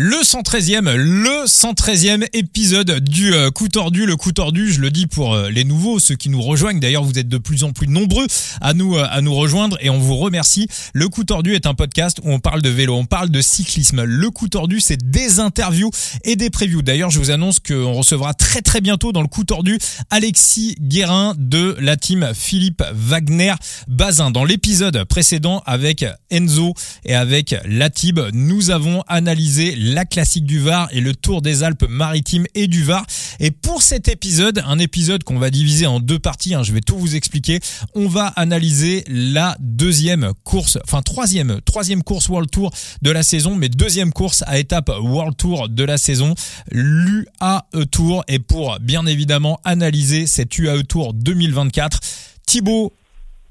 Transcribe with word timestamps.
Le 0.00 0.18
113e, 0.22 0.94
le 0.94 1.44
113e 1.44 2.24
épisode 2.32 3.00
du 3.00 3.34
euh, 3.34 3.50
coup 3.50 3.66
tordu. 3.66 4.06
Le 4.06 4.14
coup 4.14 4.30
tordu, 4.30 4.72
je 4.72 4.80
le 4.80 4.92
dis 4.92 5.08
pour 5.08 5.34
euh, 5.34 5.50
les 5.50 5.64
nouveaux, 5.64 5.98
ceux 5.98 6.14
qui 6.14 6.28
nous 6.28 6.40
rejoignent. 6.40 6.78
D'ailleurs, 6.78 7.02
vous 7.02 7.18
êtes 7.18 7.28
de 7.28 7.36
plus 7.36 7.64
en 7.64 7.72
plus 7.72 7.88
nombreux 7.88 8.28
à 8.60 8.74
nous 8.74 8.96
euh, 8.96 9.04
à 9.10 9.22
nous 9.22 9.34
rejoindre 9.34 9.76
et 9.80 9.90
on 9.90 9.98
vous 9.98 10.14
remercie. 10.14 10.68
Le 10.92 11.08
coup 11.08 11.24
tordu 11.24 11.56
est 11.56 11.66
un 11.66 11.74
podcast 11.74 12.18
où 12.22 12.30
on 12.30 12.38
parle 12.38 12.62
de 12.62 12.68
vélo, 12.68 12.94
on 12.94 13.06
parle 13.06 13.30
de 13.30 13.40
cyclisme. 13.40 14.04
Le 14.04 14.30
coup 14.30 14.46
tordu, 14.46 14.78
c'est 14.78 15.10
des 15.10 15.40
interviews 15.40 15.90
et 16.22 16.36
des 16.36 16.48
previews. 16.48 16.82
D'ailleurs, 16.82 17.10
je 17.10 17.18
vous 17.18 17.32
annonce 17.32 17.58
qu'on 17.58 17.92
recevra 17.94 18.34
très 18.34 18.62
très 18.62 18.80
bientôt 18.80 19.10
dans 19.10 19.22
le 19.22 19.26
coup 19.26 19.42
tordu 19.42 19.80
Alexis 20.10 20.76
Guérin 20.80 21.34
de 21.36 21.76
la 21.80 21.96
team 21.96 22.30
Philippe 22.34 22.84
Wagner 22.94 23.54
Bazin. 23.88 24.30
Dans 24.30 24.44
l'épisode 24.44 25.02
précédent 25.06 25.60
avec 25.66 26.04
Enzo 26.30 26.74
et 27.04 27.16
avec 27.16 27.56
Latib, 27.64 28.20
nous 28.32 28.70
avons 28.70 29.02
analysé 29.08 29.74
la 29.94 30.04
classique 30.04 30.44
du 30.44 30.58
Var 30.58 30.88
et 30.92 31.00
le 31.00 31.14
Tour 31.14 31.42
des 31.42 31.62
Alpes-Maritimes 31.62 32.46
et 32.54 32.66
du 32.66 32.82
Var. 32.82 33.04
Et 33.40 33.50
pour 33.50 33.82
cet 33.82 34.08
épisode, 34.08 34.62
un 34.66 34.78
épisode 34.78 35.24
qu'on 35.24 35.38
va 35.38 35.50
diviser 35.50 35.86
en 35.86 36.00
deux 36.00 36.18
parties, 36.18 36.54
hein, 36.54 36.62
je 36.62 36.72
vais 36.72 36.80
tout 36.80 36.96
vous 36.96 37.16
expliquer, 37.16 37.60
on 37.94 38.08
va 38.08 38.26
analyser 38.36 39.04
la 39.08 39.56
deuxième 39.60 40.32
course, 40.44 40.78
enfin 40.84 41.02
troisième, 41.02 41.60
troisième 41.62 42.02
course 42.02 42.28
World 42.28 42.50
Tour 42.50 42.70
de 43.02 43.10
la 43.10 43.22
saison, 43.22 43.54
mais 43.54 43.68
deuxième 43.68 44.12
course 44.12 44.44
à 44.46 44.58
étape 44.58 44.90
World 45.00 45.36
Tour 45.36 45.68
de 45.68 45.84
la 45.84 45.98
saison, 45.98 46.34
l'UAE 46.70 47.62
Tour. 47.90 48.24
Et 48.28 48.38
pour 48.38 48.78
bien 48.80 49.06
évidemment 49.06 49.60
analyser 49.64 50.26
cette 50.26 50.56
UAE 50.58 50.82
Tour 50.82 51.14
2024, 51.14 52.00
Thibaut 52.46 52.92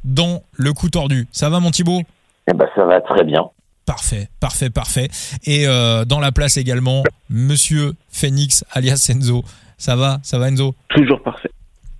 dans 0.03 0.43
le 0.53 0.73
coup 0.73 0.89
tordu. 0.89 1.27
Ça 1.31 1.49
va 1.49 1.59
mon 1.59 1.71
Thibaut? 1.71 2.01
Eh 2.49 2.53
ben 2.53 2.67
ça 2.75 2.85
va 2.85 3.01
très 3.01 3.23
bien. 3.23 3.49
Parfait, 3.87 4.27
parfait, 4.41 4.69
parfait. 4.69 5.09
Et 5.45 5.65
euh, 5.65 6.03
dans 6.03 6.19
la 6.19 6.33
place 6.33 6.57
également, 6.57 7.03
Monsieur 7.29 7.93
Phoenix 8.11 8.65
alias 8.71 9.07
Enzo. 9.09 9.45
Ça 9.77 9.95
va, 9.95 10.19
ça 10.23 10.37
va 10.37 10.49
Enzo? 10.49 10.75
Toujours 10.89 11.23
parfait. 11.23 11.49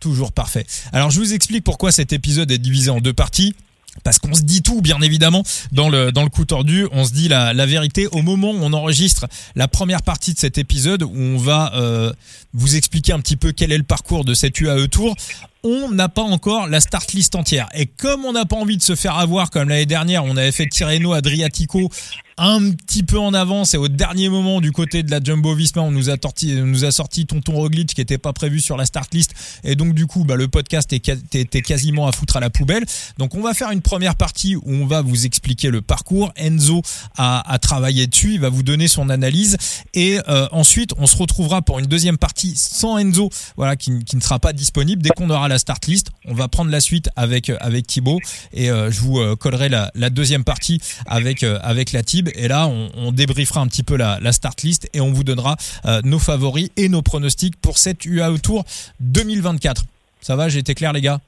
Toujours 0.02 0.34
parfait. 0.34 0.66
Alors 0.92 1.12
je 1.12 1.20
vous 1.20 1.34
explique 1.34 1.64
pourquoi 1.64 1.94
cet 1.94 2.12
épisode 2.12 2.52
est 2.52 2.58
divisé 2.58 2.90
en 2.90 3.00
deux 3.00 3.14
parties. 3.14 3.56
Parce 4.04 4.20
qu'on 4.20 4.34
se 4.34 4.44
dit 4.44 4.62
tout, 4.62 4.82
bien 4.82 5.02
évidemment, 5.02 5.44
dans 5.72 5.90
le, 5.90 6.12
dans 6.12 6.24
le 6.24 6.30
coup 6.30 6.46
tordu, 6.46 6.88
on 6.92 7.06
se 7.06 7.14
dit 7.14 7.30
la, 7.30 7.54
la 7.54 7.66
vérité 7.66 8.08
au 8.12 8.22
moment 8.22 8.52
où 8.52 8.60
on 8.62 8.74
enregistre 8.74 9.26
la 9.56 9.68
première 9.68 10.04
partie 10.04 10.34
de 10.34 10.40
cet 10.40 10.58
épisode, 10.60 11.02
où 11.02 11.12
on 11.16 11.38
va 11.38 11.74
euh, 11.74 12.14
vous 12.54 12.76
expliquer 12.76 13.14
un 13.14 13.20
petit 13.20 13.38
peu 13.38 13.54
quel 13.54 13.72
est 13.72 13.78
le 13.78 13.84
parcours 13.84 14.24
de 14.24 14.36
cette 14.36 14.60
UAE 14.60 14.88
Tour 14.90 15.16
on 15.64 15.90
n'a 15.92 16.10
pas 16.10 16.22
encore 16.22 16.68
la 16.68 16.80
start 16.80 17.14
list 17.14 17.36
entière. 17.36 17.68
Et 17.74 17.86
comme 17.86 18.26
on 18.26 18.34
n'a 18.34 18.46
pas 18.46 18.56
envie 18.56 18.78
de 18.78 18.84
se 18.84 18.96
faire 18.96 19.18
avoir 19.18 19.50
comme 19.50 19.70
l'année 19.70 19.86
dernière, 19.86 20.24
on 20.24 20.38
avait 20.38 20.52
fait 20.52 20.68
Tirreno 20.68 21.14
Adriatico 21.14 21.90
un 22.38 22.72
petit 22.72 23.02
peu 23.02 23.18
en 23.18 23.34
avance 23.34 23.74
et 23.74 23.78
au 23.78 23.88
dernier 23.88 24.30
moment 24.30 24.62
du 24.62 24.72
côté 24.72 25.02
de 25.02 25.10
la 25.10 25.20
Jumbo 25.24 25.56
Visma 25.56 25.82
on 25.82 25.90
nous 25.90 26.12
a 26.12 26.18
sorti, 26.22 26.54
nous 26.54 26.86
a 26.86 26.92
sorti 26.92 27.26
Tonton 27.26 27.54
Roglic 27.54 27.96
qui 27.96 28.02
était 28.02 28.20
pas 28.20 28.32
prévu 28.32 28.62
sur 28.62 28.78
la 28.78 28.86
start 28.86 29.12
list. 29.14 29.34
Et 29.64 29.76
donc 29.76 29.94
du 29.94 30.06
coup 30.06 30.24
bah, 30.24 30.36
le 30.36 30.48
podcast 30.48 30.94
était 30.94 31.62
quasiment 31.62 32.08
à 32.08 32.12
foutre 32.12 32.38
à 32.38 32.40
la 32.40 32.52
poubelle. 32.52 32.86
Donc 33.18 33.34
on 33.34 33.42
va 33.42 33.56
faire 33.56 33.72
une 33.72 33.82
première 33.82 34.16
partie 34.16 34.56
où 34.56 34.64
on 34.68 34.86
va 34.86 35.02
vous 35.02 35.26
expliquer 35.26 35.72
le 35.72 35.82
parcours. 35.82 36.32
Enzo 36.36 36.84
a, 37.18 37.52
a 37.52 37.58
travaillé 37.58 38.06
dessus 38.06 38.36
il 38.36 38.40
va 38.40 38.50
vous 38.50 38.64
donner 38.64 38.88
son 38.88 39.10
analyse. 39.10 39.58
Et 39.96 40.20
euh, 40.28 40.48
ensuite 40.52 40.92
on 40.98 41.08
se 41.08 41.18
retrouvera 41.18 41.64
pour 41.64 41.80
une 41.80 41.88
deuxième 41.88 42.20
partie 42.20 42.54
sans 42.56 43.00
Enzo 43.00 43.32
voilà 43.56 43.76
qui, 43.76 44.04
qui 44.04 44.16
ne 44.16 44.22
sera 44.22 44.38
pas 44.38 44.54
disponible 44.54 45.02
dès 45.02 45.10
qu'on 45.10 45.32
aura 45.32 45.48
la 45.48 45.57
start 45.58 45.86
list 45.88 46.12
on 46.26 46.34
va 46.34 46.48
prendre 46.48 46.72
la 46.72 46.80
suite 46.80 47.10
avec 47.16 47.52
avec 47.60 47.88
Thibaut 47.88 48.20
et 48.54 48.70
euh, 48.70 48.92
je 48.92 49.02
vous 49.02 49.20
euh, 49.20 49.36
collerai 49.36 49.70
la, 49.70 50.10
deuxième 50.10 50.44
partie 50.44 50.80
avec 51.06 51.44
avec 51.44 51.92
la 51.92 52.04
Tib 52.04 52.30
et 52.36 52.48
là, 52.48 52.68
on, 52.68 53.12
débriefera 53.12 53.62
un 53.62 53.68
petit 53.68 53.84
peu 53.84 53.98
la, 53.98 54.32
start 54.32 54.62
list 54.64 54.90
et 54.94 55.02
on 55.02 55.12
vous 55.12 55.24
donnera 55.24 55.56
euh, 55.86 56.02
nos 56.04 56.20
favoris 56.20 56.70
et 56.78 56.90
nos 56.90 57.02
pronostics 57.02 57.56
pour 57.60 57.78
cette 57.78 58.06
UAE 58.06 58.40
Tour 58.40 58.64
2024. 59.00 59.84
Ça 60.22 60.36
va, 60.36 60.50
j'ai 60.50 60.60
été 60.60 60.74
clair, 60.76 60.94
les 60.94 61.02
gars? 61.02 61.20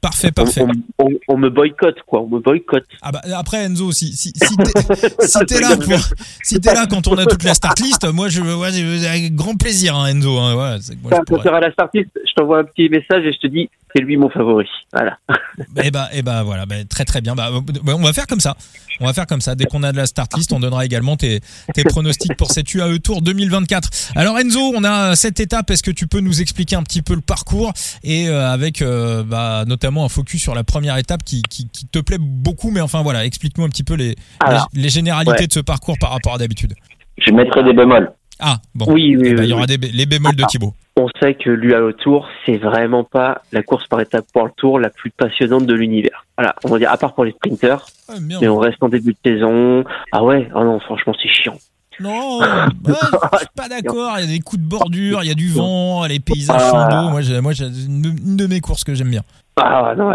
Parfait, 0.00 0.32
parfait. 0.32 0.62
On, 0.62 1.04
on, 1.04 1.10
on, 1.28 1.36
me 1.36 1.50
boycotte, 1.50 2.00
quoi. 2.06 2.22
On 2.22 2.28
me 2.28 2.40
boycotte. 2.40 2.86
Ah 3.02 3.12
bah 3.12 3.20
après 3.36 3.64
Enzo, 3.64 3.92
si 3.92 4.16
si 4.16 4.32
si 4.34 4.56
t'es 4.56 5.54
si 5.56 5.60
là 5.60 5.76
pour 5.76 5.98
si 6.42 6.58
t'es 6.58 6.72
là 6.72 6.86
quand 6.88 7.06
on 7.06 7.18
a 7.18 7.26
toute 7.26 7.44
la 7.44 7.52
start 7.52 7.78
list, 7.80 8.10
moi 8.10 8.28
je 8.28 8.40
ouais, 8.40 9.06
avec 9.06 9.34
grand 9.34 9.56
plaisir, 9.56 9.94
hein, 9.94 10.06
Enzo. 10.06 10.38
Hein, 10.38 10.54
ouais, 10.54 10.78
moi, 11.02 11.20
quand 11.26 11.38
tu 11.38 11.48
auras 11.48 11.60
la 11.60 11.70
start 11.72 11.90
list, 11.94 12.08
je 12.14 12.32
t'envoie 12.34 12.60
un 12.60 12.64
petit 12.64 12.88
message 12.88 13.26
et 13.26 13.32
je 13.32 13.38
te 13.38 13.46
dis 13.46 13.68
c'est 13.94 14.02
lui 14.02 14.16
mon 14.16 14.30
favori. 14.30 14.68
Voilà. 14.92 15.18
Et 15.82 15.90
bah 15.90 16.08
et 16.12 16.22
bah 16.22 16.42
voilà, 16.42 16.66
bah, 16.66 16.76
très 16.88 17.04
très 17.04 17.20
bien. 17.20 17.34
Bah, 17.34 17.50
on 17.86 18.02
va 18.02 18.12
faire 18.12 18.26
comme 18.26 18.40
ça. 18.40 18.56
On 19.00 19.06
va 19.06 19.12
faire 19.12 19.26
comme 19.26 19.40
ça. 19.40 19.54
Dès 19.54 19.64
qu'on 19.64 19.82
a 19.82 19.92
de 19.92 19.96
la 19.96 20.06
start 20.06 20.34
list, 20.36 20.52
on 20.52 20.60
donnera 20.60 20.84
également 20.84 21.16
tes, 21.16 21.40
tes 21.74 21.84
pronostics 21.84 22.36
pour 22.36 22.50
cette 22.50 22.72
UAE 22.72 22.98
Tour 22.98 23.22
2024. 23.22 23.88
Alors 24.16 24.38
Enzo, 24.38 24.60
on 24.74 24.84
a 24.84 25.16
cette 25.16 25.40
étape. 25.40 25.70
Est-ce 25.70 25.82
que 25.82 25.90
tu 25.90 26.06
peux 26.06 26.20
nous 26.20 26.40
expliquer 26.40 26.76
un 26.76 26.82
petit 26.82 27.02
peu 27.02 27.14
le 27.14 27.20
parcours 27.20 27.72
et 28.02 28.28
euh, 28.28 28.50
avec 28.50 28.82
euh, 28.82 29.22
bah, 29.22 29.64
notamment 29.66 29.89
un 29.98 30.08
focus 30.08 30.42
sur 30.42 30.54
la 30.54 30.64
première 30.64 30.96
étape 30.96 31.22
qui, 31.24 31.42
qui, 31.42 31.68
qui 31.68 31.86
te 31.86 31.98
plaît 31.98 32.18
beaucoup, 32.20 32.70
mais 32.70 32.80
enfin 32.80 33.02
voilà, 33.02 33.24
explique-nous 33.24 33.64
un 33.64 33.68
petit 33.68 33.84
peu 33.84 33.94
les, 33.94 34.14
Alors, 34.40 34.68
les, 34.72 34.82
les, 34.82 34.88
généralités 34.88 35.32
ouais. 35.32 35.46
de 35.46 35.52
ce 35.52 35.60
parcours 35.60 35.96
par 35.98 36.10
rapport 36.10 36.34
à 36.34 36.38
d'habitude. 36.38 36.74
Je 37.18 37.32
mettrai 37.32 37.62
des 37.64 37.72
bémols. 37.72 38.12
Ah 38.40 38.56
bon. 38.74 38.86
Oui, 38.88 39.16
oui, 39.16 39.28
eh 39.28 39.34
ben, 39.34 39.40
oui 39.40 39.46
il 39.46 39.50
y 39.50 39.52
aura 39.52 39.66
des, 39.66 39.76
les 39.76 40.06
bémols 40.06 40.34
de 40.34 40.44
Thibaut. 40.44 40.74
On 40.96 41.08
sait 41.20 41.34
que 41.34 41.50
l'UAE 41.50 41.92
Tour, 41.92 42.26
c'est 42.44 42.56
vraiment 42.56 43.04
pas 43.04 43.42
la 43.52 43.62
course 43.62 43.86
par 43.86 44.00
étape 44.00 44.24
pour 44.32 44.44
le 44.44 44.50
Tour 44.56 44.78
la 44.78 44.90
plus 44.90 45.10
passionnante 45.10 45.66
de 45.66 45.74
l'univers. 45.74 46.24
Voilà, 46.36 46.54
on 46.64 46.68
va 46.68 46.78
dire 46.78 46.90
à 46.90 46.96
part 46.96 47.14
pour 47.14 47.24
les 47.24 47.32
sprinters, 47.32 47.86
Ah, 48.08 48.14
mais 48.20 48.48
on 48.48 48.58
reste 48.58 48.82
en 48.82 48.88
début 48.88 49.12
de 49.12 49.18
saison. 49.24 49.84
Ah 50.12 50.24
ouais, 50.24 50.48
oh 50.54 50.64
non, 50.64 50.80
franchement, 50.80 51.14
c'est 51.20 51.28
chiant. 51.28 51.56
Non, 52.00 52.40
ouais, 52.40 52.46
je 52.86 53.38
suis 53.38 53.46
pas 53.54 53.68
d'accord. 53.68 54.14
Il 54.18 54.24
y 54.24 54.28
a 54.28 54.36
des 54.36 54.40
coups 54.40 54.62
de 54.62 54.66
bordure, 54.66 55.22
il 55.22 55.28
y 55.28 55.30
a 55.30 55.34
du 55.34 55.48
vent, 55.48 56.06
les 56.06 56.18
paysages 56.18 56.70
sont 56.70 56.88
beaux. 56.88 57.10
Moi, 57.10 57.20
j'ai, 57.20 57.40
moi, 57.40 57.52
une 57.52 58.36
de 58.36 58.46
mes 58.46 58.60
courses 58.60 58.84
que 58.84 58.94
j'aime 58.94 59.10
bien. 59.10 59.22
Ah 59.62 59.94
non, 59.96 60.12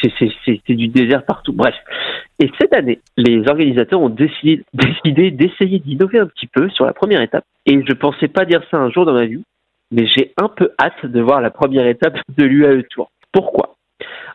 c'est, 0.00 0.74
du 0.74 0.88
désert 0.88 1.24
partout. 1.24 1.52
Bref. 1.52 1.74
Et 2.38 2.50
cette 2.60 2.72
année, 2.72 3.00
les 3.16 3.48
organisateurs 3.48 4.00
ont 4.00 4.08
décidé, 4.08 4.62
d'essayer 5.04 5.80
d'innover 5.80 6.20
un 6.20 6.26
petit 6.26 6.46
peu 6.46 6.68
sur 6.70 6.84
la 6.84 6.92
première 6.92 7.20
étape. 7.20 7.44
Et 7.66 7.82
je 7.84 7.92
pensais 7.92 8.28
pas 8.28 8.44
dire 8.44 8.62
ça 8.70 8.76
un 8.76 8.90
jour 8.90 9.04
dans 9.04 9.14
ma 9.14 9.26
vie, 9.26 9.42
mais 9.90 10.06
j'ai 10.06 10.32
un 10.36 10.48
peu 10.48 10.70
hâte 10.80 11.04
de 11.04 11.20
voir 11.20 11.40
la 11.40 11.50
première 11.50 11.86
étape 11.86 12.16
de 12.36 12.44
l'UAE 12.44 12.84
Tour. 12.90 13.10
Pourquoi? 13.32 13.74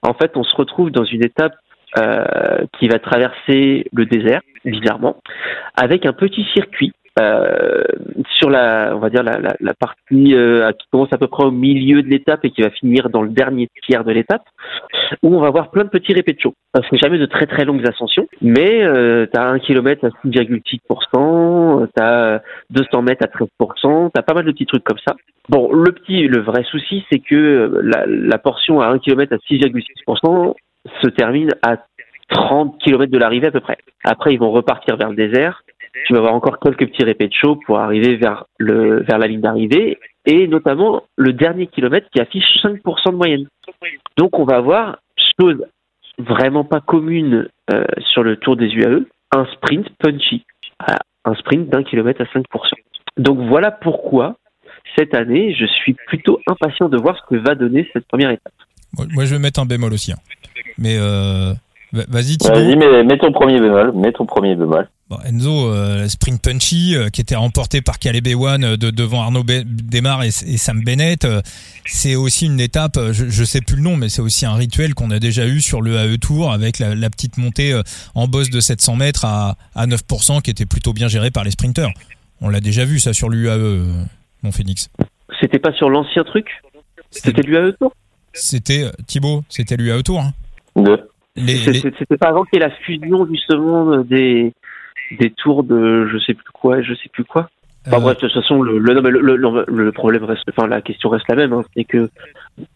En 0.01 0.13
fait, 0.13 0.35
on 0.35 0.43
se 0.43 0.55
retrouve 0.55 0.91
dans 0.91 1.05
une 1.05 1.23
étape 1.23 1.55
euh, 1.97 2.65
qui 2.77 2.87
va 2.89 2.99
traverser 2.99 3.85
le 3.93 4.05
désert, 4.05 4.41
bizarrement, 4.65 5.17
avec 5.75 6.05
un 6.05 6.13
petit 6.13 6.45
circuit 6.53 6.91
euh, 7.19 7.83
sur 8.39 8.49
la, 8.49 8.93
on 8.95 8.99
va 8.99 9.09
dire 9.09 9.21
la, 9.21 9.37
la, 9.37 9.55
la 9.59 9.73
partie 9.75 10.33
euh, 10.33 10.71
qui 10.71 10.87
commence 10.91 11.13
à 11.13 11.17
peu 11.17 11.27
près 11.27 11.43
au 11.43 11.51
milieu 11.51 12.01
de 12.01 12.07
l'étape 12.07 12.43
et 12.43 12.49
qui 12.49 12.61
va 12.63 12.71
finir 12.71 13.09
dans 13.09 13.21
le 13.21 13.29
dernier 13.29 13.67
tiers 13.85 14.03
de 14.03 14.11
l'étape, 14.11 14.43
où 15.21 15.35
on 15.35 15.39
va 15.39 15.51
voir 15.51 15.69
plein 15.69 15.83
de 15.83 15.89
petits 15.89 16.13
répétitions. 16.13 16.53
C'est 16.89 16.97
jamais 16.97 17.19
de 17.19 17.27
très 17.27 17.45
très 17.45 17.65
longues 17.65 17.87
ascensions, 17.87 18.27
mais 18.41 18.83
euh, 18.83 19.27
tu 19.31 19.39
as 19.39 19.45
un 19.45 19.59
kilomètre 19.59 20.05
à 20.05 20.09
6,6%, 20.27 21.87
tu 21.95 22.03
as 22.03 22.41
200 22.71 23.01
mètres 23.03 23.25
à 23.25 23.27
13%, 23.27 24.11
tu 24.13 24.19
as 24.19 24.23
pas 24.23 24.33
mal 24.33 24.45
de 24.45 24.51
petits 24.51 24.65
trucs 24.65 24.83
comme 24.83 24.99
ça. 25.05 25.15
Bon, 25.49 25.71
le 25.71 25.91
petit, 25.91 26.27
le 26.27 26.41
vrai 26.41 26.63
souci, 26.63 27.05
c'est 27.11 27.19
que 27.19 27.79
la, 27.83 28.05
la 28.07 28.37
portion 28.39 28.81
à 28.81 28.87
1 28.87 28.99
km 28.99 29.33
à 29.33 29.37
6,6% 29.37 30.55
se 31.01 31.07
termine 31.09 31.49
à 31.61 31.77
30 32.29 32.79
km 32.81 33.11
de 33.11 33.17
l'arrivée 33.17 33.47
à 33.47 33.51
peu 33.51 33.59
près. 33.59 33.77
Après, 34.03 34.33
ils 34.33 34.39
vont 34.39 34.51
repartir 34.51 34.97
vers 34.97 35.09
le 35.09 35.15
désert. 35.15 35.63
Tu 36.05 36.13
vas 36.13 36.19
avoir 36.19 36.33
encore 36.33 36.59
quelques 36.59 36.87
petits 36.87 37.03
répés 37.03 37.27
de 37.27 37.33
chaud 37.33 37.59
pour 37.65 37.79
arriver 37.79 38.15
vers 38.15 38.45
le 38.57 39.03
vers 39.03 39.19
la 39.19 39.27
ligne 39.27 39.41
d'arrivée 39.41 39.99
et 40.25 40.47
notamment 40.47 41.03
le 41.17 41.33
dernier 41.33 41.67
kilomètre 41.67 42.07
qui 42.13 42.19
affiche 42.19 42.45
5% 42.63 43.11
de 43.11 43.15
moyenne. 43.15 43.47
Donc 44.17 44.39
on 44.39 44.45
va 44.45 44.57
avoir 44.57 44.97
chose 45.39 45.63
vraiment 46.17 46.63
pas 46.63 46.79
commune 46.79 47.47
euh, 47.71 47.83
sur 48.11 48.23
le 48.23 48.37
Tour 48.37 48.55
des 48.55 48.67
UAE, 48.67 49.05
un 49.35 49.45
sprint 49.53 49.87
punchy, 49.99 50.45
un 51.25 51.35
sprint 51.35 51.69
d'un 51.69 51.83
kilomètre 51.83 52.21
à 52.21 52.25
5%. 52.25 52.43
Donc 53.17 53.39
voilà 53.47 53.71
pourquoi 53.71 54.35
cette 54.97 55.13
année 55.15 55.55
je 55.55 55.65
suis 55.65 55.95
plutôt 56.07 56.39
impatient 56.47 56.89
de 56.89 56.97
voir 56.97 57.17
ce 57.17 57.35
que 57.35 57.41
va 57.41 57.55
donner 57.55 57.89
cette 57.93 58.07
première 58.07 58.31
étape. 58.31 58.53
Moi 58.97 59.25
je 59.25 59.35
vais 59.35 59.39
mettre 59.39 59.59
un 59.59 59.65
bémol 59.65 59.93
aussi, 59.93 60.11
hein. 60.11 60.17
mais 60.77 60.97
euh... 60.99 61.53
Vas-y. 61.93 62.37
Vas-y, 62.41 62.75
mais 62.75 63.03
mets 63.03 63.19
ton 63.19 63.31
premier 63.31 63.59
bémol. 63.59 63.91
Mets 63.93 64.11
ton 64.11 64.25
premier 64.25 64.55
bémol. 64.55 64.89
Bon, 65.09 65.17
Enzo, 65.25 65.67
euh, 65.67 66.07
Spring 66.07 66.39
Punchy, 66.39 66.95
euh, 66.95 67.09
qui 67.09 67.21
était 67.21 67.35
remporté 67.35 67.81
par 67.81 67.99
Caleb 67.99 68.25
Ewan 68.25 68.63
euh, 68.63 68.77
de, 68.77 68.89
devant 68.89 69.21
Arnaud 69.21 69.43
Be 69.43 69.63
Desmar 69.63 70.23
et, 70.23 70.29
et, 70.29 70.57
Sam 70.57 70.81
Bennett, 70.83 71.23
euh, 71.25 71.41
c'est 71.85 72.15
aussi 72.15 72.47
une 72.47 72.59
étape, 72.59 72.97
je, 73.11 73.29
je 73.29 73.43
sais 73.43 73.61
plus 73.61 73.75
le 73.75 73.83
nom, 73.83 73.95
mais 73.95 74.09
c'est 74.09 74.23
aussi 74.23 74.47
un 74.47 74.55
rituel 74.55 74.95
qu'on 74.95 75.11
a 75.11 75.19
déjà 75.19 75.45
eu 75.45 75.61
sur 75.61 75.83
le 75.83 75.97
AE 75.97 76.17
Tour 76.17 76.51
avec 76.51 76.79
la, 76.79 76.95
la 76.95 77.09
petite 77.11 77.37
montée 77.37 77.79
en 78.15 78.27
bosse 78.27 78.49
de 78.49 78.59
700 78.59 78.95
mètres 78.95 79.25
à, 79.25 79.55
à 79.75 79.85
9% 79.85 80.41
qui 80.41 80.49
était 80.49 80.65
plutôt 80.65 80.93
bien 80.93 81.07
gérée 81.07 81.29
par 81.29 81.43
les 81.43 81.51
sprinters. 81.51 81.91
On 82.41 82.49
l'a 82.49 82.59
déjà 82.59 82.85
vu 82.85 82.99
ça 82.99 83.13
sur 83.13 83.29
l'UAE, 83.29 83.83
mon 84.41 84.51
Phoenix. 84.51 84.89
C'était 85.39 85.59
pas 85.59 85.73
sur 85.73 85.89
l'ancien 85.89 86.23
truc? 86.23 86.47
C'était 87.11 87.43
l'UAE 87.43 87.73
Tour? 87.79 87.93
C'était, 88.33 88.89
Thibaut, 89.05 89.43
c'était 89.47 89.77
l'UAE 89.77 90.01
Tour. 90.01 90.21
Hein. 90.21 90.33
C'était 91.35 92.17
pas 92.17 92.29
avant 92.29 92.43
qu'il 92.43 92.59
y 92.59 92.63
ait 92.63 92.67
la 92.67 92.75
fusion 92.75 93.25
justement 93.27 93.97
des 93.97 94.53
des 95.19 95.29
tours 95.31 95.63
de 95.63 96.07
je 96.07 96.17
sais 96.19 96.33
plus 96.33 96.51
quoi, 96.53 96.81
je 96.81 96.93
sais 96.93 97.09
plus 97.11 97.23
quoi. 97.23 97.49
Enfin 97.85 97.97
Euh, 97.97 97.99
bref, 97.99 98.15
de 98.17 98.27
toute 98.27 98.33
façon, 98.33 98.61
le, 98.61 98.77
le, 98.79 98.93
le, 98.93 99.35
le- 99.35 99.65
le 99.67 99.91
problème 99.91 100.23
reste, 100.23 100.43
enfin 100.49 100.67
la 100.67 100.81
question 100.81 101.09
reste 101.09 101.25
la 101.27 101.35
même, 101.35 101.51
hein, 101.53 101.63
c'est 101.75 101.83
que 101.83 102.09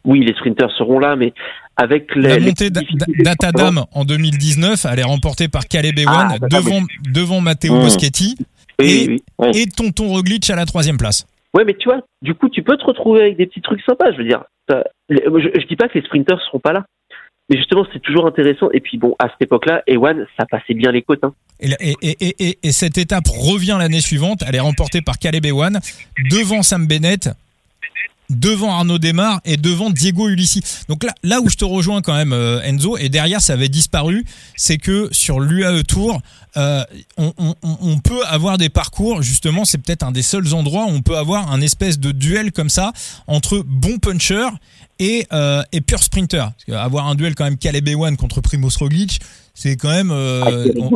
oui, 0.03 0.19
les 0.25 0.33
sprinters 0.33 0.69
seront 0.71 0.99
là, 0.99 1.15
mais 1.15 1.33
avec 1.77 2.13
les, 2.15 2.27
La 2.27 2.39
montée 2.39 2.69
d'Atadam 2.69 3.85
en 3.93 4.03
2019, 4.05 4.85
elle 4.91 4.99
est 4.99 5.03
remportée 5.03 5.47
par 5.47 5.67
Caleb 5.67 5.97
Ewan 5.99 6.27
Ah, 6.31 6.35
bah, 6.41 6.47
devant, 6.49 6.81
devant 7.13 7.41
Matteo 7.41 7.73
Mmh. 7.73 7.87
Oui, 8.79 9.21
oui. 9.39 9.51
et 9.55 9.65
Tonton 9.67 10.07
Roglic 10.09 10.47
à 10.49 10.55
la 10.55 10.65
troisième 10.65 10.97
place. 10.97 11.25
Ouais, 11.55 11.63
mais 11.65 11.73
tu 11.73 11.87
vois, 11.89 12.01
du 12.21 12.35
coup, 12.35 12.49
tu 12.49 12.61
peux 12.61 12.77
te 12.77 12.83
retrouver 12.83 13.21
avec 13.21 13.37
des 13.37 13.47
petits 13.47 13.61
trucs 13.61 13.81
sympas. 13.81 14.11
Je 14.11 14.17
veux 14.17 14.25
dire, 14.27 14.43
je 15.09 15.67
dis 15.67 15.75
pas 15.75 15.87
que 15.87 15.97
les 15.97 16.05
sprinters 16.05 16.39
seront 16.41 16.59
pas 16.59 16.73
là, 16.73 16.85
mais 17.49 17.57
justement, 17.57 17.85
c'est 17.93 18.01
toujours 18.01 18.27
intéressant. 18.27 18.69
Et 18.71 18.81
puis 18.81 18.97
bon, 18.97 19.15
à 19.19 19.29
cette 19.29 19.41
époque-là, 19.41 19.81
Ewan, 19.87 20.25
ça 20.37 20.45
passait 20.45 20.73
bien 20.73 20.91
les 20.91 21.01
côtes. 21.01 21.23
Hein. 21.23 21.33
Et, 21.59 22.71
cette 22.71 22.97
étape 22.97 23.27
revient 23.27 23.77
l'année 23.79 24.01
suivante. 24.01 24.43
Elle 24.45 24.55
est 24.55 24.59
remportée 24.59 25.01
par 25.01 25.17
Caleb 25.17 25.45
Ewan 25.45 25.79
devant 26.29 26.61
Sam 26.61 26.87
Bennett, 26.87 27.29
devant 28.29 28.71
Arnaud 28.71 28.97
Desmar 28.97 29.41
et 29.45 29.57
devant 29.57 29.89
Diego 29.89 30.29
Ulissi. 30.29 30.61
Donc 30.89 31.03
là, 31.03 31.13
là 31.23 31.41
où 31.41 31.49
je 31.49 31.55
te 31.55 31.65
rejoins 31.65 32.01
quand 32.01 32.13
même, 32.13 32.33
euh, 32.33 32.61
Enzo, 32.61 32.97
et 32.97 33.09
derrière 33.09 33.41
ça 33.41 33.53
avait 33.53 33.69
disparu, 33.69 34.25
c'est 34.55 34.77
que 34.77 35.09
sur 35.11 35.39
l'UAE 35.39 35.83
Tour, 35.83 36.21
euh, 36.57 36.83
on, 37.17 37.99
peut 37.99 38.25
avoir 38.25 38.57
des 38.57 38.69
parcours, 38.69 39.21
justement, 39.21 39.63
c'est 39.63 39.77
peut-être 39.77 40.03
un 40.03 40.11
des 40.11 40.23
seuls 40.23 40.53
endroits 40.55 40.85
où 40.85 40.89
on 40.89 41.01
peut 41.01 41.17
avoir 41.17 41.51
un 41.51 41.61
espèce 41.61 41.99
de 41.99 42.11
duel 42.11 42.51
comme 42.51 42.69
ça 42.69 42.93
entre 43.27 43.59
bons 43.59 43.99
punchers 43.99 44.49
et, 44.97 45.27
euh, 45.33 45.61
et 45.71 45.81
pure 45.81 46.01
sprinter. 46.01 46.51
Qu'avoir 46.65 47.07
un 47.07 47.15
duel 47.15 47.35
quand 47.35 47.43
même 47.43 47.57
Caleb 47.57 47.87
Ewan 47.87 48.17
contre 48.17 48.41
Primoz 48.41 48.77
Roglic, 48.77 49.19
c'est 49.59 49.75
quand 49.75 49.89
même... 49.89 50.11
euh, 50.11 50.41
Ah, 50.45 50.49
c'est 50.65 50.79
on- 50.79 50.89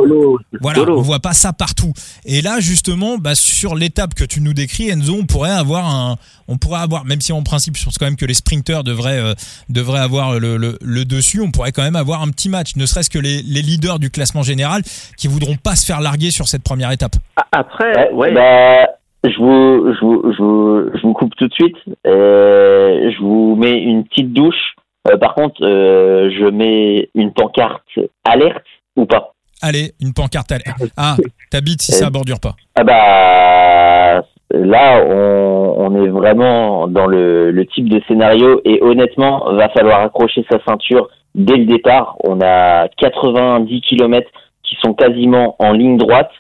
voilà, 0.61 0.79
rigolo. 0.81 0.99
on 0.99 1.01
voit 1.01 1.19
pas 1.19 1.33
ça 1.33 1.51
partout. 1.51 1.93
Et 2.25 2.41
là, 2.41 2.59
justement, 2.59 3.17
bah, 3.17 3.33
sur 3.33 3.73
l'étape 3.75 4.13
que 4.13 4.23
tu 4.23 4.39
nous 4.41 4.53
décris, 4.53 4.89
Enzo, 4.89 5.15
on 5.19 5.25
pourrait 5.25 5.49
avoir 5.49 5.87
un, 5.87 6.15
on 6.47 6.57
pourrait 6.57 6.81
avoir, 6.81 7.03
même 7.05 7.21
si 7.21 7.31
en 7.33 7.41
principe, 7.41 7.75
je 7.75 7.85
pense 7.85 7.97
quand 7.97 8.05
même 8.05 8.15
que 8.17 8.25
les 8.25 8.35
sprinters 8.35 8.83
devraient, 8.83 9.19
euh, 9.19 9.33
devraient 9.69 9.99
avoir 10.01 10.39
le, 10.39 10.57
le, 10.57 10.77
le 10.81 11.05
dessus, 11.05 11.41
on 11.41 11.49
pourrait 11.49 11.71
quand 11.71 11.81
même 11.83 11.95
avoir 11.95 12.21
un 12.21 12.29
petit 12.29 12.49
match, 12.49 12.75
ne 12.75 12.85
serait-ce 12.85 13.09
que 13.09 13.17
les, 13.19 13.41
les 13.41 13.61
leaders 13.63 13.97
du 13.97 14.11
classement 14.11 14.43
général 14.43 14.83
qui 15.17 15.27
voudront 15.27 15.55
pas 15.55 15.75
se 15.75 15.85
faire 15.85 15.99
larguer 16.01 16.29
sur 16.29 16.47
cette 16.47 16.63
première 16.63 16.91
étape. 16.91 17.15
Après, 17.51 18.11
Ouais, 18.11 18.11
ouais, 18.13 18.33
bah, 18.33 18.87
je 19.23 19.37
vous, 19.39 19.93
je 19.93 19.99
vous, 20.05 20.21
je 20.37 20.41
vous, 20.43 20.81
je 20.97 21.01
vous 21.01 21.13
coupe 21.13 21.35
tout 21.35 21.47
de 21.47 21.53
suite. 21.53 21.75
Euh, 22.07 23.09
je 23.11 23.19
vous 23.21 23.55
mets 23.55 23.77
une 23.79 24.03
petite 24.03 24.33
douche. 24.33 24.75
Euh, 25.09 25.17
par 25.17 25.33
contre, 25.33 25.63
euh, 25.65 26.29
je 26.37 26.45
mets 26.45 27.09
une 27.15 27.33
pancarte 27.33 27.81
alerte 28.23 28.65
ou 28.95 29.05
pas? 29.05 29.33
Allez, 29.61 29.93
une 30.01 30.13
pancarte. 30.13 30.51
l'air. 30.51 30.75
Ah, 30.97 31.17
t'habites 31.49 31.81
si 31.81 31.91
ça 31.91 32.09
bordure 32.09 32.39
pas. 32.39 32.55
Ah 32.75 32.83
bah 32.83 34.23
là, 34.53 35.03
on, 35.07 35.75
on 35.77 36.03
est 36.03 36.09
vraiment 36.09 36.87
dans 36.87 37.07
le, 37.07 37.51
le 37.51 37.65
type 37.67 37.87
de 37.89 38.01
scénario 38.07 38.61
et 38.65 38.81
honnêtement, 38.81 39.51
va 39.53 39.69
falloir 39.69 40.01
accrocher 40.01 40.45
sa 40.51 40.59
ceinture 40.67 41.09
dès 41.35 41.57
le 41.57 41.65
départ. 41.65 42.15
On 42.23 42.39
a 42.41 42.87
90 42.97 43.81
km 43.81 44.29
qui 44.63 44.75
sont 44.83 44.93
quasiment 44.93 45.55
en 45.59 45.71
ligne 45.73 45.97
droite 45.97 46.31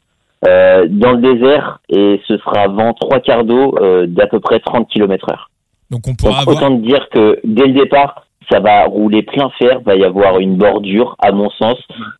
euh, 0.47 0.87
dans 0.89 1.11
le 1.13 1.19
désert 1.35 1.79
et 1.89 2.19
ce 2.27 2.37
sera 2.37 2.67
vent 2.67 2.93
trois 2.93 3.19
quarts 3.19 3.43
d'eau 3.43 3.75
euh, 3.79 4.07
d'à 4.07 4.25
peu 4.27 4.39
près 4.39 4.59
30 4.59 4.87
km 4.89 5.29
heure. 5.31 5.49
Donc 5.91 6.01
on 6.07 6.11
Donc 6.11 6.19
pourra 6.19 6.39
avoir. 6.41 6.57
autant 6.57 6.71
dire 6.71 7.07
que 7.09 7.39
dès 7.43 7.67
le 7.67 7.73
départ, 7.73 8.25
ça 8.51 8.59
va 8.59 8.83
rouler 8.85 9.23
plein 9.23 9.49
fer, 9.59 9.79
va 9.85 9.95
y 9.95 10.03
avoir 10.03 10.39
une 10.39 10.55
bordure, 10.57 11.15
à 11.19 11.31
mon 11.31 11.49
sens, 11.51 11.77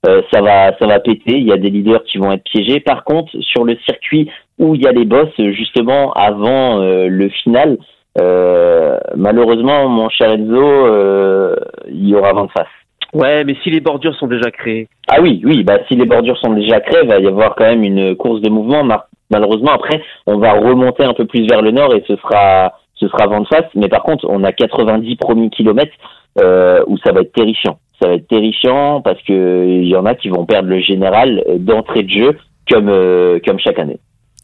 Euh, 0.08 0.22
ça 0.34 0.42
va, 0.42 0.76
ça 0.80 0.88
va 0.88 1.00
péter. 1.00 1.38
Il 1.38 1.44
y 1.48 1.52
a 1.52 1.58
des 1.58 1.70
leaders 1.70 2.04
qui 2.06 2.18
vont 2.18 2.32
être 2.32 2.44
piégés. 2.44 2.80
Par 2.80 3.04
contre, 3.04 3.32
sur 3.42 3.64
le 3.64 3.78
circuit 3.88 4.30
où 4.58 4.74
il 4.76 4.82
y 4.84 4.88
a 4.88 4.92
les 4.92 5.06
bosses, 5.06 5.36
justement 5.38 6.12
avant 6.14 6.82
euh, 6.82 7.08
le 7.08 7.30
final, 7.30 7.78
euh, 8.20 8.98
malheureusement, 9.16 9.88
mon 9.90 10.10
cher 10.10 10.32
Enzo, 10.32 10.56
euh, 10.62 11.56
il 11.88 12.10
y 12.10 12.16
aura 12.16 12.34
vent 12.34 12.46
de 12.46 12.52
face. 12.52 12.68
ouais, 13.14 13.44
mais 13.44 13.56
si 13.64 13.70
les 13.70 13.80
bordures 13.82 14.16
sont 14.16 14.28
déjà 14.28 14.50
créées, 14.52 14.88
Ah 15.10 15.20
oui, 15.22 15.42
oui, 15.46 15.64
bah 15.64 15.80
si 15.88 15.96
les 15.96 16.06
bordures 16.06 16.38
sont 16.38 16.54
déjà 16.54 16.80
créées, 16.80 17.06
va 17.06 17.20
y 17.20 17.28
avoir 17.28 17.56
quand 17.56 17.66
même 17.66 17.84
une 17.84 18.16
course 18.16 18.42
de 18.42 18.50
mouvement. 18.50 18.84
Malheureusement, 19.30 19.72
après, 19.72 20.02
on 20.28 20.38
va 20.38 20.54
remonter 20.54 21.04
un 21.04 21.14
peu 21.14 21.26
plus 21.26 21.48
vers 21.48 21.62
le 21.62 21.72
nord 21.72 21.94
et 21.96 22.04
ce 22.08 22.16
sera, 22.18 22.74
ce 23.02 23.08
sera 23.10 23.28
vent 23.28 23.42
de 23.42 23.48
face. 23.48 23.66
Mais 23.76 23.90
par 23.90 24.04
contre, 24.04 24.26
on 24.30 24.44
a 24.46 24.54
90 24.54 25.16
premiers 25.18 25.50
kilomètres 25.50 25.92
euh, 26.40 26.82
où 26.88 26.98
ça 27.00 27.12
va 27.12 27.22
être 27.22 27.34
terrifiant. 27.34 27.80
Ça 28.02 28.08
va 28.08 28.14
être 28.16 28.28
terrifiant 28.28 29.02
parce 29.02 29.22
que 29.24 29.66
il 29.68 29.88
y 29.90 29.96
en 29.96 30.06
a 30.06 30.16
qui 30.16 30.30
vont 30.30 30.46
perdre 30.46 30.70
le 30.70 30.80
général 30.80 31.44
euh, 31.50 31.58
d'entrée 31.58 32.04
de 32.04 32.10
jeu 32.10 32.38
comme 32.72 32.88
euh, 32.90 33.40
comme 33.46 33.60
chaque 33.60 33.80
année. 33.80 34.00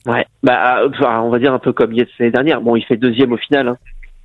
ouais, 0.06 0.26
bah, 0.44 0.82
enfin, 0.90 1.22
on 1.22 1.30
va 1.30 1.40
dire 1.40 1.54
un 1.54 1.60
peu 1.60 1.72
comme 1.72 1.94
Yates 1.94 2.10
l'année 2.20 2.32
dernière. 2.32 2.62
Bon, 2.62 2.76
il 2.76 2.84
fait 2.84 2.98
deuxième 2.98 3.32
au 3.32 3.38
final, 3.38 3.70
hein, 3.70 3.78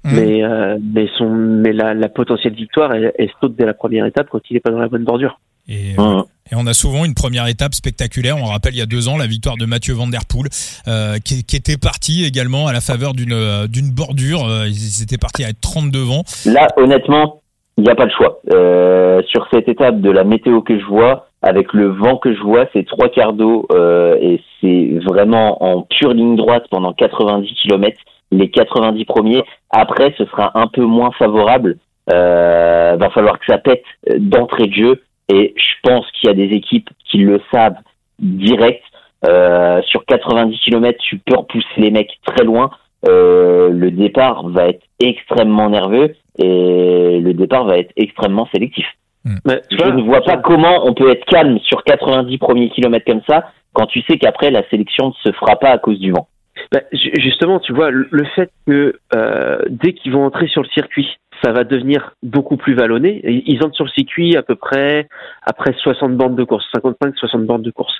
Mhm. 0.04 0.12
mais 0.16 0.42
euh, 0.44 0.78
mais 0.82 1.08
son, 1.16 1.30
mais 1.30 1.72
la, 1.72 1.94
la 1.94 2.08
potentielle 2.08 2.54
victoire, 2.54 2.92
elle, 2.92 3.12
elle 3.18 3.30
saute 3.40 3.54
dès 3.54 3.64
la 3.64 3.74
première 3.74 4.04
étape 4.04 4.26
quand 4.30 4.40
il 4.50 4.56
est 4.56 4.60
pas 4.60 4.70
dans 4.72 4.80
la 4.80 4.88
bonne 4.88 5.04
bordure. 5.04 5.38
Et, 5.68 5.94
Mmh. 5.96 6.24
Et 6.50 6.54
on 6.54 6.66
a 6.66 6.74
souvent 6.74 7.06
une 7.06 7.14
première 7.14 7.46
étape 7.46 7.72
spectaculaire. 7.72 8.36
On 8.36 8.44
rappelle 8.44 8.74
il 8.74 8.78
y 8.78 8.82
a 8.82 8.86
deux 8.86 9.08
ans 9.08 9.16
la 9.16 9.26
victoire 9.26 9.56
de 9.56 9.64
Mathieu 9.64 9.94
Van 9.94 10.06
Der 10.06 10.20
Poel, 10.28 10.48
euh, 10.86 11.18
qui, 11.24 11.44
qui 11.44 11.56
était 11.56 11.78
parti 11.78 12.24
également 12.24 12.66
à 12.66 12.74
la 12.74 12.82
faveur 12.82 13.14
d'une 13.14 13.32
euh, 13.32 13.66
d'une 13.68 13.90
bordure. 13.90 14.46
Euh, 14.46 14.66
Ils 14.66 15.02
étaient 15.02 15.16
partis 15.16 15.44
à 15.44 15.48
être 15.48 15.60
30 15.60 15.90
devant. 15.90 16.24
Là, 16.44 16.68
honnêtement, 16.76 17.40
il 17.78 17.84
n'y 17.84 17.90
a 17.90 17.94
pas 17.94 18.04
le 18.04 18.10
choix. 18.10 18.40
Euh, 18.52 19.22
sur 19.28 19.46
cette 19.50 19.68
étape 19.68 20.00
de 20.00 20.10
la 20.10 20.24
météo 20.24 20.60
que 20.60 20.78
je 20.78 20.84
vois, 20.84 21.28
avec 21.40 21.72
le 21.72 21.88
vent 21.88 22.18
que 22.18 22.34
je 22.34 22.42
vois, 22.42 22.66
c'est 22.74 22.86
trois 22.86 23.08
quarts 23.08 23.32
d'eau 23.32 23.66
euh, 23.72 24.18
et 24.20 24.42
c'est 24.60 24.98
vraiment 25.08 25.64
en 25.64 25.82
pure 25.82 26.12
ligne 26.12 26.36
droite 26.36 26.64
pendant 26.70 26.92
90 26.92 27.48
km. 27.62 27.96
Les 28.30 28.50
90 28.50 29.04
premiers. 29.04 29.42
Après, 29.70 30.14
ce 30.18 30.24
sera 30.26 30.50
un 30.58 30.66
peu 30.66 30.84
moins 30.84 31.12
favorable. 31.18 31.78
Euh, 32.12 32.96
va 32.98 33.10
falloir 33.10 33.38
que 33.38 33.46
ça 33.46 33.58
pète 33.58 33.84
euh, 34.10 34.16
d'entrée 34.18 34.66
de 34.66 34.74
jeu. 34.74 35.02
Et 35.28 35.54
je 35.56 35.88
pense 35.88 36.10
qu'il 36.12 36.28
y 36.28 36.30
a 36.30 36.34
des 36.34 36.54
équipes 36.54 36.90
qui 37.10 37.18
le 37.18 37.40
savent 37.52 37.76
direct. 38.18 38.82
Euh, 39.24 39.80
sur 39.82 40.04
90 40.04 40.58
km, 40.60 40.98
tu 40.98 41.18
peux 41.18 41.36
repousser 41.36 41.66
les 41.78 41.90
mecs 41.90 42.18
très 42.26 42.44
loin. 42.44 42.70
Euh, 43.08 43.70
le 43.70 43.90
départ 43.90 44.48
va 44.48 44.68
être 44.68 44.82
extrêmement 45.02 45.70
nerveux 45.70 46.14
et 46.38 47.20
le 47.20 47.32
départ 47.32 47.64
va 47.64 47.78
être 47.78 47.92
extrêmement 47.96 48.48
sélectif. 48.52 48.86
Mais, 49.44 49.60
tu 49.70 49.76
Je 49.76 49.84
vois, 49.84 49.92
ne 49.92 50.02
vois 50.02 50.22
pas 50.22 50.36
comment 50.38 50.84
on 50.86 50.94
peut 50.94 51.10
être 51.10 51.24
calme 51.26 51.58
sur 51.60 51.84
90 51.84 52.38
premiers 52.38 52.70
kilomètres 52.70 53.06
comme 53.06 53.22
ça 53.28 53.44
quand 53.72 53.86
tu 53.86 54.02
sais 54.02 54.18
qu'après 54.18 54.50
la 54.50 54.68
sélection 54.70 55.08
ne 55.08 55.30
se 55.30 55.36
fera 55.36 55.56
pas 55.56 55.70
à 55.70 55.78
cause 55.78 55.98
du 56.00 56.10
vent. 56.10 56.26
Bah, 56.72 56.80
ju- 56.92 57.12
justement, 57.20 57.60
tu 57.60 57.72
vois, 57.72 57.90
le 57.90 58.08
le 58.10 58.24
fait 58.34 58.50
que 58.66 58.94
euh, 59.14 59.58
dès 59.70 59.92
qu'ils 59.94 60.12
vont 60.12 60.24
entrer 60.24 60.48
sur 60.48 60.62
le 60.62 60.68
circuit, 60.68 61.08
ça 61.42 61.52
va 61.52 61.64
devenir 61.64 62.14
beaucoup 62.22 62.56
plus 62.56 62.74
vallonné. 62.74 63.20
Ils 63.24 63.62
entrent 63.64 63.74
sur 63.74 63.84
le 63.84 63.90
circuit 63.90 64.36
à 64.36 64.42
peu 64.42 64.54
près 64.54 65.08
après 65.42 65.72
60 65.72 66.16
bornes 66.16 66.36
de 66.36 66.44
course, 66.44 66.64
55-60 66.74 67.44
bornes 67.46 67.62
de 67.62 67.70
course. 67.70 67.98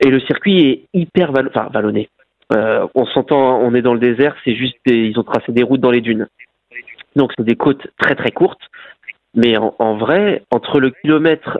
Et 0.00 0.10
le 0.10 0.20
circuit 0.20 0.68
est 0.68 0.82
hyper 0.92 1.32
vallonné. 1.32 2.08
Euh, 2.52 2.86
on 2.94 3.06
s'entend, 3.06 3.60
on 3.60 3.74
est 3.74 3.82
dans 3.82 3.94
le 3.94 4.00
désert, 4.00 4.36
c'est 4.44 4.54
juste 4.54 4.76
ils 4.86 5.18
ont 5.18 5.24
tracé 5.24 5.52
des 5.52 5.62
routes 5.62 5.80
dans 5.80 5.90
les 5.90 6.00
dunes. 6.00 6.28
Donc 7.16 7.32
c'est 7.36 7.44
des 7.44 7.56
côtes 7.56 7.86
très 7.98 8.14
très 8.14 8.30
courtes. 8.30 8.60
Mais 9.34 9.56
en, 9.58 9.96
vrai, 9.98 10.44
entre 10.50 10.80
le 10.80 10.90
kilomètre 10.90 11.58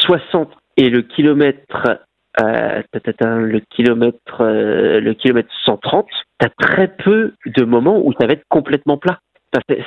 60 0.00 0.50
et 0.78 0.88
le 0.88 1.02
kilomètre 1.02 2.00
euh, 2.40 2.82
le 2.92 3.58
kilomètre 3.58 4.40
euh, 4.40 5.00
le 5.00 5.14
kilomètre 5.14 5.50
130, 5.64 6.06
t'as 6.38 6.48
très 6.48 6.88
peu 6.88 7.34
de 7.44 7.64
moments 7.64 8.00
où 8.02 8.12
ça 8.18 8.26
va 8.26 8.32
être 8.32 8.46
complètement 8.48 8.96
plat. 8.96 9.18
C'est- 9.68 9.84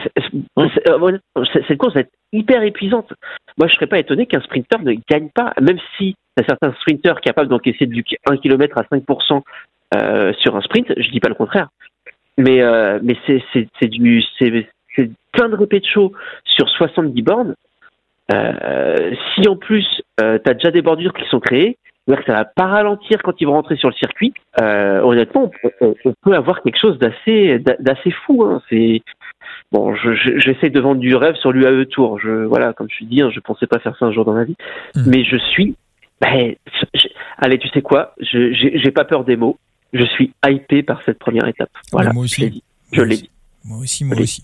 euh, 0.59 1.19
Cette 1.67 1.77
course 1.77 1.93
va 1.93 2.01
être 2.01 2.11
hyper 2.31 2.63
épuisante. 2.63 3.13
Moi, 3.57 3.67
je 3.67 3.75
serais 3.75 3.87
pas 3.87 3.99
étonné 3.99 4.25
qu'un 4.25 4.41
sprinter 4.41 4.79
ne 4.81 4.93
gagne 5.09 5.29
pas, 5.29 5.53
même 5.61 5.77
si 5.97 6.15
t'as 6.35 6.43
certains 6.45 6.73
sprinters 6.81 7.21
capables 7.21 7.49
d'encaisser 7.49 7.85
du 7.85 8.03
1 8.25 8.37
km 8.37 8.77
à 8.77 8.83
5% 8.83 9.43
euh, 9.95 10.33
sur 10.39 10.55
un 10.55 10.61
sprint. 10.61 10.91
Je 10.97 11.09
dis 11.11 11.19
pas 11.19 11.29
le 11.29 11.35
contraire. 11.35 11.69
Mais 12.37 12.61
euh, 12.61 12.99
mais 13.03 13.15
c'est 13.27 13.87
du 13.87 14.23
c'est 14.39 14.67
plein 15.31 15.49
de 15.49 15.55
répétitions 15.55 16.09
show 16.09 16.13
sur 16.45 16.69
70 16.69 17.21
bornes. 17.21 17.55
Euh, 18.31 19.13
si 19.35 19.47
en 19.47 19.55
plus 19.55 19.85
euh, 20.19 20.39
t'as 20.43 20.53
déjà 20.53 20.71
des 20.71 20.81
bordures 20.81 21.13
qui 21.13 21.27
sont 21.29 21.39
créées, 21.39 21.77
c'est-à-dire 22.07 22.25
que 22.25 22.31
ça 22.31 22.37
va 22.39 22.45
pas 22.45 22.65
ralentir 22.67 23.21
quand 23.21 23.39
ils 23.39 23.45
vont 23.45 23.53
rentrer 23.53 23.75
sur 23.75 23.89
le 23.89 23.95
circuit. 23.95 24.33
Euh, 24.61 25.01
honnêtement, 25.01 25.51
on, 25.81 25.93
peut 26.21 26.33
avoir 26.33 26.61
quelque 26.63 26.79
chose 26.79 26.97
d'assez 26.97 27.59
d'a- 27.59 27.77
d'assez 27.79 28.11
fou. 28.11 28.43
Hein. 28.43 28.61
C'est 28.69 29.01
bon, 29.73 29.93
je- 29.95 30.13
je- 30.15 30.39
j'essaie 30.39 30.69
de 30.69 30.79
vendre 30.79 31.01
du 31.01 31.15
rêve 31.15 31.35
sur 31.35 31.51
l'UAE 31.51 31.85
Tour. 31.87 32.19
Je 32.19 32.45
voilà, 32.45 32.71
comme 32.73 32.87
je 32.89 32.95
suis 32.95 33.05
dit, 33.05 33.21
hein, 33.21 33.29
je 33.33 33.39
pensais 33.41 33.67
pas 33.67 33.79
faire 33.79 33.95
ça 33.99 34.05
un 34.05 34.11
jour 34.13 34.23
dans 34.23 34.33
ma 34.33 34.45
vie, 34.45 34.55
Hmm. 34.95 35.03
mais 35.07 35.23
je 35.25 35.37
suis. 35.37 35.75
ben, 36.21 36.55
je- 36.93 37.07
allez, 37.39 37.57
tu 37.59 37.67
sais 37.69 37.81
quoi? 37.81 38.13
Je- 38.21 38.53
J'ai 38.81 38.91
pas 38.91 39.03
peur 39.03 39.25
des 39.25 39.35
mots. 39.35 39.57
Je 39.91 40.05
suis 40.05 40.31
hypé 40.47 40.81
par 40.81 41.01
cette 41.05 41.19
première 41.19 41.45
étape. 41.47 41.69
Voilà, 41.91 42.13
moi 42.13 42.23
aussi. 42.23 42.63
Je 42.93 43.01
l'ai 43.01 43.17
dit. 43.17 43.29
Moi 43.65 43.79
aussi, 43.79 44.05
moi 44.05 44.17
aussi. 44.19 44.43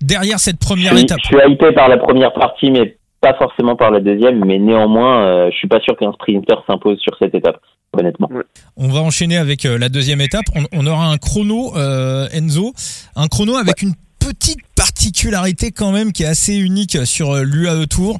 Derrière 0.00 0.40
cette 0.40 0.56
Je 0.60 0.66
première 0.66 0.92
suis, 0.94 1.04
étape. 1.04 1.18
je 1.22 1.26
suis 1.28 1.52
hypé 1.52 1.70
par 1.72 1.88
la 1.88 1.96
première 1.98 2.32
partie, 2.32 2.70
mais 2.72 2.96
pas 3.20 3.34
forcément 3.34 3.76
par 3.76 3.90
la 3.92 4.00
deuxième. 4.00 4.44
Mais 4.44 4.58
néanmoins, 4.58 5.22
euh, 5.24 5.50
je 5.52 5.56
suis 5.56 5.68
pas 5.68 5.80
sûr 5.80 5.96
qu'un 5.96 6.12
sprinter 6.12 6.56
s'impose 6.66 6.98
sur 6.98 7.16
cette 7.18 7.34
étape. 7.34 7.60
honnêtement. 7.94 8.30
On 8.78 8.88
va 8.88 9.00
enchaîner 9.00 9.36
avec 9.36 9.66
euh, 9.66 9.76
la 9.78 9.90
deuxième 9.90 10.22
étape. 10.22 10.46
On, 10.56 10.62
on 10.72 10.86
aura 10.86 11.08
un 11.10 11.18
chrono, 11.18 11.76
euh, 11.76 12.26
Enzo, 12.32 12.72
un 13.16 13.28
chrono 13.28 13.54
avec 13.56 13.82
une 13.82 13.92
petite 14.32 14.60
particularité 14.76 15.70
quand 15.70 15.92
même 15.92 16.12
qui 16.12 16.22
est 16.22 16.26
assez 16.26 16.56
unique 16.56 16.96
sur 17.04 17.32
euh, 17.32 17.42
l'UAE 17.44 17.86
Tour. 17.86 18.18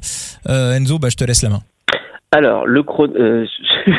Euh, 0.49 0.73
Enzo, 0.73 0.99
bah, 0.99 1.09
je 1.09 1.15
te 1.15 1.23
laisse 1.23 1.43
la 1.43 1.49
main. 1.49 1.61
Alors, 2.31 2.65
le 2.65 2.83
chrono. 2.83 3.13
euh, 3.15 3.45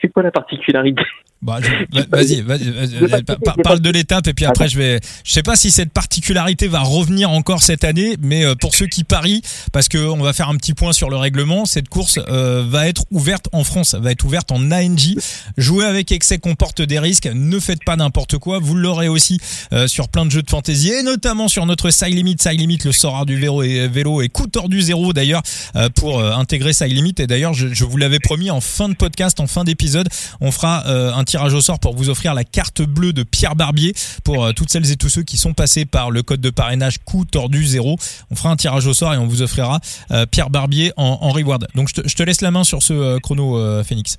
c'est 0.00 0.08
quoi 0.08 0.22
la 0.22 0.30
particularité? 0.30 1.02
Bah, 1.44 1.60
vas-y, 2.10 2.42
par- 2.42 3.38
par- 3.44 3.56
parle 3.62 3.80
de 3.80 3.90
l'étape 3.90 4.26
et 4.26 4.34
puis 4.34 4.44
après 4.46 4.68
je 4.68 4.78
vais. 4.78 5.00
Je 5.24 5.32
sais 5.32 5.42
pas 5.42 5.56
si 5.56 5.70
cette 5.70 5.92
particularité 5.92 6.68
va 6.68 6.80
revenir 6.80 7.30
encore 7.30 7.62
cette 7.62 7.84
année, 7.84 8.16
mais 8.20 8.44
euh, 8.44 8.54
pour 8.54 8.74
ceux 8.74 8.86
qui 8.86 9.04
parient, 9.04 9.42
parce 9.72 9.88
que 9.88 9.98
on 9.98 10.22
va 10.22 10.32
faire 10.32 10.48
un 10.48 10.56
petit 10.56 10.74
point 10.74 10.92
sur 10.92 11.10
le 11.10 11.16
règlement, 11.16 11.64
cette 11.66 11.88
course 11.88 12.18
euh, 12.28 12.64
va 12.66 12.88
être 12.88 13.04
ouverte 13.10 13.48
en 13.52 13.62
France, 13.64 13.94
va 13.94 14.10
être 14.12 14.24
ouverte 14.24 14.50
en 14.52 14.70
ANJ. 14.72 15.16
Jouer 15.58 15.84
avec 15.84 16.10
excès 16.12 16.38
comporte 16.38 16.80
des 16.82 16.98
risques. 16.98 17.28
Ne 17.32 17.58
faites 17.60 17.84
pas 17.84 17.96
n'importe 17.96 18.38
quoi. 18.38 18.58
Vous 18.58 18.74
l'aurez 18.74 19.08
aussi 19.08 19.38
euh, 19.72 19.86
sur 19.86 20.08
plein 20.08 20.24
de 20.24 20.30
jeux 20.30 20.42
de 20.42 20.50
fantaisie 20.50 20.90
et 20.92 21.02
notamment 21.02 21.48
sur 21.48 21.66
notre 21.66 21.90
Side 21.90 22.14
Limit. 22.14 22.36
Side 22.40 22.58
Limit, 22.58 22.78
le 22.84 22.92
sort 22.92 23.26
du 23.26 23.36
vélo 23.38 23.62
et 23.62 23.86
vélo 23.88 24.22
et 24.22 24.28
coup 24.28 24.46
tordu 24.46 24.80
zéro 24.80 25.12
d'ailleurs 25.12 25.42
euh, 25.76 25.88
pour 25.90 26.18
euh, 26.20 26.32
intégrer 26.32 26.72
Side 26.72 26.92
Limit. 26.92 27.14
Et 27.18 27.26
d'ailleurs, 27.26 27.52
je, 27.54 27.68
je 27.72 27.84
vous 27.84 27.96
l'avais 27.96 28.18
promis 28.18 28.50
en 28.50 28.60
fin 28.60 28.88
de 28.88 28.94
podcast, 28.94 29.40
en 29.40 29.46
fin 29.46 29.64
d'épisode, 29.64 30.08
on 30.40 30.50
fera 30.50 30.84
euh, 30.86 31.12
un 31.12 31.24
tirage 31.34 31.54
au 31.54 31.60
sort 31.60 31.80
pour 31.80 31.96
vous 31.96 32.10
offrir 32.10 32.32
la 32.32 32.44
carte 32.44 32.80
bleue 32.82 33.12
de 33.12 33.24
Pierre 33.24 33.56
Barbier 33.56 33.92
pour 34.24 34.44
euh, 34.44 34.52
toutes 34.54 34.70
celles 34.70 34.92
et 34.92 34.94
tous 34.94 35.08
ceux 35.08 35.22
qui 35.24 35.36
sont 35.36 35.52
passés 35.52 35.84
par 35.84 36.12
le 36.12 36.22
code 36.22 36.40
de 36.40 36.50
parrainage 36.50 36.98
coup 36.98 37.24
tordu 37.24 37.64
zéro. 37.64 37.96
On 38.30 38.36
fera 38.36 38.50
un 38.50 38.56
tirage 38.56 38.86
au 38.86 38.92
sort 38.92 39.14
et 39.14 39.18
on 39.18 39.26
vous 39.26 39.42
offrira 39.42 39.80
euh, 40.12 40.26
Pierre 40.30 40.48
Barbier 40.48 40.92
en, 40.96 41.18
en 41.22 41.30
reward. 41.30 41.66
Donc 41.74 41.88
je 41.88 42.14
te, 42.14 42.22
laisse 42.22 42.40
la 42.40 42.52
main 42.52 42.62
sur 42.62 42.84
ce 42.84 42.92
euh, 42.92 43.18
chrono 43.18 43.58
Phoenix. 43.82 44.16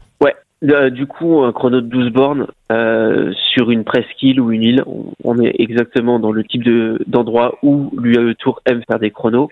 Euh, 0.64 0.90
Du 0.90 1.06
coup, 1.06 1.44
un 1.44 1.54
chrono 1.54 1.80
de 1.80 1.88
12 1.88 2.12
bornes 2.12 2.48
sur 3.54 3.72
une 3.72 3.86
presqu'île 3.86 4.42
ou 4.42 4.52
une 4.52 4.64
île. 4.64 4.84
On, 5.24 5.40
est 5.40 5.56
exactement 5.60 6.20
dans 6.20 6.34
le 6.34 6.44
type 6.44 6.64
de- 6.64 7.00
d'endroit 7.08 7.60
où 7.64 7.92
l'UAE 7.98 8.34
Tour 8.40 8.62
aime 8.66 8.82
faire 8.90 9.00
des 9.00 9.12
chronos. 9.12 9.48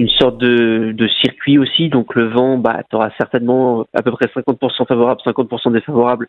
Une 0.00 0.08
sorte 0.08 0.38
de, 0.38 0.92
de 0.92 1.08
circuit 1.08 1.58
aussi, 1.58 1.90
donc 1.90 2.14
le 2.14 2.28
vent, 2.28 2.56
bah, 2.56 2.80
tu 2.88 2.96
auras 2.96 3.10
certainement 3.18 3.84
à 3.92 4.00
peu 4.00 4.10
près 4.12 4.26
50% 4.26 4.86
favorable, 4.86 5.20
50% 5.26 5.72
défavorable. 5.72 6.26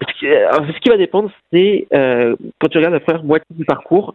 Ce 0.00 0.18
qui, 0.18 0.26
alors, 0.26 0.66
ce 0.66 0.80
qui 0.80 0.88
va 0.88 0.96
dépendre, 0.96 1.30
c'est 1.52 1.86
euh, 1.92 2.34
quand 2.58 2.68
tu 2.68 2.78
regardes 2.78 2.94
la 2.94 3.00
première 3.00 3.22
moitié 3.22 3.54
du 3.54 3.66
parcours, 3.66 4.14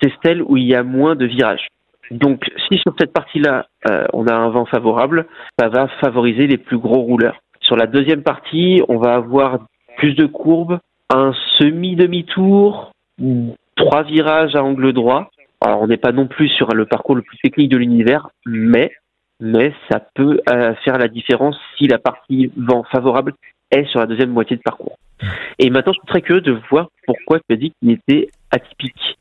c'est 0.00 0.10
celle 0.24 0.40
où 0.40 0.56
il 0.56 0.64
y 0.64 0.74
a 0.74 0.82
moins 0.82 1.14
de 1.14 1.26
virages. 1.26 1.68
Donc, 2.10 2.50
si 2.68 2.78
sur 2.78 2.94
cette 2.98 3.12
partie-là, 3.12 3.66
euh, 3.90 4.06
on 4.14 4.26
a 4.26 4.34
un 4.34 4.48
vent 4.48 4.64
favorable, 4.64 5.26
ça 5.58 5.68
va 5.68 5.88
favoriser 6.00 6.46
les 6.46 6.56
plus 6.56 6.78
gros 6.78 7.02
rouleurs. 7.02 7.36
Sur 7.60 7.76
la 7.76 7.86
deuxième 7.86 8.22
partie, 8.22 8.82
on 8.88 8.96
va 8.96 9.14
avoir 9.14 9.58
plus 9.98 10.14
de 10.14 10.24
courbes, 10.24 10.78
un 11.10 11.34
semi-demi-tour, 11.58 12.92
trois 13.76 14.02
virages 14.04 14.56
à 14.56 14.64
angle 14.64 14.94
droit. 14.94 15.30
Alors, 15.60 15.82
on 15.82 15.86
n'est 15.86 15.96
pas 15.98 16.12
non 16.12 16.26
plus 16.26 16.48
sur 16.48 16.68
le 16.74 16.86
parcours 16.86 17.14
le 17.14 17.22
plus 17.22 17.36
technique 17.38 17.70
de 17.70 17.76
l'univers, 17.76 18.28
mais, 18.46 18.90
mais 19.40 19.74
ça 19.90 20.00
peut 20.14 20.40
euh, 20.48 20.74
faire 20.84 20.96
la 20.98 21.08
différence 21.08 21.56
si 21.76 21.86
la 21.86 21.98
partie 21.98 22.50
vent 22.56 22.84
favorable 22.90 23.34
est 23.70 23.84
sur 23.86 24.00
la 24.00 24.06
deuxième 24.06 24.30
moitié 24.30 24.56
de 24.56 24.62
parcours. 24.62 24.96
Et 25.58 25.68
maintenant, 25.68 25.92
je 25.92 25.98
suis 25.98 26.06
très 26.08 26.22
curieux 26.22 26.40
de 26.40 26.58
voir 26.70 26.88
pourquoi 27.06 27.38
tu 27.40 27.52
as 27.52 27.56
dit 27.56 27.72
qu'il 27.80 27.90
était 27.90 28.30
atypique. 28.50 29.18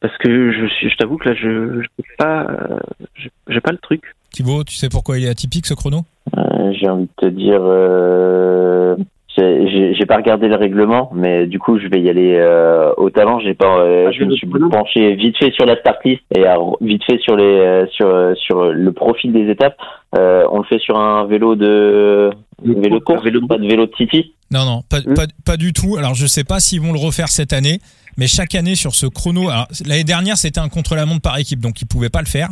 Parce 0.00 0.16
que 0.18 0.52
je, 0.52 0.66
suis- 0.66 0.90
je 0.90 0.96
t'avoue 0.96 1.16
que 1.16 1.30
là, 1.30 1.34
je 1.34 1.80
je 1.82 1.86
sais 1.98 2.08
pas, 2.18 2.44
euh, 2.44 2.78
j'ai- 3.16 3.30
j'ai 3.48 3.60
pas 3.60 3.72
le 3.72 3.78
truc. 3.78 4.14
Thibaut, 4.30 4.62
tu 4.62 4.74
sais 4.74 4.88
pourquoi 4.90 5.18
il 5.18 5.24
est 5.24 5.28
atypique 5.30 5.66
ce 5.66 5.74
chrono? 5.74 6.02
Euh, 6.36 6.72
j'ai 6.78 6.88
envie 6.88 7.06
de 7.06 7.10
te 7.16 7.26
dire, 7.26 7.60
euh, 7.62 8.94
j'ai 9.38 10.06
pas 10.06 10.16
regardé 10.16 10.48
le 10.48 10.56
règlement, 10.56 11.10
mais 11.14 11.46
du 11.46 11.58
coup, 11.58 11.78
je 11.78 11.86
vais 11.86 12.00
y 12.00 12.08
aller 12.10 12.34
euh, 12.36 12.92
au 12.96 13.10
talent. 13.10 13.38
J'ai 13.40 13.54
pas, 13.54 13.78
euh, 13.80 14.06
Ah, 14.08 14.12
je 14.12 14.24
me 14.24 14.30
le 14.30 14.36
suis 14.36 14.46
penché 14.46 15.14
vite 15.14 15.36
fait 15.38 15.52
sur 15.52 15.64
la 15.64 15.76
start 15.76 15.98
list 16.04 16.22
et 16.36 16.44
vite 16.80 17.02
fait 17.04 17.18
sur 17.20 17.36
les, 17.36 17.44
euh, 17.44 17.86
sur 17.90 18.36
sur 18.36 18.64
le 18.72 18.92
profil 18.92 19.32
des 19.32 19.50
étapes. 19.50 19.76
Euh, 20.18 20.44
on 20.50 20.58
le 20.58 20.64
fait 20.64 20.78
sur 20.78 20.98
un 20.98 21.24
vélo 21.26 21.54
de 21.54 22.30
vélo 22.64 23.00
Un 23.08 23.20
vélo 23.20 23.40
de 23.40 23.46
pas 23.46 23.58
de 23.58 23.66
vélo 23.66 23.86
de 23.86 23.92
city. 23.96 24.34
Non, 24.50 24.64
non, 24.64 24.82
pas, 24.88 25.00
Hmm. 25.00 25.14
pas, 25.14 25.26
pas 25.44 25.56
du 25.56 25.72
tout. 25.72 25.96
Alors, 25.96 26.14
je 26.14 26.26
sais 26.26 26.44
pas 26.44 26.58
s'ils 26.60 26.80
vont 26.80 26.92
le 26.92 26.98
refaire 26.98 27.28
cette 27.28 27.52
année, 27.52 27.80
mais 28.16 28.26
chaque 28.26 28.54
année 28.54 28.74
sur 28.74 28.94
ce 28.94 29.06
chrono. 29.06 29.50
L'année 29.86 30.04
dernière, 30.04 30.36
c'était 30.38 30.60
un 30.60 30.68
contre-la-montre 30.68 31.20
par 31.22 31.38
équipe, 31.38 31.60
donc 31.60 31.80
ils 31.82 31.86
pouvaient 31.86 32.08
pas 32.08 32.20
le 32.20 32.26
faire. 32.26 32.48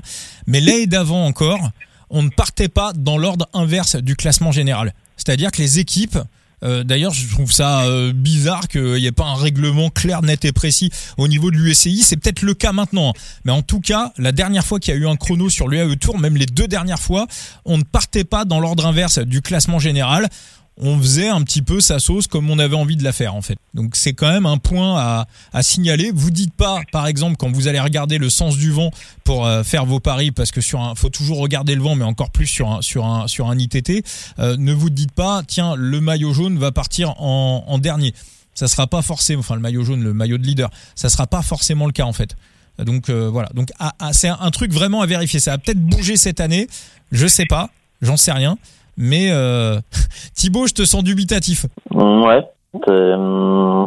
Mais 0.47 0.61
l'année 0.61 0.87
d'avant 0.87 1.25
encore, 1.25 1.71
on 2.11 2.23
ne 2.23 2.29
partait 2.29 2.69
pas 2.69 2.93
dans 2.95 3.19
l'ordre 3.19 3.47
inverse 3.55 3.97
du 3.97 4.15
classement 4.15 4.53
général. 4.53 4.93
C'est-à-dire 5.17 5.51
que 5.51 5.59
les 5.63 5.79
équipes. 5.79 6.19
Euh, 6.63 6.85
D'ailleurs, 6.85 7.13
je 7.13 7.29
trouve 7.29 7.53
ça 7.53 7.83
euh, 7.85 8.13
bizarre 8.13 8.69
qu'il 8.69 8.95
n'y 8.95 9.07
ait 9.07 9.13
pas 9.13 9.25
un 9.27 9.35
règlement 9.35 9.91
clair, 9.91 10.23
net 10.23 10.45
et 10.45 10.53
précis 10.53 10.91
au 11.17 11.29
niveau 11.29 11.51
de 11.51 11.57
l'USCI. 11.57 12.03
C'est 12.03 12.17
peut-être 12.17 12.43
le 12.43 12.55
cas 12.55 12.73
maintenant. 12.73 13.11
hein. 13.11 13.21
Mais 13.45 13.53
en 13.53 13.63
tout 13.63 13.81
cas, 13.81 14.13
la 14.19 14.33
dernière 14.33 14.65
fois 14.65 14.81
qu'il 14.81 14.95
y 14.95 14.97
a 14.97 15.01
eu 15.01 15.07
un 15.07 15.17
chrono 15.17 15.49
sur 15.49 15.69
l'UAE 15.69 15.97
Tour, 15.97 16.19
même 16.19 16.37
les 16.37 16.47
deux 16.47 16.69
dernières 16.69 17.01
fois, 17.01 17.27
on 17.65 17.79
ne 17.79 17.85
partait 17.85 18.25
pas 18.25 18.45
dans 18.45 18.61
l'ordre 18.61 18.87
inverse 18.87 19.19
du 19.19 19.43
classement 19.43 19.79
général 19.79 20.29
on 20.79 20.99
faisait 20.99 21.29
un 21.29 21.43
petit 21.43 21.63
peu 21.63 21.81
sa 21.81 21.99
sauce 21.99 22.27
comme 22.27 22.51
on 22.51 22.59
avait 22.59 22.77
envie 22.77 22.97
de 22.97 23.05
la 23.05 23.13
faire 23.13 23.35
en 23.35 23.41
fait. 23.43 23.57
Donc 23.73 23.97
c'est 23.97 24.13
quand 24.13 24.31
même 24.31 24.45
un 24.47 24.59
point 24.59 24.99
à, 24.99 25.27
à 25.53 25.63
signaler. 25.63 26.11
Vous 26.15 26.31
dites 26.31 26.53
pas, 26.55 26.81
par 26.93 27.07
exemple, 27.07 27.37
quand 27.39 27.51
vous 27.51 27.67
allez 27.67 27.81
regarder 27.81 28.19
le 28.19 28.29
sens 28.29 28.57
du 28.59 28.71
vent 28.71 28.91
pour 29.25 29.47
euh, 29.47 29.63
faire 29.63 29.87
vos 29.87 30.01
paris, 30.01 30.33
parce 30.33 30.51
que 30.51 30.61
sur 30.61 30.81
un, 30.81 30.95
faut 30.95 31.09
toujours 31.09 31.39
regarder 31.39 31.75
le 31.75 31.83
vent, 31.83 31.95
mais 31.95 32.05
encore 32.05 32.31
plus 32.31 32.47
sur 32.47 32.71
un 32.71 32.83
sur 32.83 33.07
un 33.07 33.27
sur 33.27 33.49
un 33.49 33.59
ITT. 33.59 34.05
euh, 34.39 34.57
ne 34.59 34.73
vous 34.73 34.91
dites 34.91 35.13
pas, 35.13 35.43
tiens, 35.47 35.75
le 35.77 36.01
maillot 36.01 36.35
jaune 36.35 36.59
va 36.59 36.73
partir 36.73 37.15
en, 37.23 37.65
en 37.67 37.79
dernier. 37.79 38.13
Ça 38.55 38.69
sera 38.69 38.87
pas 38.87 39.03
forcément, 39.03 39.41
enfin 39.41 39.55
le 39.55 39.61
maillot 39.61 39.85
jaune, 39.85 40.03
le 40.03 40.13
maillot 40.15 40.39
de 40.39 40.45
leader, 40.45 40.71
ça 40.95 41.09
sera 41.09 41.27
pas 41.27 41.43
forcément 41.43 41.87
le 41.87 41.93
cas 41.93 42.05
en 42.05 42.13
fait. 42.13 42.37
Donc 42.79 43.09
euh, 43.09 43.31
voilà. 43.31 43.49
Donc 43.55 43.71
c'est 44.13 44.29
un, 44.29 44.37
un 44.41 44.51
truc 44.51 44.73
vraiment 44.73 45.01
à 45.01 45.07
vérifier. 45.07 45.41
Ça 45.41 45.53
va 45.53 45.59
peut-être 45.59 45.81
bouger 45.81 46.17
cette 46.19 46.41
année. 46.41 46.69
Je 47.13 47.27
sais 47.27 47.47
pas, 47.47 47.71
j'en 48.03 48.19
sais 48.19 48.33
rien. 48.33 48.59
Mais 48.97 49.31
euh, 49.31 49.77
Thibaut, 50.35 50.67
je 50.67 50.75
te 50.75 50.85
sens 50.85 51.05
dubitatif. 51.05 51.67
Ouais. 51.93 52.43
Euh, 52.89 53.87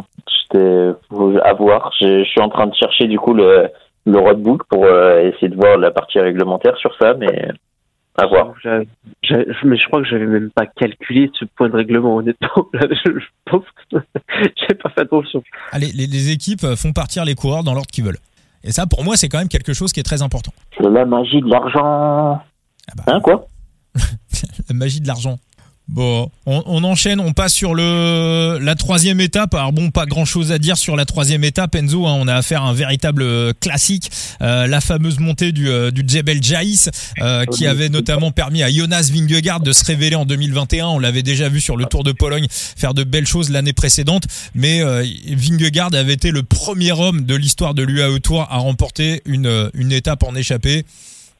J'étais 0.52 0.90
à 1.44 1.52
voir. 1.54 1.92
Je, 2.00 2.24
je 2.24 2.28
suis 2.28 2.40
en 2.40 2.48
train 2.48 2.66
de 2.66 2.74
chercher 2.74 3.06
du 3.06 3.18
coup 3.18 3.34
le 3.34 3.68
le 4.06 4.18
roadbook 4.18 4.64
pour 4.68 4.84
euh, 4.84 5.28
essayer 5.30 5.48
de 5.48 5.56
voir 5.56 5.76
la 5.76 5.90
partie 5.90 6.18
réglementaire 6.18 6.76
sur 6.78 6.90
ça, 6.98 7.14
mais 7.14 7.48
à 8.16 8.26
voir. 8.26 8.54
Mais 8.64 8.86
je 9.76 9.86
crois 9.86 10.02
que 10.02 10.08
j'avais 10.08 10.26
même 10.26 10.50
pas 10.50 10.66
calculé 10.66 11.30
ce 11.38 11.44
point 11.44 11.68
de 11.68 11.76
règlement, 11.76 12.16
honnêtement. 12.16 12.66
Là, 12.72 12.86
je, 12.90 13.12
je 13.12 13.26
pense 13.44 13.64
que 13.92 13.98
j'ai 14.68 14.74
pas 14.74 14.88
fait 14.90 15.02
attention. 15.02 15.42
Allez, 15.70 15.92
les, 15.94 16.06
les 16.06 16.30
équipes 16.30 16.66
font 16.76 16.92
partir 16.92 17.24
les 17.24 17.34
coureurs 17.34 17.62
dans 17.62 17.74
l'ordre 17.74 17.90
qu'ils 17.90 18.04
veulent. 18.04 18.18
Et 18.64 18.72
ça, 18.72 18.86
pour 18.86 19.04
moi, 19.04 19.16
c'est 19.16 19.28
quand 19.28 19.38
même 19.38 19.48
quelque 19.48 19.72
chose 19.72 19.92
qui 19.92 20.00
est 20.00 20.04
très 20.04 20.22
important. 20.22 20.52
C'est 20.76 20.88
la 20.88 21.04
magie 21.04 21.40
de 21.40 21.48
l'argent. 21.48 22.40
Ah 22.90 22.94
bah. 22.96 23.04
Hein, 23.06 23.20
quoi? 23.20 23.46
La 24.68 24.74
magie 24.74 25.00
de 25.00 25.06
l'argent. 25.06 25.38
Bon, 25.88 26.30
on, 26.46 26.62
on 26.66 26.84
enchaîne, 26.84 27.18
on 27.18 27.32
passe 27.32 27.52
sur 27.52 27.74
le 27.74 28.58
la 28.62 28.76
troisième 28.76 29.20
étape. 29.20 29.54
Alors 29.54 29.72
bon, 29.72 29.90
pas 29.90 30.06
grand 30.06 30.24
chose 30.24 30.52
à 30.52 30.58
dire 30.58 30.76
sur 30.76 30.94
la 30.94 31.04
troisième 31.04 31.42
étape, 31.42 31.74
Enzo. 31.74 32.06
hein, 32.06 32.14
on 32.16 32.28
a 32.28 32.34
affaire 32.36 32.62
à 32.62 32.68
un 32.68 32.72
véritable 32.72 33.22
euh, 33.22 33.52
classique, 33.58 34.08
euh, 34.40 34.68
la 34.68 34.80
fameuse 34.80 35.18
montée 35.18 35.50
du, 35.50 35.68
euh, 35.68 35.90
du 35.90 36.04
Jebel 36.06 36.40
Jaïs, 36.44 36.90
euh, 37.20 37.44
qui 37.44 37.66
avait 37.66 37.88
notamment 37.88 38.30
permis 38.30 38.62
à 38.62 38.70
Jonas 38.70 39.10
Vingegaard 39.12 39.58
de 39.58 39.72
se 39.72 39.84
révéler 39.84 40.14
en 40.14 40.26
2021. 40.26 40.86
On 40.86 41.00
l'avait 41.00 41.24
déjà 41.24 41.48
vu 41.48 41.60
sur 41.60 41.76
le 41.76 41.86
Tour 41.86 42.04
de 42.04 42.12
Pologne 42.12 42.46
faire 42.50 42.94
de 42.94 43.02
belles 43.02 43.26
choses 43.26 43.50
l'année 43.50 43.72
précédente, 43.72 44.28
mais 44.54 44.82
Vingegaard 45.26 45.92
avait 45.94 46.12
été 46.14 46.30
le 46.30 46.44
premier 46.44 46.92
homme 46.92 47.24
de 47.24 47.34
l'histoire 47.34 47.74
de 47.74 47.82
l'UAE 47.82 48.20
Tour 48.20 48.42
à 48.48 48.58
remporter 48.58 49.22
une 49.24 49.68
une 49.74 49.90
étape 49.90 50.22
en 50.22 50.36
échappée. 50.36 50.84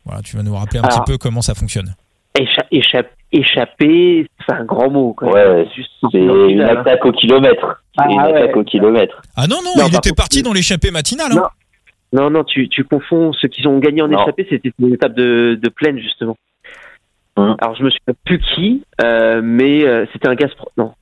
Voilà, 0.04 0.23
tu 0.23 0.37
vas 0.37 0.42
nous 0.42 0.57
rappeler 0.57 0.80
un 0.80 0.83
Alors, 0.83 1.04
petit 1.04 1.12
peu 1.12 1.19
comment 1.19 1.42
ça 1.42 1.54
fonctionne. 1.54 1.95
Écha- 2.39 2.67
échapp- 2.71 3.11
échapper, 3.33 4.27
c'est 4.47 4.55
un 4.55 4.65
grand 4.65 4.89
mot. 4.91 5.15
Quand 5.15 5.33
même. 5.35 5.57
Ouais, 5.59 5.69
C'est 6.13 6.19
une 6.19 6.61
attaque 6.63 7.05
au 7.05 7.13
kilomètre. 7.13 7.83
Ah, 7.99 8.07
une 8.09 8.21
ouais. 8.21 8.35
attaque 8.43 8.57
au 8.57 8.65
kilomètre. 8.65 9.21
Ah 9.37 9.47
non, 9.49 9.57
non, 9.65 9.73
Non, 9.77 9.87
il 9.87 9.91
par 9.91 9.99
était 9.99 10.13
parti 10.15 10.43
dans 10.43 10.53
l'échappée 10.53 10.91
matinale. 10.91 11.33
hein. 11.33 11.37
Non. 12.13 12.23
Non, 12.23 12.31
non, 12.31 12.45
tu, 12.45 12.69
tu 12.69 12.83
confonds. 12.85 13.33
Ceux 13.33 13.49
qui 13.49 13.67
ont 13.67 13.79
gagné 13.79 14.03
en 14.03 14.09
Non. 14.09 14.21
échappée, 14.23 14.47
c'était 14.51 14.73
une 14.81 14.95
étape 14.95 15.15
de, 15.15 15.59
de 15.61 15.69
plaine, 15.69 15.99
justement. 15.99 16.37
Hum. 17.37 17.57
Alors, 17.61 17.75
je 17.77 17.83
me 17.85 17.91
souviens 17.91 18.15
plus 18.25 18.41
qui, 18.55 18.83
euh, 19.03 19.41
mais 19.45 19.85
euh, 19.87 20.07
c'était 20.13 20.29
un 20.29 20.35
Gazprom. 20.35 20.69
Non. 20.77 20.93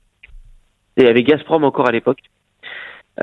Il 0.97 1.03
y 1.03 1.07
avait 1.07 1.23
Gazprom 1.23 1.63
encore 1.63 1.87
à 1.87 1.91
l'époque. 1.91 2.19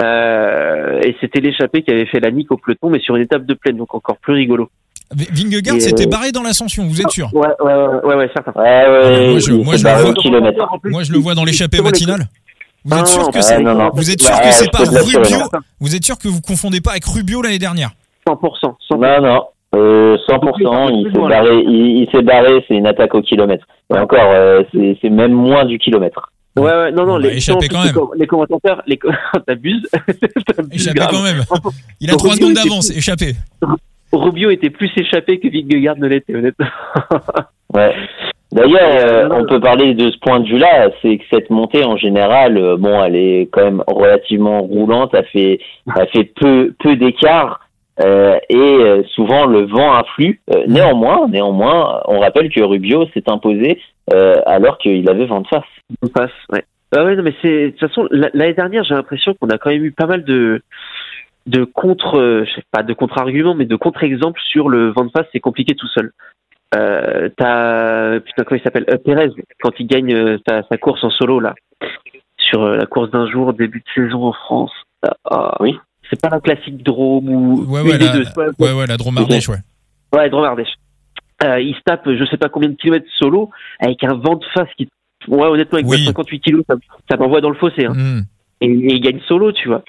Euh, 0.01 1.01
et 1.03 1.17
c'était 1.21 1.41
l'échappée 1.41 1.83
qui 1.83 1.91
avait 1.91 2.07
fait 2.07 2.21
la 2.21 2.31
nique 2.31 2.51
au 2.53 2.57
peloton, 2.57 2.91
mais 2.91 3.01
sur 3.01 3.17
une 3.17 3.23
étape 3.23 3.47
de 3.47 3.55
plaine, 3.55 3.77
donc 3.77 3.95
encore 3.95 4.17
plus 4.19 4.35
rigolo. 4.35 4.69
Vingegaard 5.15 5.81
s'était 5.81 6.07
euh, 6.07 6.11
barré 6.11 6.33
dans 6.33 6.43
l'ascension, 6.43 6.85
vous 6.87 7.01
êtes 7.01 7.11
sûr 7.11 7.29
Ouais, 7.33 7.47
ouais, 7.61 7.75
ouais, 7.75 8.05
ouais, 8.05 8.15
ouais 8.17 8.31
certain. 8.35 8.53
Ouais, 8.61 8.63
ouais, 8.89 9.31
moi, 9.31 9.39
je- 9.39 9.53
moi, 9.53 9.77
je 9.77 9.85
le 9.85 10.03
vois. 10.03 10.15
kilomètre. 10.15 10.69
Moi, 10.85 11.03
je 11.05 11.13
le 11.13 11.19
vois 11.19 11.35
dans 11.35 11.45
l'échappée 11.45 11.81
matinale. 11.81 12.27
Vous 12.85 12.95
Ah, 12.97 13.01
êtes 13.01 13.07
sûr 13.09 13.31
que 13.31 13.39
ah, 13.39 13.43
c'est. 13.43 13.63
Vous 13.95 14.11
êtes 14.11 14.21
sûr 14.21 14.35
Ouais, 14.35 14.41
que 14.43 14.53
c'est 14.53 14.65
je 14.65 14.71
pas. 14.71 14.79
Rubio 15.01 15.49
Vous 15.81 15.95
êtes 15.97 16.05
sûr 16.05 16.19
que 16.19 16.29
vous 16.29 16.41
confondez 16.41 16.81
pas 16.81 16.93
avec 16.93 17.05
Rubio 17.05 17.43
l'année 17.43 17.59
dernière 17.59 17.91
100%. 18.29 18.77
100%. 18.91 18.99
Non, 19.21 19.27
non. 19.27 19.43
Euh, 19.75 20.17
100%, 20.29 20.91
il 20.93 21.13
s'est 21.13 21.19
barré, 21.29 21.59
il, 21.67 22.03
il 22.03 22.09
s'est 22.11 22.23
barré, 22.23 22.65
c'est 22.67 22.75
une 22.75 22.87
attaque 22.87 23.15
au 23.15 23.21
kilomètre. 23.23 23.67
Et 23.95 23.99
encore, 23.99 24.19
euh, 24.33 24.63
c'est 24.73 25.11
même 25.11 25.33
moins 25.33 25.65
du 25.65 25.79
kilomètre. 25.79 26.31
Ouais, 26.57 26.65
ouais, 26.65 26.93
non, 26.93 27.05
non, 27.05 27.19
les, 27.19 27.39
quand 27.41 27.59
les 27.61 27.69
même. 27.69 27.93
com- 27.93 28.09
les 28.17 28.27
commentateurs, 28.27 28.83
les, 28.87 28.97
co- 28.97 29.11
t'abuses. 29.47 29.87
Échappé 30.73 31.01
quand 31.11 31.23
même. 31.23 31.45
Il 32.01 32.09
a 32.09 32.13
Rubio 32.15 32.17
3 32.29 32.35
secondes 32.37 32.55
d'avance, 32.55 32.91
échappé. 32.91 33.35
Rubio 34.13 34.51
était 34.51 34.71
plus 34.71 34.91
échappé 34.97 35.39
que 35.41 35.49
Vingegaard 35.49 35.97
ne 35.97 36.07
l'était, 36.09 36.35
honnêtement. 36.35 36.67
Ouais. 37.75 37.93
D'ailleurs, 38.53 38.81
euh, 38.81 39.29
on 39.33 39.45
peut 39.45 39.61
parler 39.61 39.93
de 39.93 40.11
ce 40.11 40.17
point 40.19 40.41
de 40.41 40.47
vue-là, 40.49 40.89
c'est 41.03 41.19
que 41.19 41.25
cette 41.31 41.51
montée 41.51 41.85
en 41.85 41.97
général, 41.97 42.57
euh, 42.57 42.77
bon, 42.79 43.03
elle 43.03 43.17
est 43.17 43.49
quand 43.53 43.65
même 43.65 43.83
relativement 43.89 44.63
roulante, 44.63 45.11
elle 45.15 45.27
fait, 45.27 45.59
elle 45.95 46.09
fait 46.09 46.25
peu, 46.41 46.73
peu 46.79 46.95
d'écart. 46.97 47.61
euh, 48.01 48.37
et 48.49 48.57
euh, 48.57 49.03
souvent 49.15 49.47
le 49.47 49.67
vent 49.67 49.95
influe. 49.95 50.41
Euh, 50.55 50.65
néanmoins, 50.69 51.27
néanmoins, 51.29 52.01
on 52.07 52.21
rappelle 52.21 52.49
que 52.51 52.61
Rubio 52.63 53.07
s'est 53.13 53.29
imposé 53.29 53.81
euh, 54.15 54.37
alors 54.47 54.79
qu'il 54.79 55.09
avait 55.11 55.27
vent 55.27 55.41
de 55.41 55.49
face. 55.49 55.65
On 56.03 56.09
passe, 56.09 56.31
ouais. 56.53 56.63
Ah 56.97 57.05
ouais, 57.05 57.17
non, 57.17 57.25
mais 57.25 57.35
c'est, 57.43 57.65
de 57.67 57.71
toute 57.71 57.81
façon, 57.89 58.07
la- 58.11 58.31
l'année 58.33 58.55
dernière, 58.55 58.85
j'ai 58.85 58.95
l'impression 58.95 59.35
qu'on 59.35 59.49
a 59.49 59.59
quand 59.59 59.71
même 59.71 59.85
eu 59.85 59.91
pas 59.93 60.07
mal 60.07 60.25
de, 60.25 60.63
de 61.47 61.65
contre, 61.65 62.19
euh, 62.19 62.45
je 62.45 62.55
sais 62.55 62.62
pas, 62.71 62.83
de 62.83 62.93
contre-arguments, 62.93 63.55
mais 63.55 63.67
de 63.67 63.76
contre-exemples 63.76 64.41
sur 64.50 64.69
le 64.69 64.91
vent 64.91 65.05
de 65.05 65.11
face, 65.11 65.26
c'est 65.33 65.41
compliqué 65.41 65.75
tout 65.75 65.88
seul. 65.88 66.12
Euh, 66.75 67.29
t'as, 67.37 68.19
putain, 68.21 68.43
comment 68.45 68.59
il 68.61 68.65
s'appelle, 68.65 68.85
euh, 68.91 68.97
Pérez, 68.99 69.31
quand 69.62 69.71
il 69.79 69.87
gagne 69.87 70.12
euh, 70.12 70.38
sa, 70.49 70.62
sa 70.65 70.76
course 70.76 71.03
en 71.05 71.11
solo, 71.11 71.38
là, 71.41 71.55
sur 72.38 72.62
euh, 72.62 72.76
la 72.76 72.87
course 72.87 73.11
d'un 73.11 73.31
jour, 73.31 73.53
début 73.53 73.79
de 73.81 73.85
saison 73.95 74.25
en 74.25 74.33
France. 74.33 74.73
Ah, 75.03 75.12
ah, 75.31 75.57
Oui. 75.61 75.79
C'est 76.11 76.21
pas 76.21 76.35
un 76.37 76.38
classique 76.41 76.85
Drôme 76.85 77.29
ou 77.29 77.65
Ouais, 77.69 77.81
une 77.83 77.88
ouais, 77.88 77.99
des 77.99 78.05
la, 78.07 78.12
deux, 78.12 78.25
pas- 78.35 78.47
ouais, 78.61 78.73
ouais, 78.73 78.87
la 78.87 78.97
Dromardèche, 78.97 79.49
ouais. 79.49 79.57
Ouais, 80.12 80.31
Drôme 80.31 80.45
Ardèche. 80.45 80.75
Euh, 81.43 81.61
il 81.61 81.75
se 81.75 81.81
tape, 81.85 82.09
je 82.09 82.25
sais 82.26 82.37
pas 82.37 82.49
combien 82.49 82.69
de 82.69 82.75
kilomètres 82.76 83.07
solo, 83.19 83.50
avec 83.81 84.03
un 84.05 84.15
vent 84.15 84.37
de 84.37 84.45
face 84.55 84.69
qui, 84.76 84.88
ouais, 85.29 85.47
honnêtement, 85.47 85.79
avec 85.79 85.91
Oui. 85.91 86.05
58 86.05 86.41
kilos, 86.41 86.65
ça, 86.69 86.76
ça 87.11 87.17
m'envoie 87.17 87.41
dans 87.41 87.50
le 87.50 87.57
fossé, 87.57 87.87
hein. 87.87 88.23
Et, 88.61 88.67
et 88.67 88.95
il 88.95 89.00
gagne 89.00 89.21
solo, 89.26 89.50
tu 89.53 89.69
vois. 89.69 89.83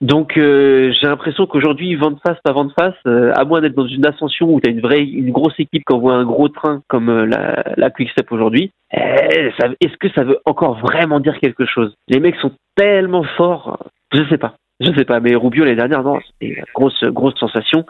Donc, 0.00 0.36
euh, 0.36 0.92
j'ai 0.92 1.06
l'impression 1.06 1.46
qu'aujourd'hui, 1.46 1.94
vent 1.94 2.10
de 2.10 2.18
face, 2.24 2.38
pas 2.44 2.52
vent 2.52 2.66
de 2.66 2.72
face, 2.78 2.94
euh, 3.06 3.32
à 3.34 3.44
moins 3.44 3.62
d'être 3.62 3.74
dans 3.74 3.86
une 3.86 4.06
ascension 4.06 4.52
où 4.52 4.60
t'as 4.60 4.70
une 4.70 4.82
vraie, 4.82 5.02
une 5.02 5.30
grosse 5.30 5.58
équipe 5.58 5.84
qui 5.86 5.94
envoie 5.94 6.14
un 6.14 6.24
gros 6.24 6.48
train 6.48 6.82
comme 6.88 7.08
euh, 7.08 7.24
la, 7.24 7.62
la 7.76 7.90
Quick-Step 7.90 8.30
aujourd'hui, 8.30 8.70
eh, 8.92 9.50
est-ce 9.80 9.96
que 9.98 10.10
ça 10.10 10.24
veut 10.24 10.38
encore 10.44 10.78
vraiment 10.80 11.18
dire 11.18 11.38
quelque 11.40 11.64
chose? 11.64 11.94
Les 12.08 12.20
mecs 12.20 12.36
sont 12.36 12.52
tellement 12.76 13.24
forts, 13.36 13.78
je 14.12 14.22
sais 14.28 14.38
pas. 14.38 14.56
Je 14.78 14.92
sais 14.92 15.06
pas, 15.06 15.20
mais 15.20 15.34
Rubio 15.34 15.64
l'année 15.64 15.76
dernière, 15.76 16.02
non, 16.02 16.20
c'était 16.20 16.62
grosse, 16.74 17.02
grosse 17.04 17.38
sensation, 17.38 17.86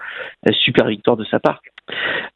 euh, 0.48 0.52
super 0.52 0.86
victoire 0.86 1.16
de 1.16 1.25
sa 1.25 1.40
part. 1.40 1.60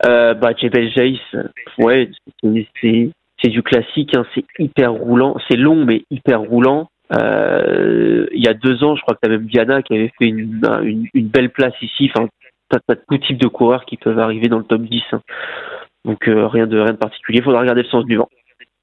Euh, 0.05 0.35
bah, 0.35 0.51
Jebel 0.57 0.91
Jaïs, 0.91 1.21
euh, 1.35 1.45
ouais, 1.79 2.11
c'est 2.43 3.49
du 3.49 3.63
classique, 3.63 4.17
hein, 4.17 4.27
c'est 4.35 4.45
hyper 4.59 4.93
roulant, 4.93 5.37
c'est 5.49 5.57
long 5.57 5.85
mais 5.85 6.03
hyper 6.11 6.41
roulant. 6.41 6.89
Euh, 7.13 8.27
il 8.33 8.43
y 8.43 8.49
a 8.49 8.55
deux 8.55 8.85
ans, 8.85 8.95
je 8.95 9.03
crois 9.03 9.15
que 9.15 9.21
tu 9.23 9.29
as 9.29 9.37
même 9.37 9.47
Diana 9.47 9.83
qui 9.83 9.95
avait 9.95 10.13
fait 10.19 10.27
une, 10.27 10.61
une, 11.15 11.29
belle 11.29 11.51
place 11.51 11.75
ici. 11.83 12.11
Enfin, 12.15 12.29
t'as 12.69 12.79
as 12.89 12.97
tout 12.97 13.19
type 13.19 13.39
de 13.39 13.49
coureurs 13.49 13.85
qui 13.85 13.97
peuvent 13.97 14.19
arriver 14.19 14.49
dans 14.49 14.59
le 14.59 14.65
top 14.65 14.83
10. 14.83 15.03
hein. 15.13 15.21
Donc 16.05 16.29
euh, 16.29 16.47
rien 16.47 16.67
de 16.67 16.79
rien 16.79 16.93
de 16.93 16.99
particulier. 16.99 17.39
Il 17.39 17.45
faudra 17.45 17.61
regarder 17.61 17.83
le 17.83 17.89
sens 17.89 18.05
du 18.05 18.17
vent. 18.17 18.29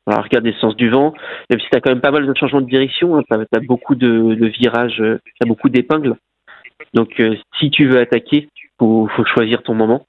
Faudra 0.06 0.22
regarder 0.22 0.52
le 0.52 0.58
sens 0.58 0.76
du 0.76 0.90
vent. 0.90 1.14
Même 1.50 1.60
si 1.60 1.68
tu 1.70 1.78
as 1.78 1.82
quand 1.82 1.90
même 1.90 2.02
pas 2.02 2.12
mal 2.12 2.26
de 2.26 2.34
changements 2.38 2.62
de 2.62 2.70
direction, 2.70 3.18
hein, 3.18 3.24
tu 3.30 3.36
as, 3.36 3.60
beaucoup 3.62 3.96
de, 3.96 4.36
de 4.36 4.48
virages, 4.48 5.02
euh, 5.02 5.20
tu 5.24 5.44
as 5.44 5.48
beaucoup 5.48 5.70
d'épingles. 5.70 6.16
Donc 6.94 7.20
euh, 7.20 7.36
si 7.60 7.72
tu 7.72 7.88
veux 7.88 8.00
attaquer, 8.00 8.50
faut, 8.80 9.08
faut 9.16 9.26
choisir 9.26 9.64
ton 9.64 9.74
moment, 9.74 10.06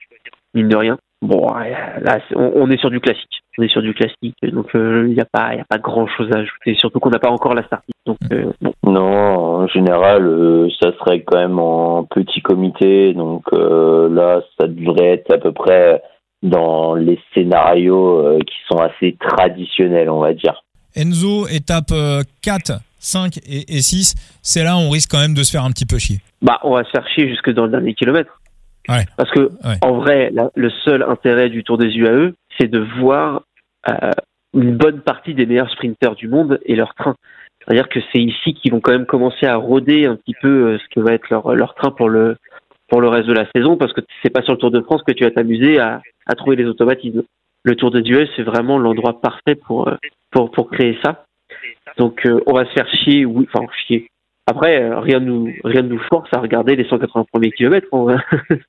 mine 0.54 0.68
de 0.68 0.76
rien. 0.76 0.98
Bon, 1.20 1.52
là, 1.52 2.20
on 2.36 2.70
est 2.70 2.78
sur 2.78 2.90
du 2.90 3.00
classique. 3.00 3.42
On 3.58 3.62
est 3.62 3.68
sur 3.68 3.82
du 3.82 3.92
classique, 3.92 4.36
donc 4.52 4.68
il 4.74 5.12
n'y 5.14 5.20
a 5.20 5.24
pas, 5.24 5.54
y 5.54 5.60
a 5.60 5.64
pas 5.68 5.78
grand 5.78 6.06
chose 6.06 6.28
à 6.32 6.38
ajouter. 6.38 6.74
Surtout 6.76 7.00
qu'on 7.00 7.10
n'a 7.10 7.18
pas 7.18 7.30
encore 7.30 7.54
la 7.54 7.64
start. 7.64 7.82
Donc 8.06 8.18
euh, 8.32 8.52
bon, 8.60 8.72
Non, 8.84 9.02
en 9.02 9.66
général, 9.66 10.26
euh, 10.26 10.68
ça 10.80 10.92
serait 10.98 11.22
quand 11.22 11.38
même 11.38 11.58
en 11.58 12.04
petit 12.04 12.40
comité, 12.40 13.14
donc 13.14 13.42
euh, 13.52 14.08
là, 14.14 14.40
ça 14.60 14.68
devrait 14.68 15.06
être 15.14 15.34
à 15.34 15.38
peu 15.38 15.52
près 15.52 16.00
dans 16.42 16.94
les 16.94 17.18
scénarios 17.34 18.18
euh, 18.20 18.38
qui 18.46 18.54
sont 18.70 18.78
assez 18.78 19.16
traditionnels, 19.18 20.08
on 20.08 20.20
va 20.20 20.34
dire. 20.34 20.62
Enzo, 20.94 21.48
étape 21.48 21.90
euh, 21.92 22.22
4, 22.42 22.72
5 23.00 23.38
et, 23.38 23.76
et 23.76 23.82
6, 23.82 24.14
c'est 24.42 24.62
là 24.62 24.76
où 24.76 24.80
on 24.80 24.90
risque 24.90 25.10
quand 25.10 25.18
même 25.20 25.34
de 25.34 25.42
se 25.42 25.50
faire 25.50 25.64
un 25.64 25.70
petit 25.70 25.86
peu 25.86 25.98
chier. 25.98 26.18
bah, 26.42 26.60
on 26.62 26.74
va 26.74 26.84
se 26.84 26.90
faire 26.90 27.06
chier 27.08 27.28
jusque 27.28 27.50
dans 27.50 27.64
le 27.64 27.70
dernier 27.70 27.94
kilomètre. 27.94 28.40
Ouais. 28.88 29.04
Parce 29.18 29.30
que 29.32 29.40
Ouais. 29.40 29.76
en 29.82 29.98
vrai, 29.98 30.30
la- 30.32 30.50
le 30.54 30.70
seul 30.84 31.02
intérêt 31.02 31.50
du 31.50 31.62
Tour 31.62 31.76
des 31.76 31.88
UAE, 31.94 32.32
c'est 32.58 32.68
de 32.68 32.80
voir 33.00 33.42
euh, 33.88 34.10
une 34.54 34.76
bonne 34.76 35.00
partie 35.00 35.34
des 35.34 35.46
meilleurs 35.46 35.70
sprinteurs 35.70 36.14
du 36.14 36.28
monde 36.28 36.58
et 36.64 36.74
leur 36.74 36.94
train. 36.94 37.14
C'est-à-dire 37.60 37.88
que 37.88 38.00
c'est 38.12 38.20
ici 38.20 38.54
qu'ils 38.54 38.72
vont 38.72 38.80
quand 38.80 38.92
même 38.92 39.06
commencer 39.06 39.46
à 39.46 39.56
rôder 39.56 40.06
un 40.06 40.16
petit 40.16 40.34
peu 40.40 40.48
euh, 40.48 40.78
ce 40.78 40.94
que 40.94 41.00
va 41.00 41.12
être 41.12 41.28
leur, 41.30 41.54
leur 41.54 41.74
train 41.74 41.90
pour 41.90 42.08
le 42.08 42.36
pour 42.88 43.02
le 43.02 43.08
reste 43.08 43.28
de 43.28 43.34
la 43.34 43.44
saison, 43.54 43.76
parce 43.76 43.92
que 43.92 44.00
c'est 44.22 44.30
pas 44.30 44.40
sur 44.40 44.54
le 44.54 44.58
Tour 44.58 44.70
de 44.70 44.80
France 44.80 45.02
que 45.06 45.12
tu 45.12 45.24
vas 45.24 45.30
t'amuser 45.30 45.78
à, 45.78 46.00
à 46.24 46.34
trouver 46.34 46.56
les 46.56 46.64
automatismes. 46.64 47.22
Le 47.62 47.76
Tour 47.76 47.90
des 47.90 48.00
UAE, 48.00 48.26
c'est 48.34 48.42
vraiment 48.42 48.78
l'endroit 48.78 49.20
parfait 49.20 49.56
pour, 49.56 49.88
euh, 49.88 49.96
pour 50.30 50.50
pour 50.50 50.70
créer 50.70 50.98
ça. 51.04 51.26
Donc 51.98 52.26
on 52.46 52.54
va 52.54 52.64
se 52.64 52.72
faire 52.72 52.88
chier, 52.88 53.26
oui, 53.26 53.46
enfin 53.52 53.66
chier. 53.86 54.08
Après, 54.50 54.82
euh, 54.82 54.98
rien 55.00 55.20
ne 55.20 55.26
nous 55.26 55.52
rien 55.62 55.82
nous 55.82 55.98
force 56.08 56.30
à 56.32 56.40
regarder 56.40 56.74
les 56.74 56.84
180 56.84 57.26
premiers 57.30 57.52
kilomètres. 57.52 57.86
On, 57.92 58.16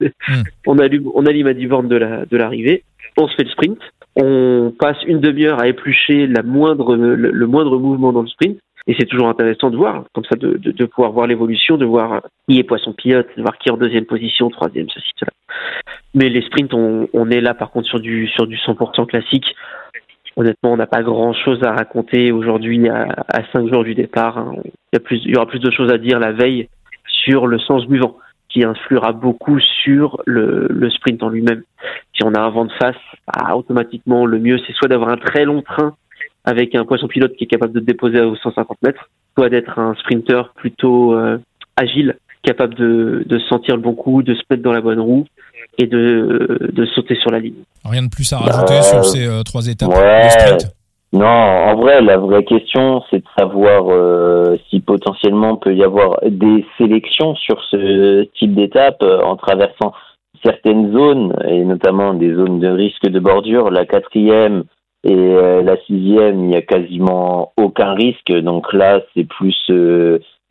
on 0.68 0.78
allume 0.78 1.10
on 1.14 1.26
allume 1.26 1.48
à 1.48 1.54
Divorne 1.54 1.88
de 1.88 1.96
la 1.96 2.26
de 2.26 2.36
l'arrivée, 2.36 2.84
on 3.18 3.30
se 3.30 3.36
fait 3.36 3.46
le 3.46 3.50
sprint, 3.50 3.80
on 4.18 4.74
passe 4.78 4.98
une 5.08 5.22
demi-heure 5.22 5.62
à 5.62 5.70
éplucher 5.70 6.28
la 6.28 6.44
moindre 6.44 6.98
le, 6.98 7.16
le 7.16 7.48
moindre 7.48 7.78
mouvement 7.78 8.12
dans 8.12 8.24
le 8.24 8.28
sprint. 8.28 8.60
Et 8.88 8.96
c'est 9.00 9.06
toujours 9.06 9.28
intéressant 9.28 9.70
de 9.70 9.78
voir, 9.78 10.06
comme 10.14 10.26
ça, 10.26 10.36
de, 10.36 10.58
de, 10.58 10.72
de 10.72 10.86
pouvoir 10.86 11.12
voir 11.12 11.28
l'évolution, 11.28 11.78
de 11.78 11.86
voir 11.86 12.24
qui 12.48 12.58
est 12.58 12.64
poisson 12.64 12.92
pilote, 12.92 13.28
de 13.38 13.42
voir 13.42 13.58
qui 13.58 13.70
est 13.70 13.72
en 13.72 13.78
deuxième 13.78 14.06
position, 14.06 14.50
troisième, 14.50 14.90
ceci, 14.90 15.12
cela. 15.18 15.32
Mais 16.16 16.28
les 16.28 16.42
sprints, 16.42 16.74
on, 16.74 17.08
on 17.14 17.30
est 17.30 17.40
là 17.40 17.54
par 17.54 17.72
contre 17.72 17.88
sur 17.88 18.00
du 18.00 18.28
sur 18.28 18.48
du 18.48 18.58
100% 18.58 19.06
classique. 19.06 19.56
Honnêtement, 20.40 20.72
on 20.72 20.78
n'a 20.78 20.88
pas 20.88 21.04
grand 21.04 21.34
chose 21.34 21.62
à 21.64 21.74
raconter 21.74 22.32
aujourd'hui 22.32 22.88
à, 22.88 23.44
cinq 23.52 23.68
jours 23.68 23.84
du 23.84 23.94
départ. 23.94 24.38
hein. 24.38 24.56
Il, 24.94 25.30
y 25.30 25.36
aura 25.36 25.46
plus 25.46 25.60
de 25.60 25.70
choses 25.70 25.92
à 25.92 25.98
dire 25.98 26.18
la 26.18 26.32
veille 26.32 26.70
sur 27.10 27.46
le 27.46 27.60
sens 27.60 27.86
du 27.88 28.00
vent, 28.00 28.16
qui 28.48 28.64
influera 28.64 29.12
beaucoup 29.12 29.60
sur 29.60 30.22
le, 30.26 30.90
sprint 30.92 31.22
en 31.24 31.28
lui-même. 31.28 31.64
Si 32.16 32.24
on 32.24 32.34
a 32.34 32.40
un 32.40 32.50
vent 32.52 32.64
de 32.64 32.72
face, 32.82 32.96
bah, 33.28 33.54
automatiquement, 33.54 34.26
le 34.26 34.40
mieux, 34.40 34.58
c'est 34.66 34.72
soit 34.72 34.88
d'avoir 34.88 35.10
un 35.10 35.18
très 35.18 35.44
long 35.44 35.62
train 35.62 35.98
avec 36.46 36.74
un 36.74 36.86
poisson 36.86 37.10
pilote 37.10 37.36
qui 37.36 37.44
est 37.44 37.48
capable 37.48 37.74
de 37.74 37.82
déposer 37.82 38.22
aux 38.22 38.38
150 38.38 38.78
mètres, 38.82 39.10
soit 39.38 39.50
d'être 39.50 39.78
un 39.78 39.94
sprinter 39.96 40.54
plutôt 40.56 41.16
euh, 41.16 41.38
agile, 41.76 42.16
capable 42.44 42.76
de 42.76 43.40
sentir 43.50 43.76
le 43.76 43.82
bon 43.82 43.94
coup, 43.94 44.24
de 44.24 44.34
se 44.36 44.44
mettre 44.50 44.64
dans 44.64 44.72
la 44.72 44.80
bonne 44.80 45.02
roue 45.02 45.26
et 45.78 45.88
de, 45.88 46.72
de 46.74 46.86
sauter 46.88 47.16
sur 47.16 47.32
la 47.32 47.40
ligne. 47.40 47.64
Rien 47.86 48.04
de 48.04 48.10
plus 48.10 48.32
à 48.34 48.38
rajouter 48.38 48.76
Bah, 48.76 48.82
sur 48.82 49.06
ces 49.06 49.26
euh, 49.26 49.44
trois 49.44 49.68
étapes 49.68 49.90
ouais. 49.90 50.26
de 50.26 50.30
sprint? 50.30 50.76
Non, 51.12 51.26
en 51.26 51.76
vrai, 51.76 52.02
la 52.02 52.18
vraie 52.18 52.44
question, 52.44 53.02
c'est 53.10 53.20
de 53.20 53.30
savoir 53.38 53.86
euh, 53.90 54.58
si 54.70 54.80
potentiellement 54.80 55.56
peut 55.56 55.74
y 55.74 55.84
avoir 55.84 56.20
des 56.28 56.66
sélections 56.78 57.36
sur 57.36 57.64
ce 57.72 58.24
type 58.38 58.54
d'étape 58.54 59.02
euh, 59.02 59.22
en 59.22 59.36
traversant 59.36 59.94
certaines 60.46 60.92
zones, 60.94 61.34
et 61.48 61.66
notamment 61.66 62.14
des 62.14 62.34
zones 62.34 62.60
de 62.60 62.68
risque 62.68 63.08
de 63.08 63.20
bordure. 63.20 63.72
La 63.72 63.86
quatrième 63.86 64.64
et 65.04 65.34
la 65.64 65.76
sixième, 65.86 66.46
il 66.46 66.52
y 66.52 66.56
a 66.56 66.62
quasiment 66.62 67.52
aucun 67.58 67.94
risque. 67.94 68.32
Donc 68.32 68.72
là, 68.72 69.02
c'est 69.14 69.26
plus 69.26 69.56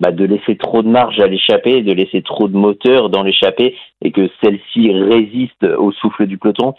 bah, 0.01 0.13
de 0.13 0.25
laisser 0.25 0.57
trop 0.57 0.83
de 0.83 0.89
marge 0.89 1.19
à 1.21 1.27
l'échappée, 1.27 1.83
de 1.83 1.93
laisser 1.93 2.23
trop 2.23 2.49
de 2.49 2.57
moteur 2.57 3.11
dans 3.11 3.23
l'échappée, 3.23 3.77
et 4.03 4.13
que 4.13 4.29
celle-ci 4.43 4.93
résiste 4.93 5.65
au 5.65 5.93
souffle 5.93 6.27
du 6.27 6.39
peloton. 6.39 6.75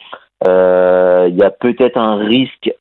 Euh, 0.47 1.27
Il 1.29 1.37
y 1.37 1.43
a 1.43 1.49
peut-être 1.51 1.97
un 1.97 2.15
risque 2.15 2.71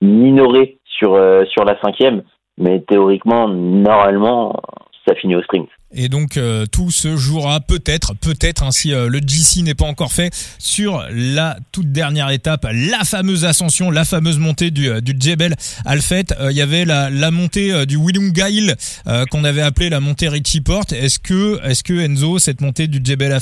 minoré 0.00 0.78
sur 0.84 1.14
euh, 1.14 1.44
sur 1.46 1.64
la 1.64 1.80
cinquième, 1.80 2.22
mais 2.58 2.80
théoriquement, 2.80 3.48
normalement, 3.48 4.60
ça 5.06 5.14
finit 5.14 5.36
au 5.36 5.42
sprint. 5.42 5.68
Et 5.94 6.08
donc 6.08 6.36
euh, 6.36 6.66
tout 6.66 6.90
se 6.90 7.16
jouera 7.16 7.60
peut-être, 7.60 8.14
peut-être 8.14 8.62
ainsi 8.64 8.92
euh, 8.92 9.08
le 9.08 9.18
GC 9.18 9.62
n'est 9.62 9.74
pas 9.74 9.84
encore 9.86 10.12
fait 10.12 10.30
sur 10.58 11.04
la 11.10 11.56
toute 11.72 11.92
dernière 11.92 12.30
étape, 12.30 12.66
la 12.72 13.04
fameuse 13.04 13.44
ascension, 13.44 13.90
la 13.90 14.04
fameuse 14.04 14.38
montée 14.38 14.70
du, 14.70 14.88
euh, 14.88 15.00
du 15.00 15.14
Djebel 15.18 15.54
Alfet. 15.84 16.24
Euh, 16.40 16.50
Il 16.50 16.56
y 16.56 16.62
avait 16.62 16.84
la, 16.84 17.10
la 17.10 17.30
montée 17.30 17.72
euh, 17.72 17.84
du 17.84 17.96
Willungail 17.96 18.74
euh, 19.06 19.24
qu'on 19.30 19.44
avait 19.44 19.62
appelé 19.62 19.90
la 19.90 20.00
montée 20.00 20.28
Richie 20.28 20.60
Porte. 20.60 20.92
Est-ce 20.92 21.18
que, 21.18 21.60
est-ce 21.64 21.84
que 21.84 21.92
Enzo, 21.94 22.38
cette 22.38 22.60
montée 22.60 22.88
du 22.88 23.00
Djebel 23.02 23.32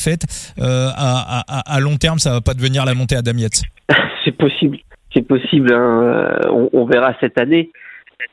euh, 0.58 0.88
à, 0.94 1.44
à, 1.46 1.74
à 1.74 1.80
long 1.80 1.96
terme, 1.96 2.18
ça 2.18 2.32
va 2.32 2.40
pas 2.40 2.54
devenir 2.54 2.84
la 2.84 2.94
montée 2.94 3.16
à 3.16 3.22
Damietz 3.22 3.62
c'est 4.24 4.32
possible, 4.32 4.78
c'est 5.12 5.26
possible. 5.26 5.72
hein. 5.72 6.02
Euh, 6.02 6.50
On, 6.50 6.70
on 6.72 6.86
verra 6.86 7.14
cette 7.20 7.38
année, 7.38 7.70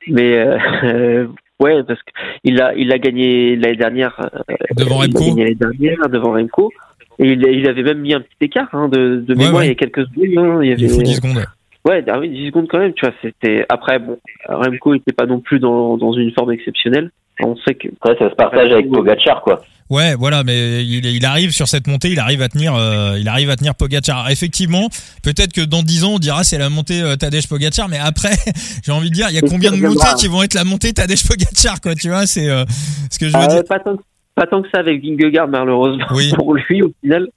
mais 0.07 0.37
euh, 0.37 1.27
ouais, 1.59 1.83
parce 1.83 1.99
qu'il 2.43 2.61
a, 2.61 2.73
il 2.75 2.91
a 2.91 2.97
gagné 2.97 3.55
l'année 3.55 3.75
dernière. 3.75 4.15
euh, 4.49 4.55
Devant 4.75 5.03
il 5.03 5.09
a 5.15 5.19
Remco 5.19 5.25
gagné 5.35 5.43
l'année 5.43 5.55
dernière 5.55 6.09
devant 6.09 6.31
Remco. 6.33 6.71
Et 7.19 7.31
il, 7.33 7.43
il 7.45 7.67
avait 7.67 7.83
même 7.83 7.99
mis 7.99 8.13
un 8.13 8.21
petit 8.21 8.35
écart 8.41 8.69
hein, 8.73 8.87
de, 8.87 9.23
de 9.27 9.33
Ouais, 9.33 9.43
mémoire 9.43 9.55
ouais. 9.61 9.65
il 9.65 9.69
y 9.69 9.71
a 9.71 9.75
quelques 9.75 10.05
secondes. 10.07 10.37
hein. 10.37 10.59
Il 10.63 10.67
y 10.69 10.71
Il 10.71 10.85
avait, 10.85 10.87
faut 10.93 11.01
10 11.01 11.15
secondes. 11.15 11.43
Ouais, 11.85 12.03
ah 12.07 12.19
oui, 12.19 12.29
10 12.29 12.47
secondes 12.47 12.67
quand 12.69 12.79
même, 12.79 12.93
tu 12.93 13.05
vois. 13.05 13.13
C'était 13.21 13.65
après 13.69 13.99
bon, 13.99 14.17
Remco 14.47 14.93
n'était 14.93 15.11
pas 15.13 15.25
non 15.25 15.39
plus 15.39 15.59
dans, 15.59 15.97
dans 15.97 16.13
une 16.13 16.31
forme 16.31 16.51
exceptionnelle. 16.51 17.09
On 17.41 17.55
sait 17.57 17.75
que 17.75 17.87
Ouais, 18.05 18.15
ça 18.19 18.29
se 18.29 18.35
partage 18.35 18.71
avec 18.71 18.89
Pogacar, 18.91 19.41
quoi. 19.41 19.61
Ouais, 19.89 20.13
voilà, 20.13 20.43
mais 20.43 20.83
il, 20.85 21.03
il 21.05 21.25
arrive 21.25 21.49
sur 21.51 21.67
cette 21.67 21.87
montée, 21.87 22.09
il 22.09 22.19
arrive 22.19 22.43
à 22.43 22.47
tenir, 22.47 22.75
euh, 22.75 23.17
il 23.19 23.27
arrive 23.27 23.49
à 23.49 23.55
tenir 23.55 23.73
Pogacar. 23.73 24.29
Effectivement, 24.29 24.87
peut-être 25.23 25.51
que 25.51 25.61
dans 25.61 25.81
10 25.81 26.03
ans 26.03 26.11
on 26.15 26.19
dira 26.19 26.43
c'est 26.43 26.59
la 26.59 26.69
montée 26.69 27.01
euh, 27.01 27.15
Tadej 27.15 27.47
Pogacar, 27.47 27.89
mais 27.89 27.97
après, 27.97 28.33
j'ai 28.85 28.91
envie 28.91 29.09
de 29.09 29.15
dire, 29.15 29.27
il 29.29 29.35
y 29.35 29.39
a 29.39 29.41
combien 29.41 29.71
de 29.71 29.77
montées 29.77 30.13
qui 30.19 30.27
vont 30.27 30.43
être 30.43 30.53
la 30.53 30.63
montée 30.63 30.93
Tadej 30.93 31.27
Pogacar, 31.27 31.81
quoi, 31.81 31.95
tu 31.95 32.09
vois, 32.09 32.27
c'est 32.27 32.47
euh, 32.49 32.65
ce 33.09 33.17
que 33.17 33.29
je 33.29 33.35
veux 33.35 33.43
Euh, 33.43 33.47
dire. 33.47 33.63
pas 33.67 33.79
tant 33.79 33.95
que 33.97 34.03
pas 34.35 34.45
tant 34.45 34.61
que 34.61 34.69
ça 34.71 34.79
avec 34.79 35.01
Vingegaard 35.03 35.47
malheureusement 35.47 36.05
Oui. 36.11 36.31
pour 36.35 36.53
lui 36.53 36.83
au 36.83 36.91
final. 37.01 37.27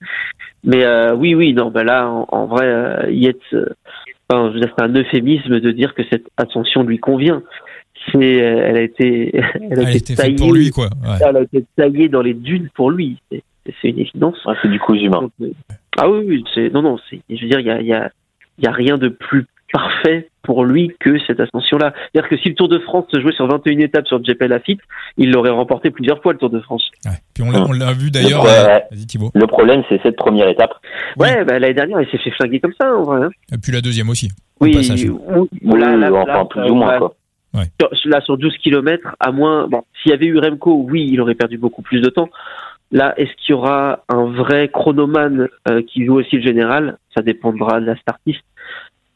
Mais 0.63 0.85
euh, 0.85 1.15
oui, 1.15 1.35
oui, 1.35 1.55
non, 1.55 1.71
ben 1.71 1.83
là, 1.85 2.07
en, 2.07 2.27
en 2.31 2.47
vrai, 2.47 2.67
euh, 2.67 3.11
Yates, 3.11 3.37
euh, 3.55 3.65
enfin, 4.31 4.53
c'est 4.61 4.83
un 4.85 4.95
euphémisme 4.95 5.59
de 5.59 5.73
dire 5.73 5.95
que 5.95 6.03
cette 6.11 6.27
ascension 6.37 6.83
lui 6.85 6.99
convient. 6.99 7.43
C'est, 8.11 8.43
euh, 8.43 8.65
elle 8.67 8.77
a 8.77 8.81
été, 8.83 9.31
elle 9.71 9.79
a 9.79 9.83
Elle 9.91 9.97
été 9.97 10.15
taillée, 10.15 10.37
pour 10.37 10.53
lui, 10.53 10.71
quoi. 10.71 10.87
Ouais. 11.05 11.19
elle 11.29 11.37
a 11.37 11.41
été 11.43 11.65
taillée 11.77 12.09
dans 12.09 12.23
les 12.23 12.35
dunes 12.35 12.69
pour 12.75 12.91
lui. 12.91 13.19
C'est, 13.31 13.43
c'est 13.81 13.89
une 13.91 13.99
évidence. 14.01 14.45
Ouais, 14.45 14.55
c'est 14.63 14.69
du 14.69 14.79
coup 14.81 14.95
humain. 14.95 15.21
Donc, 15.23 15.33
euh, 15.43 15.51
Ah 15.99 16.11
oui, 16.11 16.25
oui, 16.27 16.45
c'est 16.55 16.71
non, 16.73 16.83
non, 16.83 16.99
c'est, 17.09 17.21
je 17.31 17.41
veux 17.43 17.49
dire, 17.49 17.61
il 17.61 17.67
y 17.67 17.71
a, 17.71 17.81
il 17.81 17.87
y 17.87 17.93
a, 17.95 18.11
il 18.59 18.65
y 18.65 18.69
a 18.69 18.73
rien 18.73 18.99
de 18.99 19.09
plus 19.09 19.47
parfait 19.73 20.29
pour 20.43 20.65
lui 20.65 20.91
que 21.01 21.17
cette 21.27 21.39
ascension-là. 21.41 21.95
C'est-à-dire 22.13 22.29
que 22.29 22.37
si 22.37 22.49
le 22.51 22.55
Tour 22.57 22.69
de 22.69 22.79
France 22.81 23.07
se 23.15 23.21
jouait 23.21 23.33
sur 23.33 23.47
21 23.47 23.79
étapes 23.79 24.07
sur 24.09 24.23
JP 24.23 24.43
Lafitte, 24.43 24.81
il 25.17 25.31
l'aurait 25.31 25.51
remporté 25.51 25.91
plusieurs 25.91 26.21
fois 26.21 26.33
le 26.33 26.39
Tour 26.39 26.51
de 26.51 26.61
France. 26.61 26.91
Ouais. 27.07 27.13
Puis 27.33 27.43
on 27.45 27.51
l'a, 27.53 27.63
on 27.67 27.73
l'a 27.73 27.93
vu 27.93 28.11
d'ailleurs. 28.11 28.43
Ouais, 28.45 28.51
euh, 28.93 28.97
Thibaut. 29.07 29.31
Le 29.35 29.47
problème, 29.47 29.83
c'est 29.89 30.03
cette 30.03 30.17
première 30.17 30.49
étape. 30.49 30.75
Oui. 31.17 31.29
Ouais, 31.29 31.45
bah, 31.45 31.59
l'année 31.59 31.73
dernière, 31.75 32.01
il 32.03 32.09
s'est 32.11 32.19
fait 32.19 32.33
flinguer 32.33 32.61
comme 32.61 32.75
ça, 32.79 32.93
en 32.95 33.03
vrai. 33.05 33.21
hein. 33.27 33.31
Et 33.55 33.57
puis 33.59 33.73
la 33.73 33.81
deuxième 33.81 34.09
aussi. 34.11 34.29
Au 34.61 34.65
Oui, 34.67 34.73
passage. 34.75 35.05
ou- 35.09 35.49
Oui, 35.63 35.81
là, 35.81 35.97
là, 35.97 36.13
enfin, 36.13 36.33
là, 36.33 36.45
plus 36.45 36.71
ou 36.71 36.75
moins, 36.75 36.99
là, 36.99 37.11
Sur, 37.81 37.91
là, 38.11 38.21
sur 38.23 38.39
12 38.39 38.57
km, 38.59 39.15
à 39.21 39.31
moins. 39.33 39.67
Bon, 39.69 39.83
s'il 40.03 40.11
y 40.11 40.15
avait 40.15 40.27
eu 40.27 40.39
Remco, 40.39 40.87
oui, 40.89 41.09
il 41.11 41.21
aurait 41.21 41.35
perdu 41.35 41.59
beaucoup 41.59 41.83
plus 41.83 42.01
de 42.01 42.09
temps. 42.09 42.31
Là, 42.91 43.15
est-ce 43.17 43.31
qu'il 43.37 43.51
y 43.51 43.55
aura 43.55 44.01
un 44.09 44.25
vrai 44.27 44.69
chronomane 44.69 45.49
euh, 45.69 45.83
qui 45.83 46.05
joue 46.05 46.15
aussi 46.19 46.37
le 46.37 46.43
général? 46.43 46.99
Ça 47.15 47.23
dépendra 47.23 47.81
de 47.81 47.87
la 47.87 47.97
startiste. 47.97 48.45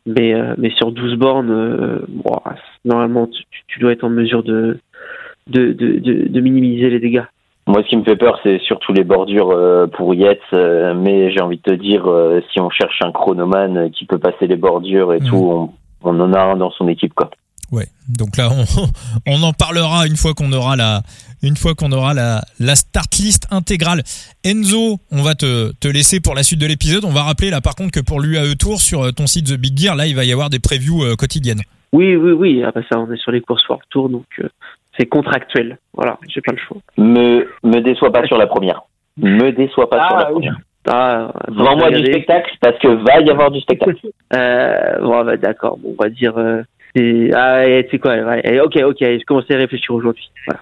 Mais, 0.07 0.35
euh, 0.35 0.55
mais 0.57 0.71
sur 0.71 0.93
12 0.93 1.17
bornes, 1.17 1.51
euh, 1.51 1.99
bon, 2.09 2.37
normalement, 2.85 3.29
tu, 3.69 3.81
dois 3.81 3.93
être 3.93 4.05
en 4.05 4.09
mesure 4.11 4.43
de, 4.43 4.79
de, 5.49 5.73
de, 5.73 5.99
de, 5.99 6.29
de 6.29 6.41
minimiser 6.41 6.89
les 6.91 7.01
dégâts. 7.01 7.25
Moi, 7.67 7.83
ce 7.83 7.89
qui 7.89 7.97
me 7.97 8.05
fait 8.05 8.17
peur, 8.17 8.39
c'est 8.45 8.61
surtout 8.61 8.93
les 8.93 9.03
bordures 9.03 9.89
pour 9.95 10.15
Yates. 10.15 10.39
mais 10.53 11.33
j'ai 11.33 11.41
envie 11.41 11.57
de 11.57 11.63
te 11.63 11.75
dire, 11.75 12.05
si 12.53 12.61
on 12.61 12.71
cherche 12.71 13.03
un 13.03 13.11
chronomane 13.11 13.91
qui 13.91 14.05
peut 14.07 14.19
passer 14.21 14.47
les 14.47 14.55
bordures 14.57 15.13
et 15.13 15.19
Mhm. 15.19 15.27
tout, 15.27 15.51
on, 15.51 15.71
on 16.05 16.21
en 16.21 16.33
a 16.33 16.41
un 16.41 16.57
dans 16.57 16.71
son 16.71 16.87
équipe, 16.87 17.13
quoi. 17.13 17.29
Ouais. 17.73 17.87
Donc 18.09 18.37
là, 18.37 18.49
on, 18.51 18.65
on 19.27 19.43
en 19.43 19.53
parlera 19.53 20.07
une 20.07 20.17
fois 20.17 20.35
qu'on 20.35 20.53
aura 20.53 20.77
la, 20.77 21.03
une 21.43 21.57
fois 21.57 21.75
qu'on 21.75 21.91
aura 21.93 22.15
la, 22.15 22.43
la 22.61 22.77
start 22.77 23.15
list 23.17 23.47
intégrale. 23.51 24.03
Enzo, 24.45 24.99
on 25.11 25.23
va 25.23 25.35
te, 25.35 25.73
te 25.73 25.89
laisser 25.89 26.21
pour 26.21 26.35
la 26.35 26.43
suite 26.43 26.61
de 26.61 26.67
l'épisode. 26.67 27.05
On 27.05 27.13
va 27.13 27.23
rappeler 27.25 27.51
là, 27.51 27.61
par 27.61 27.75
contre, 27.75 27.91
que 27.93 28.01
pour 28.01 28.21
l'UAE 28.21 28.55
Tour 28.57 28.81
sur 28.81 29.03
euh, 29.07 29.11
ton 29.13 29.27
site 29.27 29.47
The 29.49 29.57
Big 29.59 29.77
Gear, 29.79 29.97
là, 29.97 30.07
il 30.07 30.15
va 30.15 30.25
y 30.25 30.33
avoir 30.33 30.51
des 30.51 30.59
previews 30.61 31.03
euh, 31.05 31.17
quotidiennes. 31.17 31.63
Oui, 31.93 32.15
oui, 32.17 32.33
oui. 32.33 32.65
Après 32.65 32.85
ça, 32.91 32.99
on 32.99 33.11
est 33.13 33.17
sur 33.21 33.33
les 33.33 33.41
courses 33.41 33.67
World 33.69 33.85
Tour, 33.91 34.09
donc 34.11 34.27
euh, 34.41 34.49
c'est 34.99 35.07
contractuel. 35.07 35.79
Voilà, 35.95 36.19
j'ai 36.29 36.41
pas 36.41 36.53
le 36.53 36.59
choix. 36.59 36.79
Me, 36.97 37.49
me 37.65 37.81
déçois 37.81 38.13
pas 38.13 38.25
sur 38.27 38.39
la 38.39 38.47
première. 38.47 38.83
Me 39.17 39.51
déçois 39.51 39.89
pas 39.91 39.99
Ah, 40.03 40.09
sur 40.09 40.17
la 40.19 40.27
oui. 40.27 40.33
première. 40.35 40.57
Ah, 40.89 41.33
Vends-moi 41.49 41.91
du 41.91 42.05
spectacle 42.07 42.51
parce 42.61 42.79
que 42.79 42.87
va 42.87 43.21
y 43.21 43.29
avoir 43.31 43.51
du 43.51 43.61
spectacle. 43.61 43.97
Euh, 44.35 44.99
bon, 45.03 45.25
bah, 45.25 45.37
d'accord, 45.37 45.79
bon, 45.79 45.95
on 45.97 46.03
va 46.03 46.09
dire. 46.11 46.35
C'est- 46.97 47.31
ah, 47.35 47.69
et 47.69 47.87
quoi 47.99 48.15
ouais, 48.17 48.61
Ok, 48.61 48.77
ok, 48.83 48.97
je 49.01 49.25
commence 49.27 49.51
à 49.51 49.57
réfléchir 49.57 49.95
aujourd'hui. 49.95 50.31
Voilà. 50.47 50.61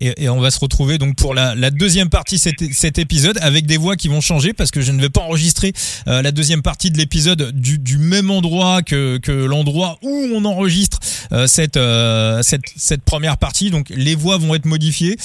Et, 0.00 0.28
on 0.28 0.40
va 0.40 0.50
se 0.50 0.60
retrouver 0.60 0.98
donc 0.98 1.16
pour 1.16 1.34
la, 1.34 1.70
deuxième 1.70 2.08
partie 2.08 2.36
de 2.36 2.68
cet, 2.72 2.98
épisode 2.98 3.38
avec 3.42 3.66
des 3.66 3.76
voix 3.76 3.96
qui 3.96 4.08
vont 4.08 4.20
changer 4.20 4.52
parce 4.52 4.70
que 4.70 4.80
je 4.80 4.92
ne 4.92 5.00
vais 5.00 5.08
pas 5.08 5.22
enregistrer 5.22 5.72
euh, 6.06 6.22
la 6.22 6.30
deuxième 6.30 6.62
partie 6.62 6.90
de 6.90 6.98
l'épisode 6.98 7.52
du, 7.52 7.98
même 7.98 8.30
endroit 8.30 8.82
que, 8.82 9.18
l'endroit 9.28 9.98
où 10.02 10.28
on 10.34 10.44
enregistre 10.44 10.98
euh, 11.32 11.46
cette, 11.46 11.76
euh, 11.76 12.42
cette 12.42 13.02
première 13.02 13.38
partie. 13.38 13.70
Donc 13.70 13.90
les 13.90 14.14
voix 14.14 14.38
vont 14.38 14.54
être 14.54 14.66
modifiées. 14.66 15.16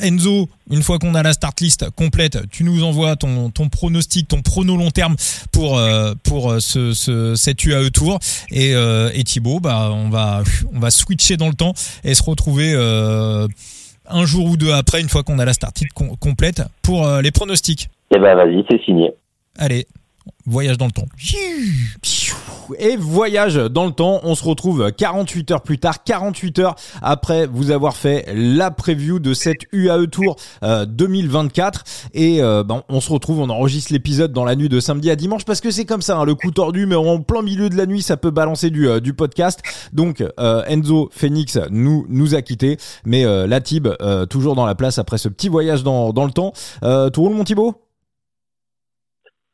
Enzo, 0.00 0.48
une 0.70 0.82
fois 0.82 0.98
qu'on 0.98 1.14
a 1.14 1.22
la 1.22 1.32
start 1.32 1.60
list 1.60 1.90
complète, 1.90 2.38
tu 2.50 2.64
nous 2.64 2.82
envoies 2.82 3.16
ton, 3.16 3.50
pronostic, 3.70 4.28
ton 4.28 4.42
prono 4.42 4.76
long 4.76 4.90
terme 4.90 5.16
pour 5.52 5.80
pour 6.22 6.54
ce, 6.60 6.92
ce 6.94 7.66
UAE 7.66 7.90
Tour 7.90 8.18
et, 8.50 8.70
et 8.70 9.24
Thibaut, 9.24 9.60
bah 9.60 9.90
on 9.92 10.08
va 10.08 10.42
on 10.72 10.80
va 10.80 10.90
switcher 10.90 11.36
dans 11.36 11.48
le 11.48 11.54
temps 11.54 11.74
et 12.04 12.14
se 12.14 12.22
retrouver 12.22 12.72
un 14.08 14.26
jour 14.26 14.46
ou 14.46 14.56
deux 14.56 14.72
après, 14.72 15.00
une 15.00 15.08
fois 15.08 15.22
qu'on 15.22 15.38
a 15.38 15.44
la 15.44 15.52
start 15.52 15.82
com- 15.94 16.16
complète, 16.18 16.62
pour 16.82 17.06
euh, 17.06 17.22
les 17.22 17.30
pronostics. 17.30 17.88
Eh 18.14 18.18
ben, 18.18 18.34
vas-y, 18.36 18.64
c'est 18.70 18.82
signé. 18.84 19.12
Allez, 19.58 19.86
voyage 20.46 20.76
dans 20.78 20.86
le 20.86 20.92
temps. 20.92 21.06
Et 22.78 22.96
voyage 22.96 23.56
dans 23.56 23.86
le 23.86 23.92
temps, 23.92 24.20
on 24.22 24.34
se 24.34 24.44
retrouve 24.44 24.90
48 24.92 25.50
heures 25.50 25.62
plus 25.62 25.78
tard, 25.78 26.02
48 26.02 26.58
heures 26.60 26.74
après 27.02 27.46
vous 27.46 27.70
avoir 27.70 27.96
fait 27.96 28.24
la 28.34 28.70
preview 28.70 29.18
de 29.18 29.34
cette 29.34 29.62
UAE 29.72 30.06
Tour 30.06 30.36
euh, 30.62 30.86
2024. 30.86 31.84
Et 32.14 32.42
euh, 32.42 32.62
ben, 32.64 32.82
on 32.88 33.00
se 33.00 33.12
retrouve, 33.12 33.40
on 33.40 33.50
enregistre 33.50 33.92
l'épisode 33.92 34.32
dans 34.32 34.44
la 34.44 34.56
nuit 34.56 34.68
de 34.68 34.80
samedi 34.80 35.10
à 35.10 35.16
dimanche 35.16 35.44
parce 35.44 35.60
que 35.60 35.70
c'est 35.70 35.84
comme 35.84 36.02
ça, 36.02 36.16
hein, 36.16 36.24
le 36.24 36.34
coup 36.34 36.50
tordu, 36.50 36.86
mais 36.86 36.96
en 36.96 37.20
plein 37.20 37.42
milieu 37.42 37.68
de 37.68 37.76
la 37.76 37.86
nuit, 37.86 38.02
ça 38.02 38.16
peut 38.16 38.30
balancer 38.30 38.70
du, 38.70 38.88
euh, 38.88 39.00
podcast. 39.16 39.62
Donc 39.92 40.22
euh, 40.38 40.62
Enzo 40.66 41.08
Phoenix 41.12 41.58
nous 41.70 42.06
nous 42.08 42.34
a 42.34 42.42
quittés, 42.42 42.76
mais 43.04 43.24
euh, 43.24 43.46
la 43.46 43.60
Tib 43.60 43.88
euh, 44.00 44.26
toujours 44.26 44.54
dans 44.54 44.66
la 44.66 44.74
place 44.74 44.98
après 44.98 45.18
ce 45.18 45.28
petit 45.28 45.48
voyage 45.48 45.82
dans, 45.82 46.12
dans 46.12 46.24
le 46.24 46.30
temps. 46.30 46.52
Euh, 46.82 47.10
tout 47.10 47.22
roule 47.22 47.34
mon 47.34 47.44
Thibaut? 47.44 47.74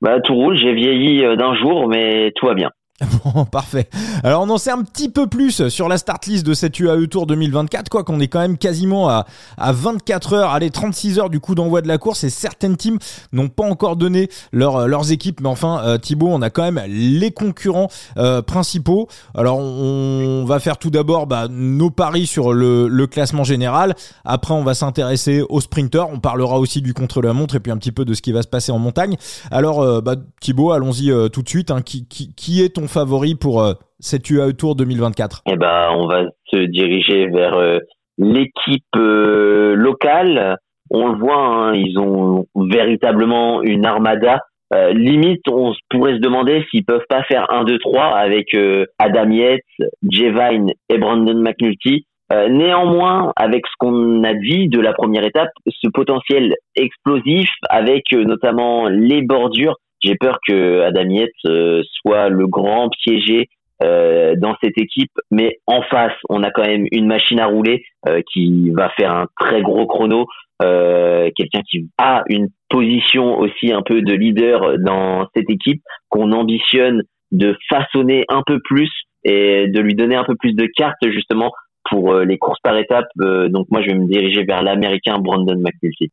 Bah, 0.00 0.20
tout 0.20 0.34
roule, 0.34 0.56
j'ai 0.56 0.72
vieilli 0.72 1.24
euh, 1.24 1.36
d'un 1.36 1.54
jour, 1.54 1.88
mais 1.88 2.32
tout 2.36 2.46
va 2.46 2.54
bien. 2.54 2.70
Bon, 3.24 3.44
parfait. 3.44 3.88
Alors 4.22 4.42
on 4.42 4.50
en 4.50 4.58
sait 4.58 4.70
un 4.70 4.82
petit 4.82 5.08
peu 5.08 5.26
plus 5.26 5.68
sur 5.68 5.88
la 5.88 5.98
start 5.98 6.26
list 6.26 6.46
de 6.46 6.54
cette 6.54 6.78
UAE 6.78 7.06
Tour 7.06 7.26
2024, 7.26 7.88
quoi 7.88 8.04
qu'on 8.04 8.20
est 8.20 8.28
quand 8.28 8.40
même 8.40 8.58
quasiment 8.58 9.08
à, 9.08 9.26
à 9.58 9.72
24 9.72 10.32
heures, 10.34 10.50
allez 10.50 10.70
36 10.70 11.18
heures 11.18 11.30
du 11.30 11.40
coup 11.40 11.54
d'envoi 11.54 11.82
de 11.82 11.88
la 11.88 11.98
course 11.98 12.24
et 12.24 12.30
certaines 12.30 12.76
teams 12.76 12.98
n'ont 13.32 13.48
pas 13.48 13.64
encore 13.64 13.96
donné 13.96 14.28
leur, 14.52 14.88
leurs 14.88 15.12
équipes, 15.12 15.40
mais 15.40 15.48
enfin 15.48 15.82
euh, 15.84 15.98
Thibaut, 15.98 16.28
on 16.28 16.42
a 16.42 16.50
quand 16.50 16.62
même 16.62 16.82
les 16.88 17.30
concurrents 17.30 17.88
euh, 18.16 18.42
principaux. 18.42 19.08
Alors 19.34 19.58
on, 19.58 20.44
va 20.46 20.58
faire 20.58 20.78
tout 20.78 20.90
d'abord 20.90 21.26
bah, 21.26 21.48
nos 21.48 21.90
paris 21.90 22.26
sur 22.26 22.52
le, 22.52 22.88
le 22.88 23.06
classement 23.06 23.44
général, 23.44 23.94
après 24.24 24.54
on 24.54 24.64
va 24.64 24.74
s'intéresser 24.74 25.42
aux 25.48 25.60
sprinters, 25.60 26.08
on 26.08 26.20
parlera 26.20 26.58
aussi 26.58 26.82
du 26.82 26.94
contre-la-montre 26.94 27.54
et 27.56 27.60
puis 27.60 27.72
un 27.72 27.76
petit 27.76 27.92
peu 27.92 28.04
de 28.04 28.14
ce 28.14 28.22
qui 28.22 28.32
va 28.32 28.42
se 28.42 28.48
passer 28.48 28.72
en 28.72 28.78
montagne. 28.78 29.16
Alors 29.50 29.80
euh, 29.80 30.00
bah, 30.00 30.16
Thibaut, 30.40 30.72
allons-y 30.72 31.10
euh, 31.10 31.28
tout 31.28 31.42
de 31.42 31.48
suite, 31.48 31.70
hein. 31.70 31.82
qui, 31.82 32.06
qui, 32.06 32.32
qui 32.34 32.62
est 32.62 32.70
ton 32.70 32.88
favori 32.90 33.34
pour 33.34 33.62
euh, 33.62 33.74
cette 34.00 34.28
UAE 34.28 34.52
Tour 34.52 34.74
2024 34.76 35.42
Eh 35.46 35.56
ben, 35.56 35.90
on 35.96 36.06
va 36.06 36.24
se 36.52 36.56
diriger 36.56 37.28
vers 37.28 37.54
euh, 37.54 37.78
l'équipe 38.18 38.84
euh, 38.96 39.74
locale. 39.74 40.56
On 40.90 41.08
le 41.08 41.18
voit, 41.18 41.36
hein, 41.36 41.74
ils 41.74 41.98
ont 41.98 42.46
véritablement 42.56 43.62
une 43.62 43.86
armada. 43.86 44.40
Euh, 44.72 44.92
limite, 44.92 45.42
on 45.48 45.72
pourrait 45.88 46.14
se 46.14 46.20
demander 46.20 46.64
s'ils 46.70 46.84
peuvent 46.84 47.06
pas 47.08 47.22
faire 47.24 47.50
1, 47.52 47.64
2, 47.64 47.78
3 47.78 48.04
avec 48.16 48.56
Adam 48.98 49.30
Yates, 49.30 49.60
Jay 50.08 50.30
Vine 50.30 50.72
et 50.88 50.98
Brandon 50.98 51.38
McNulty. 51.38 52.06
Néanmoins, 52.32 53.32
avec 53.34 53.66
ce 53.66 53.72
qu'on 53.80 54.22
a 54.22 54.34
dit 54.34 54.68
de 54.68 54.78
la 54.80 54.92
première 54.92 55.24
étape, 55.24 55.50
ce 55.66 55.88
potentiel 55.88 56.54
explosif 56.76 57.48
avec 57.68 58.04
notamment 58.12 58.86
les 58.86 59.22
bordures, 59.22 59.74
j'ai 60.02 60.14
peur 60.16 60.38
que 60.46 60.82
Adam 60.82 61.08
euh, 61.46 61.82
soit 62.02 62.28
le 62.28 62.46
grand 62.46 62.88
piégé 63.02 63.48
euh, 63.82 64.34
dans 64.36 64.56
cette 64.62 64.76
équipe, 64.76 65.12
mais 65.30 65.58
en 65.66 65.80
face, 65.82 66.12
on 66.28 66.42
a 66.42 66.50
quand 66.50 66.66
même 66.66 66.86
une 66.92 67.06
machine 67.06 67.40
à 67.40 67.46
rouler 67.46 67.84
euh, 68.08 68.20
qui 68.30 68.70
va 68.70 68.90
faire 68.90 69.10
un 69.10 69.26
très 69.40 69.62
gros 69.62 69.86
chrono, 69.86 70.26
euh, 70.62 71.30
quelqu'un 71.34 71.62
qui 71.62 71.88
a 71.96 72.22
une 72.28 72.48
position 72.68 73.38
aussi 73.38 73.72
un 73.72 73.80
peu 73.80 74.02
de 74.02 74.12
leader 74.12 74.78
dans 74.80 75.26
cette 75.34 75.48
équipe 75.48 75.80
qu'on 76.10 76.32
ambitionne 76.32 77.04
de 77.32 77.56
façonner 77.70 78.24
un 78.28 78.42
peu 78.44 78.60
plus 78.62 78.90
et 79.24 79.68
de 79.68 79.80
lui 79.80 79.94
donner 79.94 80.16
un 80.16 80.24
peu 80.24 80.34
plus 80.36 80.52
de 80.52 80.66
cartes 80.76 81.08
justement 81.10 81.50
pour 81.88 82.12
euh, 82.12 82.24
les 82.24 82.38
courses 82.38 82.60
par 82.62 82.76
étapes. 82.76 83.08
Euh, 83.20 83.48
donc 83.48 83.66
moi, 83.70 83.80
je 83.82 83.88
vais 83.88 83.94
me 83.98 84.06
diriger 84.06 84.44
vers 84.44 84.62
l'américain 84.62 85.18
Brandon 85.18 85.56
McNulty. 85.56 86.10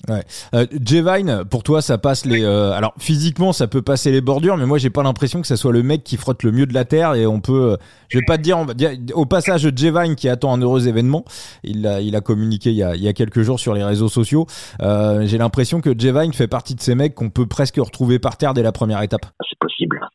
Euh, 0.54 0.66
Jevine, 0.84 1.44
pour 1.50 1.64
toi, 1.64 1.82
ça 1.82 1.98
passe 1.98 2.26
les. 2.26 2.44
euh, 2.44 2.72
alors 2.72 2.94
physiquement, 2.98 3.54
ça 3.54 3.68
peut 3.68 3.82
passer 3.82 4.12
les 4.12 4.22
bordures, 4.22 4.58
mais 4.58 4.66
moi, 4.66 4.78
j'ai 4.78 4.90
pas 4.90 5.04
l'impression 5.04 5.42
que 5.42 5.48
ça 5.48 5.58
soit 5.58 5.74
le 5.74 5.84
mec 5.84 6.04
qui 6.04 6.18
frotte 6.18 6.44
le 6.44 6.52
mieux 6.52 6.66
de 6.66 6.74
la 6.74 6.86
terre. 6.86 7.16
Et 7.16 7.26
on 7.28 7.42
peut, 7.42 7.74
euh, 7.74 7.78
je 8.10 8.18
vais 8.18 8.26
pas 8.26 8.38
te 8.38 8.44
dire, 8.44 8.58
on 8.58 8.66
va 8.66 8.74
dire 8.74 8.92
au 9.14 9.26
passage 9.26 9.70
Jevine 9.76 10.16
qui 10.16 10.30
attend 10.30 10.54
un 10.54 10.62
heureux 10.62 10.88
événement. 10.88 11.26
Il 11.64 11.86
a, 11.86 12.02
il 12.02 12.16
a 12.16 12.22
communiqué 12.22 12.70
il 12.70 12.78
y 12.78 12.84
a, 12.84 12.96
il 12.96 13.04
y 13.04 13.08
a 13.08 13.14
quelques 13.14 13.42
jours 13.42 13.60
sur 13.60 13.74
les 13.74 13.84
réseaux 13.84 14.10
sociaux. 14.10 14.46
Euh, 14.82 15.26
j'ai 15.26 15.38
l'impression 15.38 15.82
que 15.82 15.98
Jevine 15.98 16.34
fait 16.34 16.48
partie 16.48 16.76
de 16.76 16.82
ces 16.82 16.96
mecs 16.96 17.14
qu'on 17.14 17.30
peut 17.30 17.46
presque 17.46 17.78
retrouver 17.78 18.20
par 18.20 18.38
terre 18.38 18.54
dès 18.54 18.64
la 18.64 18.72
première 18.72 19.02
étape. 19.02 19.26
C'est 19.50 19.60
possible. 19.60 20.07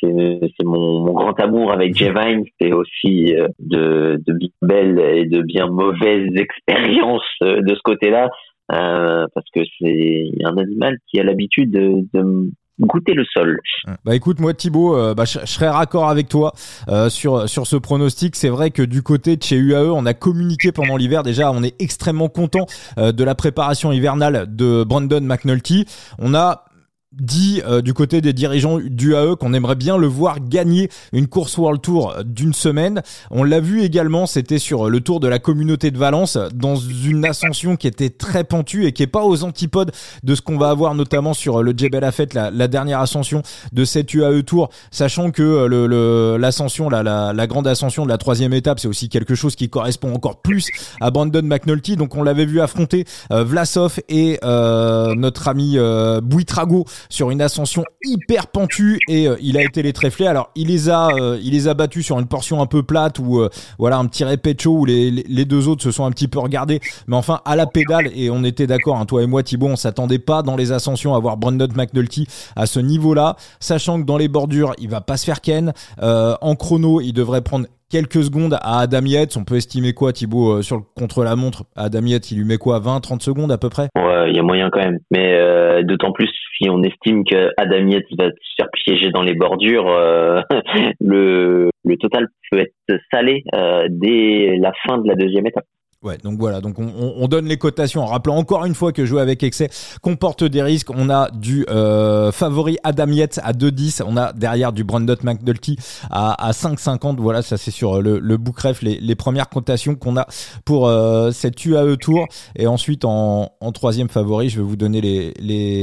C'est 0.00 0.64
mon, 0.64 1.04
grand 1.12 1.38
amour 1.40 1.72
avec 1.72 1.96
Jevine, 1.96 2.44
c'est 2.60 2.72
aussi 2.72 3.34
de, 3.58 4.20
de 4.26 4.32
bien 4.32 4.48
belles 4.62 5.00
et 5.00 5.26
de 5.26 5.42
bien 5.42 5.66
mauvaises 5.66 6.34
expériences 6.36 7.22
de 7.40 7.74
ce 7.74 7.80
côté-là. 7.82 8.30
Euh, 8.72 9.26
parce 9.34 9.46
que 9.52 9.60
c'est 9.80 10.30
un 10.44 10.56
animal 10.56 10.96
qui 11.08 11.18
a 11.18 11.24
l'habitude 11.24 11.72
de, 11.72 12.06
de, 12.14 12.50
goûter 12.80 13.14
le 13.14 13.24
sol. 13.32 13.60
Bah 14.04 14.14
écoute, 14.14 14.40
moi 14.40 14.54
Thibaut, 14.54 14.96
euh, 14.96 15.14
bah, 15.14 15.24
je, 15.24 15.38
serais 15.44 15.68
raccord 15.68 16.08
avec 16.08 16.28
toi 16.28 16.52
euh, 16.88 17.08
sur 17.08 17.48
sur 17.48 17.66
ce 17.66 17.76
pronostic. 17.76 18.36
C'est 18.36 18.48
vrai 18.48 18.70
que 18.70 18.82
du 18.82 19.02
côté 19.02 19.36
de 19.36 19.42
chez 19.42 19.56
UAE, 19.56 19.90
on 19.92 20.06
a 20.06 20.14
communiqué 20.14 20.72
pendant 20.72 20.96
l'hiver. 20.96 21.22
Déjà, 21.22 21.52
on 21.52 21.62
est 21.62 21.80
extrêmement 21.80 22.28
content 22.28 22.66
euh, 22.98 23.12
de 23.12 23.24
la 23.24 23.34
préparation 23.34 23.92
hivernale 23.92 24.46
de 24.48 24.84
Brandon 24.84 25.20
McNulty. 25.20 25.84
On 26.18 26.34
a 26.34 26.64
dit 27.12 27.60
euh, 27.66 27.82
du 27.82 27.92
côté 27.92 28.20
des 28.20 28.32
dirigeants 28.32 28.78
du 28.78 29.14
AE 29.14 29.34
qu'on 29.38 29.52
aimerait 29.52 29.74
bien 29.74 29.98
le 29.98 30.06
voir 30.06 30.38
gagner 30.40 30.88
une 31.12 31.26
course 31.26 31.58
World 31.58 31.80
Tour 31.80 32.14
d'une 32.24 32.54
semaine. 32.54 33.02
On 33.30 33.42
l'a 33.42 33.60
vu 33.60 33.82
également, 33.82 34.26
c'était 34.26 34.58
sur 34.58 34.88
le 34.88 35.00
Tour 35.00 35.18
de 35.18 35.26
la 35.26 35.38
communauté 35.38 35.90
de 35.90 35.98
Valence 35.98 36.38
dans 36.54 36.76
une 36.76 37.24
ascension 37.24 37.76
qui 37.76 37.88
était 37.88 38.10
très 38.10 38.44
pentue 38.44 38.86
et 38.86 38.92
qui 38.92 39.02
est 39.02 39.08
pas 39.08 39.24
aux 39.24 39.42
antipodes 39.42 39.90
de 40.22 40.34
ce 40.34 40.40
qu'on 40.40 40.56
va 40.56 40.70
avoir 40.70 40.94
notamment 40.94 41.34
sur 41.34 41.62
le 41.62 41.74
Jebel 41.76 42.04
Afet, 42.04 42.28
la, 42.32 42.50
la 42.50 42.68
dernière 42.68 43.00
ascension 43.00 43.42
de 43.72 43.84
cette 43.84 44.12
UAE 44.14 44.42
Tour, 44.42 44.70
sachant 44.90 45.30
que 45.30 45.66
le 45.66 46.36
l'ascension, 46.38 46.88
la, 46.88 47.02
la, 47.02 47.32
la, 47.32 47.46
grande 47.46 47.66
ascension 47.66 48.04
de 48.04 48.08
la 48.08 48.18
troisième 48.18 48.52
étape, 48.52 48.80
c'est 48.80 48.88
aussi 48.88 49.08
quelque 49.08 49.34
chose 49.34 49.56
qui 49.56 49.68
correspond 49.68 50.14
encore 50.14 50.40
plus 50.42 50.68
à 51.00 51.10
Brandon 51.10 51.42
McNulty. 51.42 51.96
Donc 51.96 52.14
on 52.14 52.22
l'avait 52.22 52.46
vu 52.46 52.60
affronter 52.60 53.04
euh, 53.32 53.44
Vlasov 53.44 54.00
et 54.08 54.38
euh, 54.44 55.14
notre 55.14 55.48
ami 55.48 55.74
euh, 55.76 56.20
Buitrago 56.20 56.84
sur 57.08 57.30
une 57.30 57.40
ascension 57.40 57.84
hyper 58.04 58.46
pentue 58.48 58.98
et 59.08 59.28
euh, 59.28 59.36
il 59.40 59.56
a 59.56 59.62
été 59.62 59.82
les 59.82 59.92
tréflés. 59.92 60.26
Alors 60.26 60.50
il 60.54 60.68
les 60.68 60.88
a, 60.88 61.08
euh, 61.08 61.38
il 61.42 61.52
les 61.52 61.68
a 61.68 61.74
battus 61.74 62.04
sur 62.04 62.18
une 62.18 62.26
portion 62.26 62.60
un 62.60 62.66
peu 62.66 62.82
plate 62.82 63.18
où 63.18 63.40
euh, 63.40 63.48
voilà 63.78 63.98
un 63.98 64.06
petit 64.06 64.24
répécho 64.24 64.70
où 64.70 64.84
les, 64.84 65.44
deux 65.44 65.68
autres 65.68 65.82
se 65.82 65.90
sont 65.90 66.04
un 66.04 66.10
petit 66.10 66.28
peu 66.28 66.38
regardés. 66.38 66.80
Mais 67.06 67.16
enfin 67.16 67.40
à 67.44 67.56
la 67.56 67.66
pédale 67.66 68.10
et 68.14 68.30
on 68.30 68.44
était 68.44 68.66
d'accord, 68.66 68.96
hein, 68.96 69.06
toi 69.06 69.22
et 69.22 69.26
moi 69.26 69.42
Thibaut, 69.42 69.68
on 69.68 69.76
s'attendait 69.76 70.18
pas 70.18 70.42
dans 70.42 70.56
les 70.56 70.72
ascensions 70.72 71.14
à 71.14 71.18
voir 71.18 71.36
Brandon 71.36 71.68
McNulty 71.74 72.26
à 72.56 72.66
ce 72.66 72.80
niveau-là, 72.80 73.36
sachant 73.58 74.00
que 74.00 74.06
dans 74.06 74.16
les 74.16 74.28
bordures 74.28 74.74
il 74.78 74.88
va 74.88 75.00
pas 75.00 75.16
se 75.16 75.24
faire 75.24 75.40
ken. 75.40 75.72
en 76.00 76.54
chrono 76.56 77.00
il 77.00 77.12
devrait 77.12 77.42
prendre 77.42 77.66
quelques 77.90 78.22
secondes 78.22 78.54
à 78.54 78.80
Adam 78.80 79.04
Yates. 79.04 79.36
On 79.36 79.44
peut 79.44 79.56
estimer 79.56 79.92
quoi, 79.92 80.12
Thibaut, 80.12 80.62
sur 80.62 80.82
contre-la-montre? 80.96 81.64
Adam 81.76 82.06
Yates, 82.06 82.30
il 82.30 82.38
lui 82.38 82.44
met 82.44 82.56
quoi? 82.56 82.78
20, 82.78 83.00
30 83.00 83.22
secondes 83.22 83.50
à 83.50 83.58
peu 83.58 83.68
près? 83.68 83.88
Ouais, 83.96 84.30
il 84.30 84.36
y 84.36 84.38
a 84.38 84.42
moyen 84.42 84.70
quand 84.70 84.80
même. 84.80 84.98
Mais 85.10 85.82
d'autant 85.82 86.12
plus 86.12 86.30
si 86.60 86.68
on 86.68 86.82
estime 86.82 87.24
que 87.24 87.50
Adam 87.56 87.86
Yates 87.88 88.12
va 88.18 88.28
se 88.28 88.54
faire 88.56 88.68
piéger 88.72 89.10
dans 89.10 89.22
les 89.22 89.34
bordures, 89.34 89.88
euh, 89.88 90.40
le, 91.00 91.70
le 91.84 91.96
total 91.96 92.28
peut 92.50 92.60
être 92.60 93.00
salé 93.12 93.44
dès 93.88 94.56
la 94.58 94.72
fin 94.86 94.98
de 94.98 95.08
la 95.08 95.14
deuxième 95.14 95.46
étape. 95.46 95.64
Ouais, 96.02 96.16
donc 96.16 96.38
voilà, 96.38 96.62
donc 96.62 96.78
on, 96.78 96.90
on, 96.96 97.28
donne 97.28 97.44
les 97.44 97.58
cotations 97.58 98.00
en 98.00 98.06
rappelant 98.06 98.36
encore 98.36 98.64
une 98.64 98.74
fois 98.74 98.90
que 98.90 99.04
jouer 99.04 99.20
avec 99.20 99.42
excès 99.42 99.68
comporte 100.00 100.42
des 100.42 100.62
risques. 100.62 100.88
On 100.88 101.10
a 101.10 101.30
du 101.30 101.66
euh, 101.68 102.32
favori 102.32 102.78
Adam 102.84 103.08
Yates 103.08 103.38
à 103.42 103.52
2,10, 103.52 104.04
on 104.06 104.16
a 104.16 104.32
derrière 104.32 104.72
du 104.72 104.82
Brandon 104.82 105.16
McNulty 105.22 105.76
à, 106.10 106.42
à 106.42 106.52
5,50. 106.52 107.16
Voilà, 107.18 107.42
ça 107.42 107.58
c'est 107.58 107.70
sur 107.70 108.00
le, 108.00 108.18
le 108.18 108.36
bookref 108.38 108.80
les, 108.80 109.14
premières 109.14 109.50
cotations 109.50 109.94
qu'on 109.94 110.16
a 110.16 110.26
pour 110.64 110.88
euh, 110.88 111.32
cette 111.32 111.62
UAE 111.66 111.96
Tour. 111.96 112.26
Et 112.56 112.66
ensuite 112.66 113.04
en, 113.04 113.50
troisième 113.74 114.08
favori, 114.08 114.48
je 114.48 114.56
vais 114.56 114.66
vous 114.66 114.76
donner 114.76 115.02
les, 115.02 115.34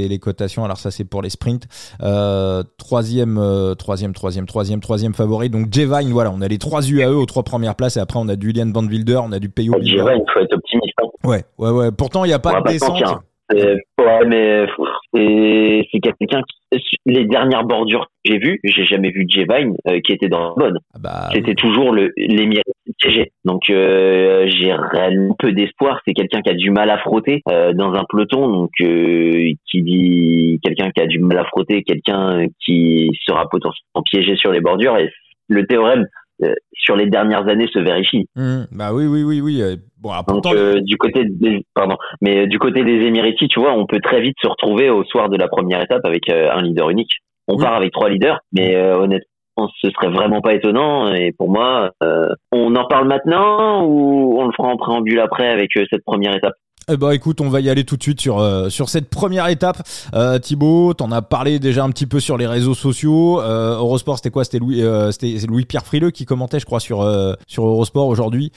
les, 0.08 0.18
cotations. 0.18 0.66
Alors 0.66 0.80
ça 0.80 0.90
c'est 0.90 1.06
pour 1.06 1.22
les 1.22 1.30
sprints. 1.30 1.68
Euh, 2.02 2.64
troisième, 2.80 3.38
euh, 3.38 3.76
troisième, 3.76 4.14
troisième, 4.14 4.48
troisième, 4.48 4.80
troisième 4.80 5.14
favori. 5.14 5.52
Donc 5.52 5.72
Jevine, 5.72 6.12
voilà, 6.12 6.32
on 6.32 6.42
a 6.42 6.48
les 6.48 6.58
trois 6.58 6.82
UAE 6.82 7.14
aux 7.14 7.28
trois 7.28 7.44
premières 7.44 7.76
places 7.76 7.98
et 7.98 8.00
après 8.00 8.18
on 8.18 8.28
a 8.30 8.36
du 8.36 8.48
Julian 8.48 8.72
Van 8.74 8.84
Wilder, 8.84 9.20
on 9.24 9.32
a 9.32 9.38
du 9.38 9.50
Peyo 9.50 9.76
il 10.16 10.32
faut 10.32 10.40
être 10.40 10.54
optimiste. 10.54 10.94
Hein. 11.02 11.08
Ouais, 11.24 11.44
ouais, 11.58 11.72
ouais. 11.72 11.92
Pourtant, 11.92 12.26
il 12.26 12.30
n'y 12.30 12.34
a 12.34 12.40
pas 12.40 12.62
de 12.62 12.70
descente. 12.70 13.02
ouais, 13.52 14.26
mais 14.26 14.66
c'est 15.92 16.00
quelqu'un 16.00 16.42
qui. 16.42 16.58
Les 17.06 17.26
dernières 17.26 17.64
bordures 17.64 18.08
que 18.26 18.32
j'ai 18.34 18.40
vues, 18.40 18.60
j'ai 18.64 18.84
jamais 18.84 19.10
vu 19.10 19.26
J-Vine 19.26 19.78
euh, 19.88 20.02
qui 20.02 20.12
était 20.12 20.28
dans 20.28 20.50
la 20.50 20.54
bonne. 20.58 20.80
Ah 20.94 21.00
bah, 21.00 21.30
C'était 21.34 21.56
toujours 21.56 21.94
le 21.94 22.12
l'émir 22.18 22.62
piégé. 23.00 23.32
Donc 23.46 23.70
euh, 23.70 24.50
j'ai 24.50 24.74
réellement 24.74 25.34
peu 25.40 25.54
d'espoir. 25.54 26.02
C'est 26.06 26.14
quelqu'un 26.14 26.42
qui 26.42 26.50
a 26.50 26.54
du 26.54 26.70
mal 26.70 26.90
à 26.90 26.98
frotter 26.98 27.42
euh, 27.50 27.72
dans 27.72 27.94
un 27.94 28.04
peloton. 28.10 28.50
Donc 28.50 28.72
qui 28.76 29.82
dit 29.82 30.60
quelqu'un 30.62 30.92
qui 30.92 31.02
a 31.02 31.08
du 31.08 31.20
mal 31.20 31.38
à 31.38 31.46
frotter, 31.46 31.84
quelqu'un 31.84 32.48
qui 32.66 33.12
sera 33.26 33.48
potentiellement 33.50 34.04
piégé 34.04 34.36
sur 34.36 34.52
les 34.52 34.60
bordures. 34.60 34.98
Et 34.98 35.10
le 35.48 35.66
théorème 35.66 36.06
sur 36.74 36.96
les 36.96 37.08
dernières 37.08 37.48
années 37.48 37.68
se 37.72 37.80
vérifie. 37.80 38.28
Mmh. 38.36 38.64
bah 38.72 38.94
oui, 38.94 39.08
oui, 39.08 39.24
oui, 39.24 39.42
oui. 39.42 39.62
Euh, 39.62 39.76
bon, 40.00 40.12
Donc, 40.28 40.46
euh, 40.48 40.80
du 40.82 40.98
côté 40.98 41.26
des, 41.26 41.66
pardon, 41.74 41.98
mais 42.22 42.48
du 42.48 42.60
côté 42.60 42.84
des 42.84 43.06
Émiratis, 43.06 43.50
tu 43.50 43.60
vois, 43.60 43.74
on 43.74 43.86
peut 43.86 44.00
très 44.00 44.22
vite 44.22 44.36
se 44.42 44.48
retrouver 44.48 44.90
au 44.90 45.04
soir 45.04 45.30
de 45.30 45.38
la 45.38 45.48
première 45.48 45.82
étape 45.82 46.06
avec 46.06 46.30
un 46.30 46.62
leader 46.62 46.90
unique. 46.90 47.12
On 47.48 47.58
part 47.58 47.76
avec 47.76 47.92
trois 47.94 48.10
leaders, 48.10 48.40
mais 48.52 48.76
honnêtement, 48.78 49.70
ce 49.82 49.90
serait 49.90 50.10
vraiment 50.10 50.42
pas 50.42 50.54
étonnant. 50.54 51.14
Et 51.14 51.34
pour 51.38 51.50
moi, 51.50 51.92
on 52.52 52.76
en 52.76 52.86
parle 52.86 53.08
maintenant 53.08 53.86
ou 53.86 54.40
on 54.40 54.46
le 54.46 54.52
fera 54.52 54.70
en 54.70 54.78
préambule 54.78 55.20
après 55.20 55.48
avec 55.48 55.72
cette 55.74 56.04
première 56.06 56.36
étape? 56.36 56.56
Eh 56.90 56.96
ben 56.96 57.12
écoute, 57.12 57.42
on 57.42 57.50
va 57.50 57.60
y 57.60 57.70
aller 57.70 57.84
tout 57.84 57.98
de 57.98 58.02
suite 58.02 58.22
sur 58.22 58.40
euh, 58.40 58.70
sur 58.70 58.88
cette 58.88 59.10
première 59.10 59.50
étape. 59.50 59.78
Euh, 60.14 60.40
Thibaut, 60.40 60.94
t'en 60.94 61.12
as 61.12 61.22
parlé 61.22 61.60
déjà 61.60 61.84
un 61.84 61.90
petit 61.90 62.06
peu 62.06 62.22
sur 62.22 62.38
les 62.38 62.48
réseaux 62.48 62.76
sociaux. 62.76 63.42
Euh, 63.42 63.78
Eurosport, 63.78 64.16
c'était 64.16 64.30
quoi? 64.30 64.46
C'était 64.46 64.60
Louis, 64.60 64.82
euh, 64.82 65.12
Louis 65.50 65.66
Pierre 65.66 65.84
Frileux 65.84 66.12
qui 66.12 66.24
commentait, 66.24 66.60
je 66.60 66.66
crois, 66.66 66.80
sur 66.80 67.02
euh, 67.02 67.34
sur 67.46 67.66
Eurosport 67.66 68.08
aujourd'hui, 68.08 68.54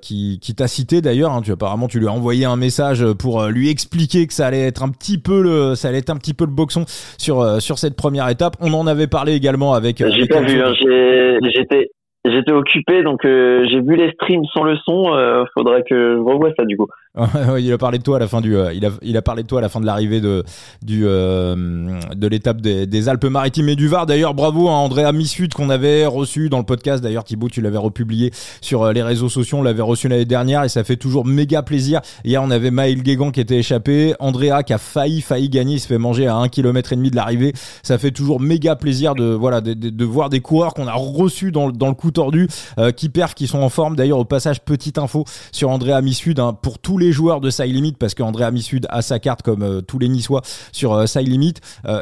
qui 0.00 0.38
qui 0.40 0.54
t'a 0.54 0.68
cité 0.68 1.00
d'ailleurs. 1.00 1.32
Hein, 1.32 1.42
tu 1.42 1.50
apparemment 1.50 1.88
tu 1.88 1.98
lui 1.98 2.06
as 2.06 2.12
envoyé 2.12 2.44
un 2.44 2.56
message 2.56 3.04
pour 3.14 3.44
lui 3.46 3.70
expliquer 3.70 4.28
que 4.28 4.34
ça 4.34 4.46
allait 4.46 4.66
être 4.66 4.84
un 4.84 4.90
petit 4.90 5.18
peu 5.18 5.42
le 5.42 5.74
ça 5.74 5.88
allait 5.88 5.98
être 5.98 6.10
un 6.10 6.16
petit 6.16 6.34
peu 6.34 6.44
le 6.44 6.52
boxon 6.52 6.84
sur 7.18 7.60
sur 7.60 7.78
cette 7.78 7.96
première 7.96 8.28
étape. 8.28 8.56
On 8.60 8.72
en 8.72 8.86
avait 8.86 9.08
parlé 9.08 9.34
également 9.34 9.74
avec. 9.74 9.98
J'ai 9.98 10.26
pas 10.26 10.42
vu. 10.42 10.62
Hein, 10.62 10.72
j'étais 10.80 11.90
J'étais 12.26 12.52
occupé, 12.52 13.02
donc 13.02 13.26
euh, 13.26 13.66
j'ai 13.70 13.82
vu 13.82 13.96
les 13.96 14.10
streams 14.12 14.46
sans 14.54 14.64
le 14.64 14.76
son. 14.76 15.14
Euh, 15.14 15.44
faudrait 15.52 15.82
que 15.82 16.14
je 16.14 16.20
revoie 16.20 16.50
ça 16.56 16.64
du 16.64 16.74
coup. 16.74 16.86
il 17.58 17.72
a 17.72 17.78
parlé 17.78 17.98
de 17.98 18.02
toi 18.02 18.16
à 18.16 18.18
la 18.18 18.26
fin 18.26 18.40
du. 18.40 18.56
Euh, 18.56 18.72
il 18.74 18.84
a 18.84 18.90
il 19.02 19.16
a 19.16 19.22
parlé 19.22 19.44
de 19.44 19.48
toi 19.48 19.60
à 19.60 19.62
la 19.62 19.68
fin 19.68 19.80
de 19.80 19.86
l'arrivée 19.86 20.20
de 20.20 20.42
du 20.82 21.04
euh, 21.06 22.00
de 22.12 22.26
l'étape 22.26 22.60
des, 22.60 22.88
des 22.88 23.08
Alpes-Maritimes 23.08 23.68
et 23.68 23.76
du 23.76 23.86
Var. 23.86 24.06
D'ailleurs, 24.06 24.34
bravo 24.34 24.68
à 24.68 24.72
Andrea 24.72 25.12
Missud 25.12 25.54
qu'on 25.54 25.70
avait 25.70 26.06
reçu 26.06 26.48
dans 26.48 26.58
le 26.58 26.64
podcast. 26.64 27.04
D'ailleurs, 27.04 27.22
Thibaut, 27.22 27.48
tu 27.48 27.60
l'avais 27.60 27.78
republié 27.78 28.32
sur 28.60 28.92
les 28.92 29.02
réseaux 29.02 29.28
sociaux. 29.28 29.58
On 29.58 29.62
l'avait 29.62 29.82
reçu 29.82 30.08
l'année 30.08 30.24
dernière 30.24 30.64
et 30.64 30.68
ça 30.68 30.82
fait 30.82 30.96
toujours 30.96 31.24
méga 31.24 31.62
plaisir. 31.62 32.00
Hier, 32.24 32.42
on 32.42 32.50
avait 32.50 32.72
Maël 32.72 33.00
Guégan 33.00 33.30
qui 33.30 33.40
était 33.40 33.58
échappé, 33.58 34.14
Andrea 34.18 34.64
qui 34.66 34.72
a 34.72 34.78
failli 34.78 35.20
failli 35.20 35.48
gagner, 35.48 35.74
il 35.74 35.80
se 35.80 35.86
fait 35.86 35.98
manger 35.98 36.26
à 36.26 36.34
un 36.34 36.48
kilomètre 36.48 36.92
et 36.92 36.96
demi 36.96 37.12
de 37.12 37.16
l'arrivée. 37.16 37.52
Ça 37.84 37.96
fait 37.96 38.10
toujours 38.10 38.40
méga 38.40 38.74
plaisir 38.74 39.14
de 39.14 39.26
voilà 39.26 39.60
de, 39.60 39.74
de, 39.74 40.04
voir 40.04 40.30
des 40.30 40.40
coureurs 40.40 40.74
qu'on 40.74 40.88
a 40.88 40.94
reçus 40.94 41.52
dans 41.52 41.70
dans 41.70 41.88
le 41.88 41.94
coup 41.94 42.10
tordu, 42.10 42.48
euh, 42.78 42.90
qui 42.90 43.08
perfent, 43.08 43.34
qui 43.34 43.46
sont 43.46 43.60
en 43.60 43.68
forme. 43.68 43.94
D'ailleurs, 43.94 44.18
au 44.18 44.24
passage, 44.24 44.62
petite 44.62 44.98
info 44.98 45.24
sur 45.52 45.70
André 45.70 45.92
Amisud 45.92 46.40
hein, 46.40 46.56
pour 46.60 46.80
tous 46.80 46.98
les 46.98 47.03
joueurs 47.12 47.40
de 47.40 47.50
Side 47.50 47.74
Limit, 47.74 47.92
parce 47.98 48.14
qu'André 48.14 48.44
Amisud 48.44 48.86
a 48.90 49.02
sa 49.02 49.18
carte 49.18 49.42
comme 49.42 49.62
euh, 49.62 49.80
tous 49.80 49.98
les 49.98 50.08
Niçois 50.08 50.42
sur 50.72 50.92
euh, 50.92 51.06
Side 51.06 51.28
Limit. 51.28 51.54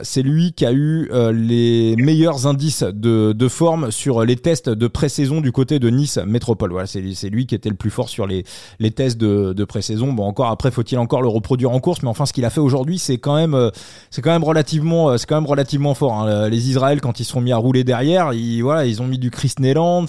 c'est 0.02 0.22
lui 0.22 0.52
qui 0.52 0.66
a 0.66 0.72
eu 0.72 1.10
les 1.32 1.96
meilleurs 1.96 2.46
indices 2.46 2.82
de, 2.82 3.32
de 3.32 3.48
forme 3.48 3.90
sur 3.90 4.24
les 4.24 4.36
tests 4.36 4.68
de 4.68 4.86
pré-saison 4.86 5.40
du 5.40 5.52
côté 5.52 5.78
de 5.78 5.88
Nice 5.90 6.18
Métropole. 6.26 6.72
Voilà, 6.72 6.86
c'est 6.86 7.28
lui 7.28 7.46
qui 7.46 7.54
était 7.54 7.68
le 7.68 7.74
plus 7.74 7.90
fort 7.90 8.08
sur 8.08 8.26
les, 8.26 8.44
les 8.78 8.90
tests 8.90 9.18
de, 9.18 9.52
de 9.52 9.64
pré-saison. 9.64 10.12
Bon, 10.12 10.24
encore 10.24 10.48
après, 10.48 10.70
faut-il 10.70 10.98
encore 10.98 11.22
le 11.22 11.28
reproduire 11.28 11.70
en 11.70 11.80
course, 11.80 12.02
mais 12.02 12.08
enfin, 12.08 12.26
ce 12.26 12.32
qu'il 12.32 12.44
a 12.44 12.50
fait 12.50 12.60
aujourd'hui, 12.60 12.98
c'est 12.98 13.18
quand 13.18 13.36
même, 13.36 13.70
c'est 14.10 14.22
quand 14.22 14.32
même 14.32 14.44
relativement, 14.44 15.16
c'est 15.18 15.26
quand 15.26 15.40
même 15.40 15.46
relativement 15.46 15.94
fort. 15.94 16.14
Hein. 16.14 16.48
Les 16.48 16.68
Israël, 16.70 17.00
quand 17.00 17.20
ils 17.20 17.24
sont 17.24 17.40
mis 17.40 17.52
à 17.52 17.56
rouler 17.56 17.84
derrière, 17.84 18.32
ils, 18.32 18.62
voilà, 18.62 18.86
ils 18.86 19.02
ont 19.02 19.06
mis 19.06 19.18
du 19.18 19.30
Chris 19.30 19.54
Neland, 19.58 20.06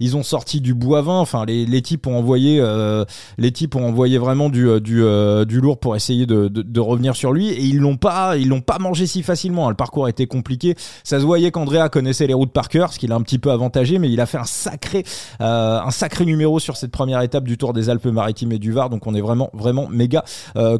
ils 0.00 0.16
ont 0.16 0.22
sorti 0.22 0.60
du 0.60 0.74
Boivin. 0.74 1.18
Enfin, 1.18 1.44
les, 1.46 1.66
les 1.66 1.82
types 1.82 2.06
ont 2.06 2.16
envoyé, 2.16 2.58
euh, 2.60 3.04
les 3.38 3.52
types 3.52 3.74
ont 3.74 3.86
envoyé 3.86 4.18
vraiment 4.18 4.35
du 4.50 4.68
euh, 4.68 4.80
du, 4.80 5.02
euh, 5.02 5.44
du 5.44 5.60
lourd 5.60 5.78
pour 5.78 5.96
essayer 5.96 6.26
de, 6.26 6.48
de, 6.48 6.62
de, 6.62 6.80
revenir 6.80 7.16
sur 7.16 7.32
lui. 7.32 7.48
Et 7.48 7.62
ils 7.62 7.78
l'ont 7.78 7.96
pas, 7.96 8.36
ils 8.36 8.48
l'ont 8.48 8.60
pas 8.60 8.78
mangé 8.78 9.06
si 9.06 9.22
facilement. 9.22 9.68
Le 9.68 9.74
parcours 9.74 10.08
était 10.08 10.26
compliqué. 10.26 10.74
Ça 11.04 11.18
se 11.18 11.24
voyait 11.24 11.50
qu'Andrea 11.50 11.88
connaissait 11.88 12.26
les 12.26 12.34
routes 12.34 12.52
par 12.52 12.68
cœur, 12.68 12.92
ce 12.92 12.98
qui 12.98 13.06
l'a 13.06 13.14
un 13.14 13.22
petit 13.22 13.38
peu 13.38 13.50
avantagé, 13.50 13.98
mais 13.98 14.10
il 14.10 14.20
a 14.20 14.26
fait 14.26 14.38
un 14.38 14.44
sacré, 14.44 15.04
un 15.40 15.90
sacré 15.90 16.24
numéro 16.24 16.58
sur 16.58 16.76
cette 16.76 16.90
première 16.90 17.20
étape 17.22 17.44
du 17.44 17.56
Tour 17.56 17.72
des 17.72 17.90
Alpes-Maritimes 17.90 18.52
et 18.52 18.58
du 18.58 18.72
Var. 18.72 18.90
Donc 18.90 19.06
on 19.06 19.14
est 19.14 19.20
vraiment, 19.20 19.50
vraiment 19.52 19.88
méga 19.88 20.24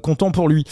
content 0.02 0.30
pour 0.30 0.48
lui. 0.48 0.64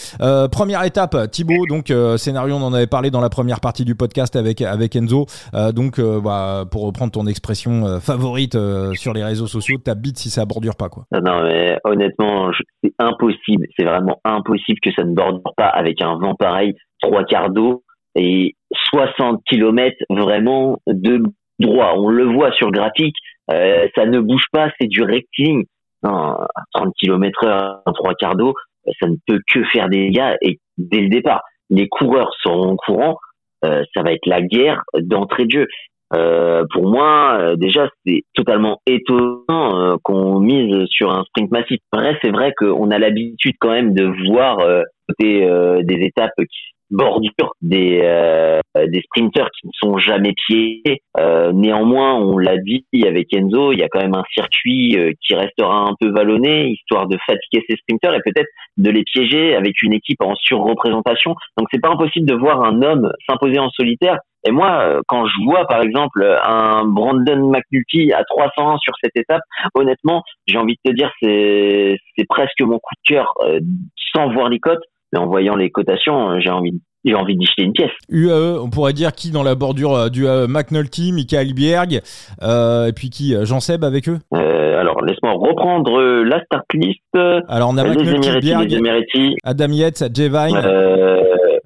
première 0.51 0.83
étape, 0.83 1.31
Thibaut. 1.31 1.65
Donc 1.67 1.93
scénario, 2.17 2.55
on 2.55 2.61
en 2.61 2.73
avait 2.73 2.87
parlé 2.87 3.11
dans 3.11 3.21
la 3.21 3.29
première 3.29 3.59
partie 3.59 3.85
du 3.85 3.95
podcast 3.95 4.35
avec 4.35 4.61
avec 4.61 4.95
Enzo. 4.95 5.25
donc 5.73 5.99
bah, 5.99 6.65
pour 6.69 6.83
reprendre 6.83 7.11
ton 7.11 7.27
expression 7.27 7.99
favorite 7.99 8.55
euh, 8.55 8.93
sur 8.93 9.13
les 9.13 9.23
réseaux 9.23 9.47
sociaux, 9.47 9.77
ta 9.77 9.95
bite 9.95 10.17
si 10.17 10.29
ça 10.29 10.45
bordure 10.45 10.75
pas 10.75 10.89
quoi. 10.89 11.05
Non, 11.11 11.43
mais 11.43 11.77
honnêtement, 11.83 12.51
c'est 12.85 12.93
impossible, 12.99 13.67
c'est 13.77 13.85
vraiment 13.85 14.19
impossible 14.23 14.79
que 14.81 14.91
ça 14.93 15.03
ne 15.03 15.13
bordure 15.13 15.53
pas 15.57 15.67
avec 15.67 16.01
un 16.01 16.17
vent 16.17 16.35
pareil, 16.35 16.73
trois 17.01 17.23
quarts 17.23 17.49
d'eau. 17.49 17.83
et 18.15 18.55
60 18.93 19.41
km 19.45 19.95
vraiment 20.09 20.77
de 20.87 21.21
droit. 21.59 21.93
On 21.97 22.09
le 22.09 22.25
voit 22.25 22.51
sur 22.53 22.71
graphique, 22.71 23.15
euh, 23.51 23.87
ça 23.95 24.05
ne 24.05 24.19
bouge 24.19 24.45
pas, 24.51 24.69
c'est 24.79 24.87
du 24.87 25.03
rectiligne. 25.03 25.63
Non, 26.03 26.35
30 26.73 26.93
km 26.99 27.45
heure, 27.45 27.81
trois 27.95 28.13
quarts 28.13 28.35
d'eau, 28.35 28.53
ça 28.99 29.07
ne 29.07 29.15
peut 29.27 29.39
que 29.51 29.63
faire 29.65 29.89
des 29.89 30.09
dégâts 30.09 30.35
et 30.41 30.59
dès 30.77 31.01
le 31.01 31.09
départ, 31.09 31.41
les 31.69 31.87
coureurs 31.87 32.31
seront 32.43 32.73
au 32.73 32.75
courant, 32.75 33.17
euh, 33.65 33.83
ça 33.93 34.03
va 34.03 34.11
être 34.11 34.27
la 34.27 34.41
guerre 34.41 34.83
d'entrée 34.99 35.45
de 35.45 35.51
jeu. 35.51 35.67
Euh, 36.13 36.63
pour 36.71 36.87
moi, 36.87 37.37
euh, 37.39 37.55
déjà, 37.55 37.89
c'est 38.05 38.23
totalement 38.33 38.79
étonnant 38.85 39.97
qu'on 40.03 40.39
mise 40.39 40.85
sur 40.87 41.11
un 41.11 41.23
sprint 41.23 41.51
massif. 41.51 41.79
Bref, 41.91 42.17
c'est 42.23 42.31
vrai 42.31 42.53
qu'on 42.57 42.91
a 42.91 42.99
l'habitude 42.99 43.55
quand 43.59 43.71
même 43.71 43.93
de 43.93 44.05
voir 44.27 44.57
des, 45.19 45.81
des 45.83 46.05
étapes 46.05 46.33
qui 46.37 46.75
bordure 46.91 47.53
des 47.61 48.01
euh, 48.03 48.59
des 48.87 49.01
sprinteurs 49.01 49.49
qui 49.59 49.67
ne 49.67 49.71
sont 49.73 49.97
jamais 49.97 50.33
pieds. 50.47 50.81
Euh, 51.17 51.51
néanmoins, 51.53 52.15
on 52.15 52.37
l'a 52.37 52.57
dit 52.57 52.85
avec 53.05 53.33
Enzo, 53.33 53.71
il 53.71 53.79
y 53.79 53.83
a 53.83 53.87
quand 53.89 54.01
même 54.01 54.15
un 54.15 54.23
circuit 54.33 54.97
euh, 54.97 55.11
qui 55.21 55.35
restera 55.35 55.87
un 55.87 55.93
peu 55.99 56.11
vallonné, 56.11 56.69
histoire 56.69 57.07
de 57.07 57.17
fatiguer 57.25 57.63
ces 57.69 57.77
sprinteurs 57.77 58.15
et 58.15 58.19
peut-être 58.23 58.49
de 58.77 58.89
les 58.89 59.03
piéger 59.03 59.55
avec 59.55 59.81
une 59.81 59.93
équipe 59.93 60.21
en 60.21 60.35
surreprésentation. 60.35 61.35
Donc 61.57 61.67
c'est 61.71 61.81
pas 61.81 61.89
impossible 61.89 62.27
de 62.27 62.35
voir 62.35 62.63
un 62.63 62.81
homme 62.81 63.11
s'imposer 63.27 63.59
en 63.59 63.69
solitaire. 63.69 64.17
Et 64.47 64.51
moi, 64.51 65.01
quand 65.07 65.25
je 65.25 65.43
vois 65.43 65.65
par 65.65 65.81
exemple 65.81 66.23
un 66.43 66.85
Brandon 66.85 67.49
McNulty 67.49 68.13
à 68.13 68.23
301 68.25 68.77
sur 68.77 68.93
cette 69.01 69.15
étape, 69.15 69.41
honnêtement, 69.73 70.21
j'ai 70.45 70.59
envie 70.59 70.75
de 70.85 70.91
te 70.91 70.95
dire 70.95 71.11
c'est 71.19 71.97
c'est 72.15 72.27
presque 72.27 72.61
mon 72.61 72.77
coup 72.77 72.93
de 73.07 73.15
cœur 73.15 73.33
sans 74.13 74.31
voir 74.31 74.49
les 74.49 74.59
cotes 74.59 74.83
en 75.15 75.27
voyant 75.27 75.55
les 75.55 75.69
cotations, 75.69 76.31
euh, 76.31 76.39
j'ai 76.39 76.49
envie 76.49 76.81
j'ai 77.07 77.13
envie 77.13 77.37
d'y 77.37 77.45
jeter 77.45 77.61
une 77.61 77.71
pièce. 77.71 77.91
UAE, 78.09 78.59
on 78.59 78.71
pourrait 78.71 78.93
dire 78.93 79.11
qui 79.11 79.29
dans 79.29 79.43
la 79.43 79.53
bordure 79.53 79.93
euh, 79.93 80.09
du 80.09 80.23
UAE 80.23 80.47
McNulty, 80.47 81.11
Michael 81.11 81.53
Bierg, 81.53 82.01
euh, 82.41 82.87
et 82.87 82.93
puis 82.93 83.11
qui 83.11 83.35
Jean 83.45 83.59
Seb 83.59 83.83
avec 83.83 84.09
eux? 84.09 84.17
Alors 84.31 85.03
laisse-moi 85.03 85.33
reprendre 85.33 86.01
la 86.23 86.43
start 86.45 86.65
list. 86.73 86.99
Alors 87.47 87.69
on 87.71 87.77
a 87.77 87.83
McNulty, 87.83 88.39
Bierg, 88.39 89.31
Adam 89.43 89.71
Yates, 89.71 90.03
Jevine, 90.15 90.59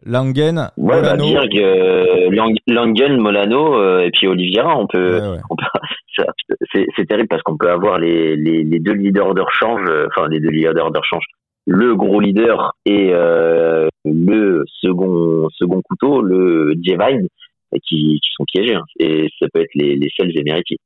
Langen, 0.06 0.72
ouais, 0.76 1.02
bah, 1.02 1.16
Molano. 1.16 1.26
Bierg, 1.26 2.58
Langen, 2.68 3.18
Molano 3.18 4.00
et 4.02 4.12
puis 4.12 4.28
Oliviera. 4.28 4.78
On 4.78 4.88
peut, 4.88 5.22
on 5.50 5.56
peut 5.56 6.26
c'est 6.74 7.06
terrible 7.08 7.30
parce 7.30 7.44
qu'on 7.44 7.58
peut 7.58 7.72
avoir 7.72 7.98
les, 7.98 8.36
les, 8.36 8.64
les, 8.64 8.80
deux 8.80 8.94
leaders 8.94 9.34
de 9.34 9.42
rechange, 9.42 9.90
enfin 10.08 10.28
les 10.28 10.42
deux 10.42 10.50
leaders 10.50 10.74
de 10.74 10.98
rechange, 10.98 11.24
le 11.70 11.96
gros 11.96 12.20
leader 12.20 12.74
et 12.86 13.12
euh, 13.14 13.88
le 14.04 14.64
second 14.82 15.48
second 15.52 15.82
couteau, 15.84 16.22
le 16.22 16.74
Jevine, 16.84 17.28
qui, 17.88 18.20
qui 18.20 18.30
sont 18.36 18.46
piégés. 18.52 18.74
Hein. 18.74 18.86
Et 19.00 19.30
ça 19.40 19.46
peut 19.54 19.62
être 19.62 19.76
les, 19.76 19.96
les 19.96 20.10
seuls 20.18 20.36
émérités. 20.36 20.78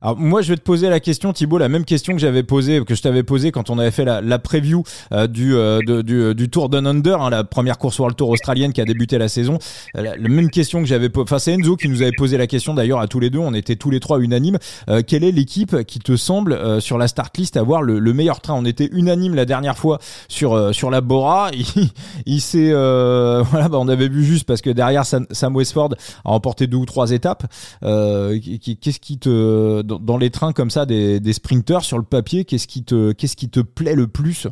Alors 0.00 0.16
moi 0.16 0.42
je 0.42 0.50
vais 0.50 0.56
te 0.56 0.62
poser 0.62 0.88
la 0.88 1.00
question 1.00 1.32
Thibaut, 1.32 1.58
la 1.58 1.68
même 1.68 1.84
question 1.84 2.12
que 2.12 2.20
j'avais 2.20 2.44
posée, 2.44 2.84
que 2.84 2.94
je 2.94 3.02
t'avais 3.02 3.24
posée 3.24 3.50
quand 3.50 3.68
on 3.68 3.78
avait 3.78 3.90
fait 3.90 4.04
la, 4.04 4.20
la 4.20 4.38
preview 4.38 4.84
euh, 5.12 5.26
du, 5.26 5.56
euh, 5.56 5.80
du, 6.02 6.34
du 6.36 6.48
Tour 6.48 6.68
Down 6.68 6.86
Under, 6.86 7.20
hein, 7.20 7.30
la 7.30 7.42
première 7.42 7.78
course 7.78 7.98
World 7.98 8.16
Tour 8.16 8.30
australienne 8.30 8.72
qui 8.72 8.80
a 8.80 8.84
débuté 8.84 9.18
la 9.18 9.28
saison. 9.28 9.58
Euh, 9.96 10.02
la, 10.02 10.28
même 10.28 10.50
question 10.50 10.80
que 10.80 10.86
j'avais, 10.86 11.08
enfin 11.16 11.40
c'est 11.40 11.52
Enzo 11.52 11.74
qui 11.76 11.88
nous 11.88 12.02
avait 12.02 12.12
posé 12.16 12.36
la 12.36 12.46
question 12.46 12.74
d'ailleurs 12.74 13.00
à 13.00 13.08
tous 13.08 13.18
les 13.18 13.28
deux, 13.28 13.40
on 13.40 13.54
était 13.54 13.74
tous 13.74 13.90
les 13.90 13.98
trois 13.98 14.20
unanimes. 14.20 14.58
quelle 15.06 15.24
est 15.24 15.32
l'équipe 15.32 15.84
qui 15.84 15.98
te 15.98 16.16
semble 16.16 16.80
sur 16.80 16.96
la 16.96 17.08
start 17.08 17.36
list 17.36 17.56
avoir 17.56 17.82
le, 17.82 17.98
le, 17.98 18.12
meilleur 18.12 18.40
train? 18.40 18.54
On 18.54 18.64
était 18.64 18.88
unanime 18.92 19.34
la 19.34 19.46
dernière 19.46 19.76
fois 19.76 19.98
sur 20.28 20.74
sur 20.74 20.90
la 20.90 21.00
Bora. 21.00 21.50
Il, 21.58 21.88
il 22.26 22.40
s'est 22.40 22.70
voilà, 22.70 23.68
bah, 23.68 23.78
on 23.80 23.88
avait 23.88 24.08
vu 24.08 24.24
juste 24.24 24.44
parce 24.44 24.60
que 24.60 24.70
derrière 24.70 25.04
Sam, 25.04 25.56
Westford 25.56 25.94
a 26.24 26.30
remporté 26.30 26.66
deux 26.66 26.76
ou 26.76 26.86
trois 26.86 27.10
étapes. 27.10 27.44
Qu'est-ce 27.80 29.00
qui 29.00 29.18
te 29.18 29.82
dans, 29.88 30.18
les 30.18 30.30
trains 30.30 30.52
comme 30.52 30.70
ça 30.70 30.86
des, 30.86 31.20
des 31.20 31.32
sprinters 31.32 31.82
sur 31.82 31.98
le 31.98 32.04
papier, 32.04 32.44
qu'est-ce 32.44 32.68
qui 32.68 32.84
te 32.84 33.12
qu'est-ce 33.12 33.36
qui 33.36 33.50
te 33.50 33.60
plaît 33.60 33.94
le 33.94 34.06
plus? 34.06 34.46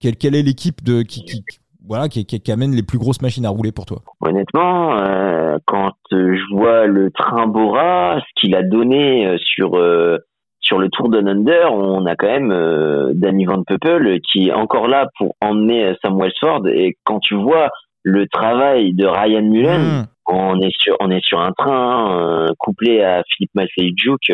Quelle, 0.00 0.16
quelle 0.16 0.34
est 0.34 0.42
l'équipe 0.42 0.84
de 0.84 1.02
qui, 1.02 1.44
voilà 1.86 2.08
qui, 2.08 2.26
qui, 2.26 2.52
amène 2.52 2.72
les 2.72 2.82
plus 2.82 2.98
grosses 2.98 3.22
machines 3.22 3.46
à 3.46 3.50
rouler 3.50 3.72
pour 3.72 3.86
toi? 3.86 3.98
Honnêtement, 4.20 4.98
euh, 4.98 5.58
quand 5.66 5.92
je 6.10 6.54
vois 6.54 6.86
le 6.86 7.10
train 7.10 7.46
Bora, 7.46 8.20
ce 8.20 8.40
qu'il 8.40 8.54
a 8.54 8.62
donné 8.62 9.26
euh, 9.26 9.36
sur 9.38 9.76
euh, 9.76 10.18
sur 10.60 10.78
le 10.78 10.88
Tour 10.88 11.10
de 11.10 11.18
Under, 11.18 11.72
on 11.74 12.06
a 12.06 12.16
quand 12.16 12.26
même 12.26 13.12
Danny 13.14 13.44
Van 13.44 13.62
Peppel 13.64 14.18
qui 14.20 14.48
est 14.48 14.52
encore 14.52 14.88
là 14.88 15.08
pour 15.18 15.36
emmener 15.42 15.94
Sam 16.00 16.18
Westford. 16.18 16.68
Et 16.68 16.96
quand 17.04 17.18
tu 17.18 17.34
vois 17.34 17.68
le 18.04 18.28
travail 18.28 18.94
de 18.94 19.06
Ryan 19.06 19.42
Mullen, 19.42 19.82
hmm. 19.82 20.06
on 20.28 20.60
est 20.60 20.72
sur 20.78 20.96
on 21.00 21.10
est 21.10 21.24
sur 21.24 21.40
un 21.40 21.52
train 21.52 22.46
couplé 22.58 23.02
à 23.02 23.22
Philippe 23.28 23.54
Massey-Djouk 23.54 24.30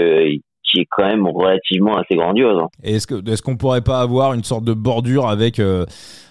qui 0.70 0.80
est 0.80 0.86
quand 0.90 1.06
même 1.06 1.26
relativement 1.26 1.96
assez 1.96 2.16
grandiose. 2.16 2.58
Hein. 2.62 2.68
Est-ce 2.82 3.06
que 3.06 3.28
est-ce 3.28 3.42
qu'on 3.42 3.56
pourrait 3.56 3.80
pas 3.80 4.00
avoir 4.00 4.34
une 4.34 4.44
sorte 4.44 4.64
de 4.64 4.74
bordure 4.74 5.28
avec 5.28 5.58
euh, 5.58 5.84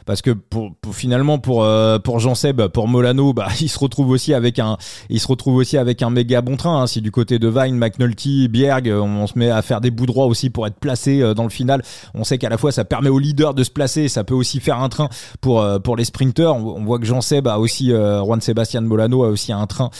parce 0.09 0.23
que 0.23 0.31
pour, 0.31 0.71
finalement 0.91 1.37
pour 1.37 1.63
euh, 1.63 1.99
pour 1.99 2.17
Jean 2.17 2.33
Seb, 2.33 2.63
pour 2.69 2.87
Molano, 2.87 3.31
bah 3.31 3.49
il 3.61 3.69
se 3.69 3.77
retrouve 3.77 4.09
aussi 4.09 4.33
avec 4.33 4.57
un 4.57 4.75
il 5.11 5.19
se 5.19 5.27
retrouve 5.27 5.57
aussi 5.57 5.77
avec 5.77 6.01
un 6.01 6.09
méga 6.09 6.41
bon 6.41 6.57
train. 6.57 6.81
Hein. 6.81 6.87
Si 6.87 6.99
du 6.99 7.11
côté 7.11 7.37
de 7.37 7.47
Vine, 7.47 7.77
McNulty, 7.77 8.47
Bierg, 8.47 8.87
on, 8.91 9.27
se 9.27 9.37
met 9.37 9.51
à 9.51 9.61
faire 9.61 9.81
des 9.81 9.91
bouts 9.91 10.07
droits 10.07 10.25
aussi 10.25 10.49
pour 10.49 10.65
être 10.65 10.79
placé 10.79 11.21
euh, 11.21 11.35
dans 11.35 11.43
le 11.43 11.51
final. 11.51 11.83
On 12.15 12.23
sait 12.23 12.39
qu'à 12.39 12.49
la 12.49 12.57
fois 12.57 12.71
ça 12.71 12.85
permet 12.85 13.09
aux 13.09 13.19
leaders 13.19 13.53
de 13.53 13.63
se 13.63 13.69
placer, 13.69 14.07
ça 14.07 14.23
peut 14.23 14.33
aussi 14.33 14.59
faire 14.59 14.79
un 14.79 14.89
train 14.89 15.09
pour 15.41 15.61
euh, 15.61 15.77
pour 15.77 15.95
les 15.95 16.05
sprinters. 16.05 16.55
On, 16.55 16.83
voit 16.83 16.97
que 16.97 17.05
Jean 17.05 17.21
Seb 17.21 17.47
a 17.47 17.59
aussi 17.59 17.91
Juan 17.91 18.41
Sebastian 18.41 18.81
Molano 18.81 19.23
a 19.23 19.27
aussi 19.27 19.53
un 19.53 19.67
train 19.67 19.91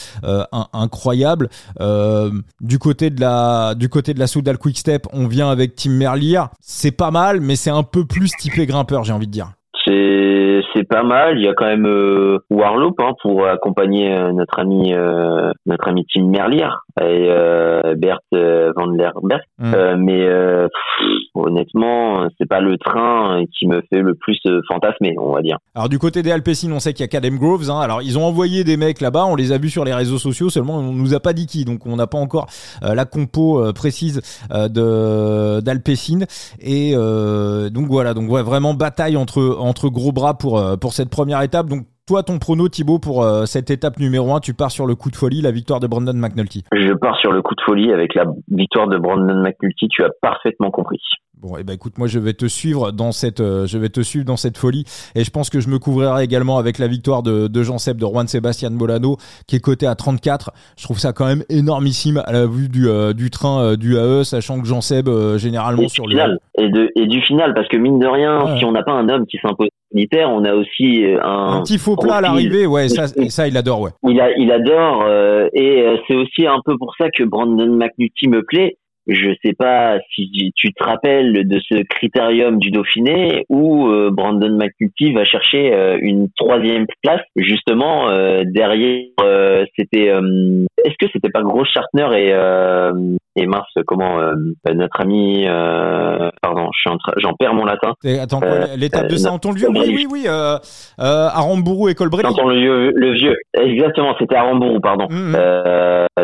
incroyable. 0.74 1.52
du 2.62 2.80
côté 2.80 3.12
de 3.12 3.22
la 3.22 3.76
du 3.76 3.90
côté 3.90 4.16
de 4.16 4.20
la 4.20 4.26
Soudal 4.26 4.58
Quick 4.58 4.80
Step, 4.80 5.06
on 5.14 5.28
vient 5.28 5.52
avec 5.52 5.76
Tim 5.76 5.92
Merlier. 5.92 6.42
C'est 6.62 6.90
pas 6.90 7.12
mal, 7.12 7.42
mais 7.42 7.56
c'est 7.56 7.70
un 7.70 7.84
peu 7.84 8.06
plus 8.06 8.32
typé 8.40 8.66
grimpeur, 8.66 9.04
j'ai 9.04 9.14
envie 9.14 9.28
de 9.28 9.32
dire 9.32 9.54
c'est 10.74 10.88
pas 10.88 11.04
mal. 11.04 11.38
Il 11.38 11.44
y 11.44 11.48
a 11.48 11.54
quand 11.54 11.66
même 11.66 11.86
euh, 11.86 12.40
Warloop 12.50 13.00
hein, 13.00 13.14
pour 13.22 13.46
accompagner 13.48 14.16
euh, 14.16 14.32
notre 14.32 14.60
ami 14.60 14.94
euh, 14.94 15.52
notre 15.66 15.88
ami 15.88 16.06
Tim 16.14 16.28
Merlier 16.28 16.70
et 17.00 17.28
euh, 17.30 17.96
Bert 17.96 18.20
euh, 18.34 18.72
van 18.76 18.88
der 18.88 19.14
Berg. 19.24 19.42
Mm. 19.58 20.04
mais 20.04 20.28
honnêtement, 21.44 22.28
c'est 22.38 22.48
pas 22.48 22.62
le 22.62 22.78
train 22.78 23.44
qui 23.58 23.68
me 23.68 23.82
fait 23.90 24.02
le 24.02 24.16
plus 24.16 24.40
fantasmer, 24.68 25.16
on 25.20 25.34
va 25.34 25.42
dire. 25.42 25.58
Alors 25.76 25.90
du 25.90 26.00
côté 26.00 26.22
des 26.22 26.32
Alpecin, 26.32 26.72
on 26.72 26.80
sait 26.80 26.94
qu'il 26.94 27.04
y 27.04 27.06
a 27.06 27.08
Cadem 27.08 27.38
Groves. 27.38 27.70
Hein. 27.70 27.80
Alors 27.80 28.02
ils 28.02 28.18
ont 28.18 28.24
envoyé 28.24 28.64
des 28.64 28.78
mecs 28.78 29.02
là-bas, 29.02 29.26
on 29.26 29.36
les 29.36 29.52
a 29.52 29.58
vus 29.58 29.70
sur 29.70 29.86
les 29.86 29.94
réseaux 29.94 30.18
sociaux. 30.18 30.50
Seulement, 30.50 30.78
on 30.78 30.94
nous 30.94 31.14
a 31.14 31.20
pas 31.20 31.34
dit 31.34 31.48
qui, 31.48 31.66
donc 31.66 31.86
on 31.86 31.96
n'a 31.96 32.08
pas 32.08 32.18
encore 32.18 32.48
la 32.82 33.06
compo 33.06 33.72
précise 33.74 34.22
de 34.52 35.60
d'Alpecin. 35.62 36.26
Et 36.60 36.94
donc 36.94 37.88
voilà, 37.88 38.14
donc 38.14 38.30
ouais, 38.30 38.44
vraiment 38.44 38.74
bataille 38.74 39.18
entre 39.18 39.58
entre 39.60 39.90
gros 39.90 40.12
bras 40.12 40.38
pour 40.38 40.64
pour 40.80 40.94
cette 40.94 41.10
première 41.10 41.42
étape. 41.42 41.68
Donc 41.68 41.86
toi, 42.10 42.24
ton 42.24 42.40
prono, 42.40 42.68
Thibaut, 42.70 42.98
pour 42.98 43.22
euh, 43.22 43.46
cette 43.46 43.70
étape 43.70 44.00
numéro 44.00 44.34
1, 44.34 44.40
tu 44.40 44.56
pars 44.56 44.72
sur 44.72 44.88
le 44.88 44.96
coup 44.96 45.12
de 45.12 45.16
folie, 45.16 45.42
la 45.42 45.52
victoire 45.52 45.80
de 45.80 45.86
Brandon 45.86 46.16
McNulty. 46.16 46.64
Je 46.74 46.92
pars 46.94 47.16
sur 47.20 47.32
le 47.32 47.44
coup 47.44 47.54
de 47.54 47.62
folie 47.62 47.94
avec 47.94 48.16
la 48.16 48.24
victoire 48.50 48.88
de 48.88 48.98
Brandon 48.98 49.44
McNulty, 49.44 49.88
tu 49.90 50.04
as 50.04 50.10
parfaitement 50.20 50.72
compris. 50.72 51.00
Bon, 51.40 51.56
et 51.56 51.60
eh 51.60 51.64
ben 51.64 51.74
écoute, 51.74 52.00
moi 52.00 52.08
je 52.08 52.18
vais 52.18 52.34
te 52.34 52.48
suivre 52.48 52.92
dans 52.92 53.12
cette, 53.12 53.42
euh, 53.42 53.68
je 53.68 53.78
vais 53.78 53.90
te 53.90 54.02
suivre 54.02 54.26
dans 54.26 54.38
cette 54.38 54.58
folie, 54.58 54.86
et 55.14 55.24
je 55.24 55.30
pense 55.30 55.52
que 55.52 55.60
je 55.60 55.70
me 55.70 55.78
couvrirai 55.78 56.24
également 56.24 56.58
avec 56.58 56.80
la 56.80 56.88
victoire 56.88 57.22
de, 57.22 57.48
de 57.48 57.62
Jean 57.62 57.78
Seb 57.78 57.98
de 57.98 58.08
Juan 58.08 58.28
Sebastian 58.28 58.72
Bolano, 58.72 59.18
qui 59.48 59.58
est 59.58 59.64
coté 59.64 59.86
à 59.86 59.94
34. 59.94 60.52
Je 60.80 60.84
trouve 60.86 60.98
ça 60.98 61.14
quand 61.14 61.28
même 61.28 61.44
énormissime 61.48 62.24
à 62.26 62.32
la 62.32 62.48
vue 62.48 62.70
du, 62.70 62.88
euh, 62.88 63.14
du 63.14 63.30
train 63.30 63.76
du 63.76 63.98
AE, 63.98 64.24
sachant 64.24 64.60
que 64.60 64.66
Jean 64.66 64.82
Seb 64.82 65.08
généralement 65.38 65.88
sur 65.88 66.08
le 66.08 66.18
et, 66.58 66.70
de, 66.70 66.90
et 66.96 67.06
du 67.06 67.22
final, 67.22 67.54
parce 67.54 67.68
que 67.68 67.78
mine 67.78 68.00
de 68.00 68.08
rien, 68.08 68.58
si 68.58 68.66
on 68.66 68.72
n'a 68.72 68.82
pas 68.82 68.94
un 68.94 69.08
homme 69.10 69.28
qui 69.28 69.38
s'impose 69.38 69.70
militaire, 69.94 70.30
on 70.30 70.44
a 70.46 70.54
aussi 70.54 71.04
un, 71.22 71.58
un 71.58 71.62
petit 71.64 71.78
faux 71.78 71.96
plat 71.96 72.16
à 72.16 72.22
l'arrivée, 72.22 72.66
ouais, 72.66 72.90
ça, 72.90 73.08
ça 73.08 73.48
il 73.48 73.58
adore, 73.58 73.82
ouais. 73.82 73.92
Il, 74.08 74.20
a, 74.20 74.32
il 74.38 74.52
adore, 74.52 75.04
euh, 75.08 75.48
et 75.54 75.82
euh, 75.82 75.98
c'est 76.08 76.16
aussi 76.16 76.48
un 76.48 76.60
peu 76.66 76.78
pour 76.78 76.94
ça 76.98 77.10
que 77.10 77.24
Brandon 77.24 77.68
McNulty 77.76 78.28
me 78.28 78.44
plaît. 78.44 78.78
Je 79.08 79.32
sais 79.44 79.54
pas 79.58 79.98
si 80.14 80.52
tu 80.56 80.72
te 80.72 80.84
rappelles 80.84 81.48
de 81.48 81.60
ce 81.68 81.82
critérium 81.90 82.60
du 82.60 82.70
Dauphiné 82.70 83.44
où 83.50 83.88
euh, 83.88 84.12
Brandon 84.12 84.56
McNulty 84.56 85.14
va 85.14 85.24
chercher 85.24 85.74
une 86.02 86.28
troisième 86.38 86.86
place 87.02 87.24
justement 87.36 88.08
derrière. 88.44 89.08
c'était, 89.76 90.14
est-ce 90.86 90.94
que 91.00 91.12
c'était 91.12 91.32
pas 91.32 91.42
Gros 91.42 91.66
Chartner 91.66 92.08
et 92.20 92.34
et 93.40 93.48
mince, 93.48 93.66
comment 93.88 94.20
euh, 94.20 94.34
notre 94.74 95.02
ami, 95.02 95.46
euh, 95.48 96.30
pardon, 96.42 96.70
j'en 97.18 97.34
perds 97.34 97.54
mon 97.54 97.66
latin. 97.66 97.94
attends, 98.22 98.42
euh, 98.44 98.76
l'étape 98.76 99.08
de 99.08 99.16
Saint-Anton-le-Vieux 99.16 99.70
Oui, 99.70 99.84
oui, 99.88 100.08
oui, 100.10 100.26
euh, 100.28 100.58
Arambourou 100.98 101.90
et 101.90 101.96
Colbrelli. 101.96 102.24
Saint-Anton-le-Vieux, 102.24 102.92
le 102.94 103.14
vieux, 103.14 103.36
exactement, 103.54 104.16
c'était 104.20 104.36
Arambourou, 104.36 104.80
pardon. 104.82 105.08
Mmh. 105.10 105.38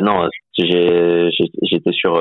non, 0.03 0.28
j'étais 0.57 1.91
sur 1.91 2.13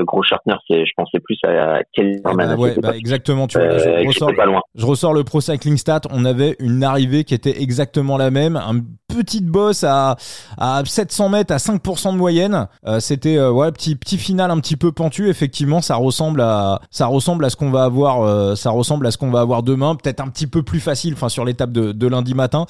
Gros 0.00 0.22
Chartner, 0.22 0.56
je 0.68 0.90
pensais 0.96 1.20
plus 1.22 1.38
à 1.46 1.80
quel 1.92 2.20
ah 2.24 2.32
bah, 2.34 2.56
ouais, 2.56 2.74
bah, 2.80 2.96
exactement, 2.96 3.46
tu 3.46 3.58
vois, 3.58 3.78
je, 3.78 4.06
ressors, 4.06 4.34
pas 4.34 4.46
loin. 4.46 4.60
je 4.74 4.86
ressors 4.86 5.14
le 5.14 5.22
Pro 5.22 5.40
Cycling 5.40 5.76
Stat, 5.76 6.02
on 6.10 6.24
avait 6.24 6.56
une 6.58 6.82
arrivée 6.82 7.24
qui 7.24 7.34
était 7.34 7.62
exactement 7.62 8.16
la 8.16 8.30
même, 8.30 8.56
un 8.56 8.80
petite 9.08 9.46
bosse 9.46 9.84
à, 9.84 10.16
à 10.58 10.82
700 10.84 11.30
mètres 11.30 11.52
à 11.52 11.56
5% 11.56 12.12
de 12.12 12.18
moyenne. 12.18 12.68
Euh, 12.86 13.00
c'était 13.00 13.36
euh, 13.38 13.50
ouais 13.50 13.72
petit 13.72 13.96
petit 13.96 14.18
final 14.18 14.50
un 14.50 14.60
petit 14.60 14.76
peu 14.76 14.92
pentu. 14.92 15.28
Effectivement, 15.28 15.80
ça 15.80 15.96
ressemble 15.96 16.40
à 16.40 16.80
ça 16.90 17.06
ressemble 17.06 17.44
à 17.44 17.50
ce 17.50 17.56
qu'on 17.56 17.70
va 17.70 17.84
avoir 17.84 18.22
euh, 18.22 18.54
ça 18.54 18.70
ressemble 18.70 19.06
à 19.06 19.10
ce 19.10 19.18
qu'on 19.18 19.30
va 19.30 19.40
avoir 19.40 19.62
demain. 19.62 19.96
Peut-être 19.96 20.20
un 20.20 20.28
petit 20.28 20.46
peu 20.46 20.62
plus 20.62 20.80
facile. 20.80 21.14
Enfin 21.14 21.28
sur 21.28 21.44
l'étape 21.44 21.72
de, 21.72 21.92
de 21.92 22.06
lundi 22.06 22.34
matin, 22.34 22.66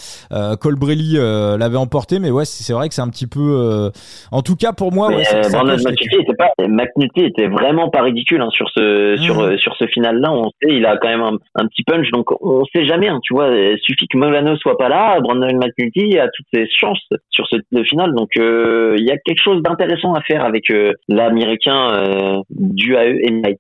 Colbrelli 0.60 1.16
l'avait 1.58 1.76
emporté, 1.76 2.18
mais 2.18 2.30
ouais 2.30 2.44
c'est 2.44 2.72
vrai 2.72 2.88
que 2.88 2.94
c'est 2.94 3.02
un 3.02 3.08
petit 3.08 3.26
peu. 3.26 3.90
en 4.30 4.42
tout 4.42 4.56
cas 4.56 4.72
pour 4.72 4.92
moi, 4.92 5.08
ouais, 5.08 5.24
McNulty 5.24 6.16
était 6.20 6.34
pas 6.34 6.50
McNulty 6.60 7.24
était 7.24 7.48
vraiment 7.48 7.90
pas 7.90 8.02
ridicule 8.02 8.40
hein, 8.40 8.50
sur 8.50 8.68
ce 8.70 9.14
mmh. 9.14 9.18
sur 9.18 9.58
sur 9.58 9.76
ce 9.76 9.86
final 9.86 10.20
là. 10.20 10.32
On 10.32 10.50
sait 10.62 10.68
il 10.70 10.86
a 10.86 10.96
quand 10.96 11.08
même 11.08 11.22
un, 11.22 11.36
un 11.56 11.66
petit 11.66 11.82
punch 11.82 12.10
donc 12.12 12.26
on 12.40 12.64
sait 12.72 12.86
jamais. 12.86 13.08
Hein, 13.08 13.20
tu 13.22 13.34
vois, 13.34 13.48
il 13.48 13.78
suffit 13.82 14.06
que 14.06 14.16
Molano 14.18 14.56
soit 14.56 14.78
pas 14.78 14.88
là, 14.88 15.18
Brandon 15.20 15.46
McNulty 15.46 16.18
toutes 16.34 16.46
ses 16.52 16.66
chances 16.68 17.02
sur 17.30 17.46
ce 17.50 17.56
final. 17.84 18.14
Donc 18.14 18.30
euh, 18.36 18.94
il 18.98 19.04
y 19.04 19.10
a 19.10 19.16
quelque 19.18 19.42
chose 19.42 19.62
d'intéressant 19.62 20.14
à 20.14 20.20
faire 20.22 20.44
avec 20.44 20.70
euh, 20.70 20.92
l'américain 21.08 21.90
euh, 21.92 22.36
du 22.50 22.96
AE 22.96 23.18
et 23.22 23.58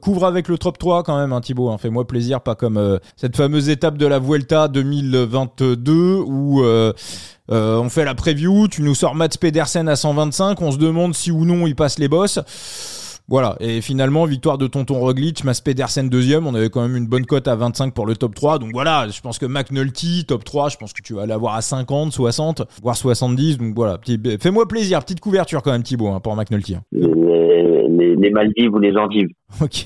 couvre 0.00 0.24
avec 0.24 0.48
le 0.48 0.58
top 0.58 0.78
3 0.78 1.02
quand 1.02 1.18
même, 1.18 1.32
hein, 1.32 1.40
Thibaut. 1.40 1.70
Hein. 1.70 1.78
Fais-moi 1.78 2.06
plaisir, 2.06 2.40
pas 2.40 2.54
comme 2.54 2.98
cette 3.16 3.36
fameuse 3.36 3.68
étape 3.68 3.96
de 3.98 4.06
la 4.06 4.18
Vuelta 4.18 4.68
2022 4.68 5.92
où 6.26 6.62
on 7.48 7.88
fait 7.88 8.04
la 8.04 8.14
preview, 8.14 8.68
tu 8.68 8.82
nous 8.82 8.94
sors 8.94 9.14
Mats 9.14 9.28
Pedersen 9.40 9.88
à 9.88 9.96
125, 9.96 10.60
on 10.60 10.70
se 10.70 10.78
demande 10.78 11.14
si 11.14 11.30
ou 11.30 11.44
non 11.44 11.66
il 11.66 11.74
passe 11.74 11.98
les 11.98 12.08
bosses. 12.08 13.01
Voilà, 13.32 13.56
et 13.60 13.80
finalement, 13.80 14.26
victoire 14.26 14.58
de 14.58 14.66
Tonton 14.66 14.98
Roglic, 14.98 15.42
Mas 15.42 15.62
Pedersen 15.62 16.10
deuxième, 16.10 16.46
on 16.46 16.54
avait 16.54 16.68
quand 16.68 16.82
même 16.82 16.98
une 16.98 17.06
bonne 17.06 17.24
cote 17.24 17.48
à 17.48 17.56
25 17.56 17.94
pour 17.94 18.04
le 18.04 18.14
top 18.14 18.34
3, 18.34 18.58
donc 18.58 18.72
voilà, 18.74 19.08
je 19.08 19.22
pense 19.22 19.38
que 19.38 19.46
McNulty, 19.46 20.26
top 20.28 20.44
3, 20.44 20.68
je 20.68 20.76
pense 20.76 20.92
que 20.92 21.00
tu 21.00 21.14
vas 21.14 21.24
l'avoir 21.24 21.54
à 21.54 21.62
50, 21.62 22.12
60, 22.12 22.60
voire 22.82 22.94
70, 22.94 23.56
donc 23.56 23.74
voilà, 23.74 23.98
fais-moi 24.38 24.68
plaisir, 24.68 25.00
petite 25.00 25.20
couverture 25.20 25.62
quand 25.62 25.72
même 25.72 25.82
Thibaut 25.82 26.08
hein, 26.08 26.20
pour 26.20 26.36
McNulty. 26.36 26.74
Hein. 26.74 26.82
Les, 27.88 28.30
Maldives 28.30 28.72
ou 28.72 28.78
les 28.78 28.96
Andives. 28.96 29.28
Ok, 29.60 29.84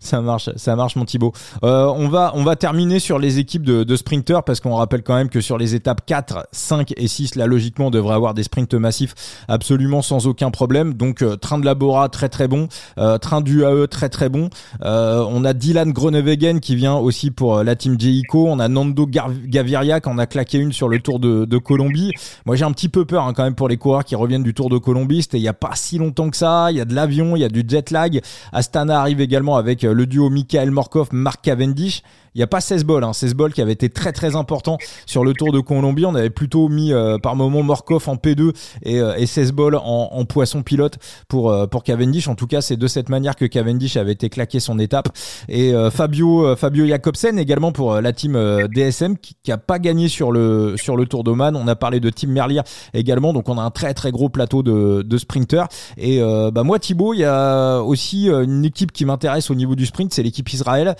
ça 0.00 0.20
marche, 0.20 0.50
ça 0.56 0.76
marche 0.76 0.96
mon 0.96 1.04
Thibaut. 1.04 1.32
Euh, 1.64 1.86
on 1.96 2.08
va 2.08 2.32
on 2.34 2.44
va 2.44 2.56
terminer 2.56 2.98
sur 2.98 3.18
les 3.18 3.38
équipes 3.38 3.64
de, 3.64 3.82
de 3.82 3.96
sprinters 3.96 4.42
parce 4.42 4.60
qu'on 4.60 4.74
rappelle 4.74 5.02
quand 5.02 5.14
même 5.14 5.30
que 5.30 5.40
sur 5.40 5.56
les 5.56 5.74
étapes 5.74 6.02
4, 6.04 6.48
5 6.52 6.92
et 6.96 7.08
6, 7.08 7.34
là 7.36 7.46
logiquement 7.46 7.86
on 7.86 7.90
devrait 7.90 8.14
avoir 8.14 8.34
des 8.34 8.42
sprints 8.42 8.74
massifs 8.74 9.14
absolument 9.48 10.02
sans 10.02 10.26
aucun 10.26 10.50
problème. 10.50 10.94
Donc 10.94 11.22
euh, 11.22 11.36
train 11.36 11.58
de 11.58 11.64
Labora 11.64 12.10
très 12.10 12.28
très 12.28 12.48
bon, 12.48 12.68
euh, 12.98 13.16
train 13.16 13.40
du 13.40 13.64
AE 13.64 13.86
très 13.86 14.08
très 14.08 14.28
bon. 14.28 14.50
On 14.82 15.44
a 15.44 15.52
Dylan 15.54 15.92
Groenewegen 15.92 16.60
qui 16.60 16.76
vient 16.76 16.96
aussi 16.96 17.30
pour 17.30 17.62
la 17.62 17.76
team 17.76 17.98
Jeico. 17.98 18.46
On 18.46 18.58
a 18.58 18.68
Nando 18.68 19.06
Gaviria 19.06 20.00
qui 20.00 20.08
en 20.08 20.18
a 20.18 20.26
claqué 20.26 20.58
une 20.58 20.72
sur 20.72 20.88
le 20.88 20.98
Tour 20.98 21.18
de, 21.18 21.58
Colombie. 21.58 22.12
Moi 22.46 22.56
j'ai 22.56 22.64
un 22.64 22.72
petit 22.72 22.88
peu 22.88 23.04
peur 23.04 23.24
hein, 23.24 23.32
quand 23.34 23.44
même 23.44 23.54
pour 23.54 23.68
les 23.68 23.76
coureurs 23.78 24.04
qui 24.04 24.14
reviennent 24.14 24.42
du 24.42 24.54
Tour 24.54 24.68
de 24.68 24.78
Colombie. 24.78 25.22
C'était 25.22 25.38
il 25.38 25.42
y 25.42 25.48
a 25.48 25.54
pas 25.54 25.72
si 25.74 25.98
longtemps 25.98 26.30
que 26.30 26.36
ça. 26.36 26.70
Il 26.70 26.76
y 26.76 26.80
a 26.80 26.84
de 26.84 26.94
l'avion, 26.94 27.27
il 27.36 27.40
y 27.40 27.44
a 27.44 27.48
du 27.48 27.64
jet 27.66 27.90
lag. 27.90 28.20
Astana 28.52 29.00
arrive 29.00 29.20
également 29.20 29.56
avec 29.56 29.84
euh, 29.84 29.92
le 29.92 30.06
duo 30.06 30.30
Michael 30.30 30.70
Morkov, 30.70 31.08
Mark 31.12 31.42
Cavendish. 31.42 32.02
Il 32.38 32.42
n'y 32.42 32.44
a 32.44 32.46
pas 32.46 32.60
16 32.60 32.84
balles, 32.84 33.02
hein. 33.02 33.12
16 33.12 33.34
balles 33.34 33.52
qui 33.52 33.60
avait 33.60 33.72
été 33.72 33.90
très 33.90 34.12
très 34.12 34.36
important 34.36 34.78
sur 35.06 35.24
le 35.24 35.32
Tour 35.32 35.50
de 35.50 35.58
Colombie. 35.58 36.06
On 36.06 36.14
avait 36.14 36.30
plutôt 36.30 36.68
mis 36.68 36.92
euh, 36.92 37.18
par 37.18 37.34
moment 37.34 37.64
Morkov 37.64 38.08
en 38.08 38.14
P2 38.14 38.54
et, 38.84 39.00
euh, 39.00 39.16
et 39.16 39.26
16 39.26 39.50
balles 39.50 39.74
en, 39.74 40.10
en, 40.12 40.24
poisson 40.24 40.62
pilote 40.62 40.98
pour 41.26 41.50
euh, 41.50 41.66
pour 41.66 41.82
Cavendish. 41.82 42.28
En 42.28 42.36
tout 42.36 42.46
cas, 42.46 42.60
c'est 42.60 42.76
de 42.76 42.86
cette 42.86 43.08
manière 43.08 43.34
que 43.34 43.44
Cavendish 43.44 43.96
avait 43.96 44.12
été 44.12 44.28
claqué 44.28 44.60
son 44.60 44.78
étape. 44.78 45.08
Et 45.48 45.72
Fabio 45.90 46.54
Fabio 46.54 46.86
Jacobsen 46.86 47.40
également 47.40 47.72
pour 47.72 48.00
la 48.00 48.12
team 48.12 48.38
DSM 48.72 49.16
qui, 49.18 49.34
qui 49.42 49.50
a 49.50 49.58
pas 49.58 49.80
gagné 49.80 50.06
sur 50.06 50.30
le 50.30 50.76
sur 50.76 50.96
le 50.96 51.06
Tour 51.06 51.24
d'Oman. 51.24 51.56
On 51.56 51.66
a 51.66 51.74
parlé 51.74 51.98
de 51.98 52.08
Team 52.08 52.30
Merlier 52.30 52.60
également, 52.94 53.32
donc 53.32 53.48
on 53.48 53.58
a 53.58 53.62
un 53.62 53.70
très 53.70 53.94
très 53.94 54.12
gros 54.12 54.28
plateau 54.28 54.62
de 54.62 55.02
de 55.02 55.18
sprinters. 55.18 55.66
Et 55.96 56.20
bah 56.20 56.62
moi 56.62 56.78
Thibaut, 56.78 57.14
il 57.14 57.20
y 57.20 57.24
a 57.24 57.80
aussi 57.80 58.28
une 58.28 58.64
équipe 58.64 58.92
qui 58.92 59.04
m'intéresse 59.04 59.50
au 59.50 59.56
niveau 59.56 59.74
du 59.74 59.86
sprint, 59.86 60.12
c'est 60.14 60.22
l'équipe 60.22 60.52
Israël 60.52 60.94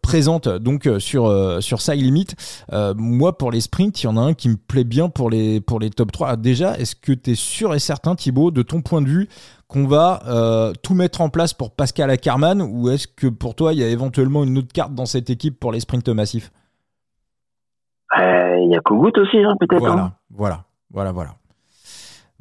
présente 0.00 0.48
donc 0.62 0.86
euh, 0.86 0.98
sur 0.98 1.26
euh, 1.26 1.60
sur 1.60 1.80
ça 1.80 1.94
limite 1.94 2.34
euh, 2.72 2.94
moi 2.96 3.36
pour 3.36 3.50
les 3.50 3.60
sprints 3.60 4.02
il 4.02 4.06
y 4.06 4.08
en 4.08 4.16
a 4.16 4.20
un 4.20 4.34
qui 4.34 4.48
me 4.48 4.56
plaît 4.56 4.84
bien 4.84 5.08
pour 5.08 5.30
les 5.30 5.60
pour 5.60 5.80
les 5.80 5.90
top 5.90 6.12
3 6.12 6.36
déjà 6.36 6.76
est-ce 6.78 6.94
que 6.96 7.12
tu 7.12 7.32
es 7.32 7.34
sûr 7.34 7.74
et 7.74 7.78
certain 7.78 8.14
Thibaut 8.14 8.50
de 8.50 8.62
ton 8.62 8.80
point 8.80 9.02
de 9.02 9.08
vue 9.08 9.28
qu'on 9.68 9.86
va 9.86 10.72
tout 10.82 10.94
mettre 10.94 11.20
en 11.22 11.30
place 11.30 11.54
pour 11.54 11.70
Pascal 11.70 12.10
Ackermann 12.10 12.60
ou 12.62 12.90
est-ce 12.90 13.08
que 13.08 13.26
pour 13.26 13.54
toi 13.54 13.72
il 13.72 13.80
y 13.80 13.84
a 13.84 13.88
éventuellement 13.88 14.44
une 14.44 14.58
autre 14.58 14.72
carte 14.72 14.94
dans 14.94 15.06
cette 15.06 15.30
équipe 15.30 15.58
pour 15.58 15.72
les 15.72 15.80
sprints 15.80 16.08
massifs? 16.08 16.50
Il 18.18 18.68
y 18.70 18.76
a 18.76 18.80
Kogut 18.80 19.12
aussi 19.16 19.38
hein, 19.38 19.56
peut-être. 19.58 19.80
Voilà, 19.80 20.02
hein. 20.02 20.12
voilà, 20.30 20.64
voilà, 20.90 21.12
voilà. 21.12 21.30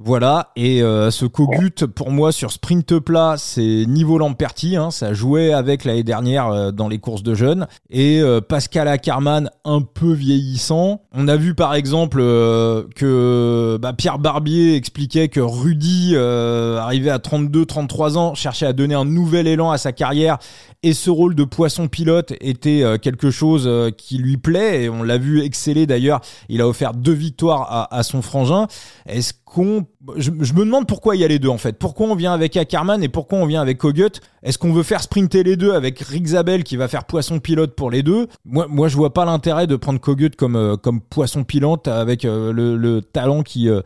Voilà, 0.03 0.49
et 0.55 0.81
euh, 0.81 1.11
ce 1.11 1.25
Kogut, 1.27 1.85
pour 1.93 2.09
moi, 2.09 2.31
sur 2.31 2.51
sprint 2.51 2.97
plat, 2.97 3.35
c'est 3.37 3.85
niveau 3.87 4.17
Lamperti, 4.17 4.75
hein, 4.75 4.89
ça 4.89 5.13
jouait 5.13 5.53
avec 5.53 5.85
l'année 5.85 6.01
dernière 6.01 6.47
euh, 6.47 6.71
dans 6.71 6.87
les 6.87 6.97
courses 6.97 7.21
de 7.21 7.35
jeunes. 7.35 7.67
Et 7.91 8.19
euh, 8.19 8.41
Pascal 8.41 8.87
Ackermann, 8.87 9.51
un 9.63 9.81
peu 9.81 10.11
vieillissant. 10.11 11.03
On 11.13 11.27
a 11.27 11.35
vu 11.35 11.53
par 11.53 11.75
exemple 11.75 12.19
que 12.19 13.77
bah, 13.79 13.93
Pierre 13.93 14.17
Barbier 14.17 14.75
expliquait 14.75 15.27
que 15.27 15.39
Rudy, 15.39 16.15
arrivé 16.17 17.11
à 17.11 17.19
32-33 17.19 18.17
ans, 18.17 18.33
cherchait 18.33 18.65
à 18.65 18.73
donner 18.73 18.95
un 18.95 19.05
nouvel 19.05 19.45
élan 19.45 19.69
à 19.69 19.77
sa 19.77 19.91
carrière, 19.91 20.39
et 20.83 20.93
ce 20.93 21.09
rôle 21.09 21.35
de 21.35 21.43
poisson 21.43 21.87
pilote 21.87 22.33
était 22.41 22.83
quelque 23.01 23.29
chose 23.29 23.69
qui 23.97 24.17
lui 24.17 24.37
plaît, 24.37 24.83
et 24.83 24.89
on 24.89 25.03
l'a 25.03 25.17
vu 25.17 25.41
exceller 25.41 25.85
d'ailleurs, 25.85 26.21
il 26.49 26.61
a 26.61 26.67
offert 26.67 26.93
deux 26.93 27.13
victoires 27.13 27.67
à, 27.71 27.95
à 27.95 28.03
son 28.03 28.21
frangin. 28.21 28.67
Est-ce 29.05 29.33
qu'on 29.45 29.85
je, 30.15 30.31
me 30.31 30.65
demande 30.65 30.87
pourquoi 30.87 31.15
il 31.15 31.21
y 31.21 31.25
a 31.25 31.27
les 31.27 31.39
deux 31.39 31.49
en 31.49 31.57
fait. 31.57 31.77
Pourquoi 31.77 32.07
on 32.07 32.15
vient 32.15 32.33
avec 32.33 32.57
Ackerman 32.57 33.03
et 33.03 33.09
pourquoi 33.09 33.39
on 33.39 33.45
vient 33.45 33.61
avec 33.61 33.77
Kogut 33.77 34.09
Est-ce 34.43 34.57
qu'on 34.57 34.73
veut 34.73 34.83
faire 34.83 35.01
sprinter 35.01 35.43
les 35.43 35.55
deux 35.55 35.73
avec 35.73 35.99
Rick 35.99 36.27
Zabel 36.27 36.63
qui 36.63 36.77
va 36.77 36.87
faire 36.87 37.03
poisson 37.03 37.39
pilote 37.39 37.75
pour 37.75 37.91
les 37.91 38.01
deux? 38.01 38.27
Moi, 38.45 38.67
moi, 38.69 38.87
je 38.87 38.95
vois 38.95 39.13
pas 39.13 39.25
l'intérêt 39.25 39.67
de 39.67 39.75
prendre 39.75 39.99
Kogut 39.99 40.31
comme 40.37 40.55
euh, 40.55 40.77
comme 40.77 41.01
poisson 41.01 41.43
pilote 41.43 41.87
avec 41.87 42.25
euh, 42.25 42.51
le, 42.51 42.77
le, 42.77 43.01
talent 43.01 43.43
qui 43.43 43.69
euh, 43.69 43.81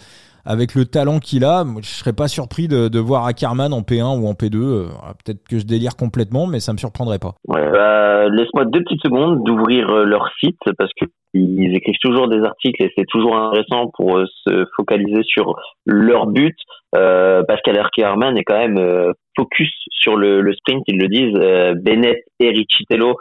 avec 0.45 0.75
le 0.75 0.85
talent 0.85 1.19
qu'il 1.19 1.43
a, 1.43 1.63
je 1.81 1.87
serais 1.87 2.13
pas 2.13 2.27
surpris 2.27 2.67
de, 2.67 2.99
voir 2.99 3.25
Ackerman 3.25 3.73
en 3.73 3.81
P1 3.81 4.21
ou 4.21 4.27
en 4.27 4.33
P2. 4.33 4.89
Peut-être 5.23 5.47
que 5.47 5.59
je 5.59 5.65
délire 5.65 5.95
complètement, 5.95 6.47
mais 6.47 6.59
ça 6.59 6.73
me 6.73 6.77
surprendrait 6.77 7.19
pas. 7.19 7.35
Bah, 7.47 8.29
laisse-moi 8.29 8.65
deux 8.65 8.83
petites 8.83 9.01
secondes 9.01 9.43
d'ouvrir 9.43 9.87
leur 10.05 10.29
site 10.39 10.59
parce 10.77 10.91
que 10.99 11.05
ils 11.35 11.75
écrivent 11.75 11.99
toujours 12.01 12.29
des 12.29 12.41
articles 12.43 12.81
et 12.81 12.91
c'est 12.97 13.05
toujours 13.09 13.35
intéressant 13.35 13.91
pour 13.93 14.17
euh, 14.17 14.25
se 14.47 14.65
focaliser 14.77 15.21
sur 15.23 15.55
leur 15.85 16.27
but. 16.27 16.55
Euh, 16.95 17.43
Pascal 17.43 17.77
Hermann 17.97 18.37
est 18.37 18.43
quand 18.43 18.57
même 18.57 18.77
euh, 18.77 19.11
focus 19.35 19.69
sur 19.89 20.15
le, 20.15 20.53
sprint, 20.53 20.83
ils 20.87 20.97
le 20.97 21.07
disent. 21.07 21.35
Euh, 21.35 21.73
Bennett 21.75 22.23
et 22.39 22.49
Riccitello 22.49 23.17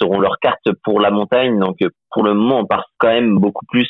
seront 0.00 0.18
leurs 0.18 0.40
cartes 0.40 0.72
pour 0.82 0.98
la 0.98 1.12
montagne. 1.12 1.56
Donc 1.60 1.76
pour 2.10 2.24
le 2.24 2.34
moment, 2.34 2.60
on 2.60 2.66
part 2.66 2.86
quand 2.98 3.10
même 3.12 3.38
beaucoup 3.38 3.64
plus 3.66 3.88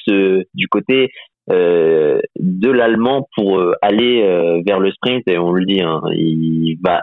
du 0.53 0.69
côté 0.69 1.11
de 1.49 2.71
l'allemand 2.71 3.27
pour 3.37 3.63
aller 3.83 4.63
vers 4.67 4.81
le 4.81 4.91
sprint 4.93 5.23
et 5.27 5.39
on 5.39 5.53
le 5.53 5.65
dit, 5.65 5.81
hein, 5.81 6.03
il 6.13 6.77
va 6.85 7.01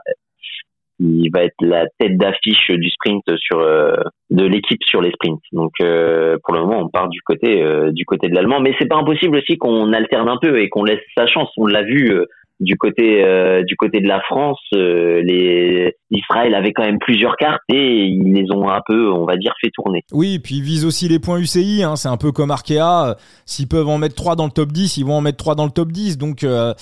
il 1.00 1.30
va 1.34 1.44
être 1.44 1.56
la 1.62 1.86
tête 2.00 2.18
d'affiche 2.18 2.72
du 2.72 2.90
sprint 2.90 3.24
sur 3.38 3.60
euh, 3.60 3.96
de 4.30 4.46
l'équipe 4.46 4.84
sur 4.84 5.02
les 5.02 5.12
sprints. 5.12 5.42
Donc 5.52 5.74
euh, 5.82 6.38
pour 6.44 6.54
le 6.54 6.62
moment, 6.62 6.80
on 6.80 6.90
part 6.90 7.10
du 7.10 7.22
côté 7.22 7.62
euh, 7.62 7.92
du 7.92 8.06
côté 8.06 8.30
de 8.30 8.36
l'allemand, 8.36 8.62
mais 8.62 8.74
c'est 8.80 8.88
pas 8.88 8.98
impossible 8.98 9.38
aussi 9.38 9.58
qu'on 9.58 9.92
alterne 9.94 10.30
un 10.30 10.38
peu 10.42 10.60
et 10.60 10.70
qu'on 10.70 10.84
laisse 10.84 11.02
sa 11.18 11.28
chance. 11.28 11.50
On 11.58 11.66
l'a 11.66 11.84
vu 11.84 12.12
du 12.60 12.78
côté 12.78 13.24
euh, 13.24 13.64
du 13.64 13.76
côté 13.76 14.00
de 14.00 14.08
la 14.08 14.22
France, 14.22 14.60
euh, 14.74 15.22
les 15.22 15.94
Israël 16.12 16.56
avait 16.56 16.72
quand 16.72 16.84
même 16.84 17.00
plusieurs 17.00 17.36
cartes 17.36 17.62
et 17.70 18.06
ils 18.06 18.34
les 18.34 18.52
ont 18.52 18.70
un 18.70 18.82
peu, 18.86 19.12
on 19.12 19.26
va 19.26 19.36
dire, 19.36 19.54
fait 19.60 19.72
tourner. 19.74 20.04
Oui, 20.12 20.36
et 20.36 20.40
puis 20.40 20.56
ils 20.56 20.64
visent 20.64 20.86
aussi 20.86 21.08
les 21.08 21.20
points 21.20 21.40
UCI. 21.40 21.84
Hein, 21.84 21.96
c'est 21.96 22.08
un 22.08 22.18
peu 22.18 22.32
comme 22.32 22.52
Arkea. 22.52 23.18
S'ils 23.46 23.68
peuvent 23.68 23.90
en 23.90 23.98
mettre 23.98 24.16
trois 24.16 24.36
dans 24.36 24.46
le 24.46 24.52
top 24.52 24.72
10, 24.72 24.98
ils 24.98 25.06
vont 25.06 25.16
en 25.16 25.22
mettre 25.22 25.38
trois 25.38 25.56
dans 25.56 25.66
le 25.66 25.72
top 25.72 25.92
10. 25.92 26.18
Donc 26.18 26.44
euh, 26.44 26.74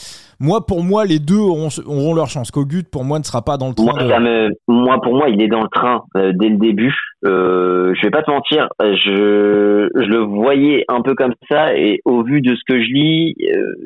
moi, 0.43 0.65
pour 0.65 0.83
moi, 0.83 1.05
les 1.05 1.19
deux 1.19 1.39
auront, 1.39 1.69
auront 1.85 2.13
leur 2.13 2.27
chance. 2.27 2.51
Kogut, 2.51 2.83
pour 2.91 3.05
moi, 3.05 3.17
ne 3.17 3.23
sera 3.23 3.41
pas 3.41 3.57
dans 3.57 3.69
le 3.69 3.73
train. 3.73 4.19
Moi, 4.19 4.49
moi 4.67 5.01
pour 5.01 5.15
moi, 5.15 5.29
il 5.29 5.41
est 5.41 5.47
dans 5.47 5.61
le 5.61 5.69
train 5.69 6.03
dès 6.15 6.49
le 6.49 6.57
début. 6.57 6.93
Euh, 7.25 7.93
je 7.95 8.01
vais 8.01 8.11
pas 8.11 8.21
te 8.21 8.29
mentir, 8.29 8.67
je, 8.81 9.87
je 9.95 10.09
le 10.09 10.17
voyais 10.17 10.83
un 10.89 11.01
peu 11.01 11.15
comme 11.15 11.33
ça 11.49 11.73
et 11.73 12.01
au 12.03 12.21
vu 12.21 12.41
de 12.41 12.53
ce 12.53 12.61
que 12.67 12.81
je 12.81 12.93
lis 12.93 13.35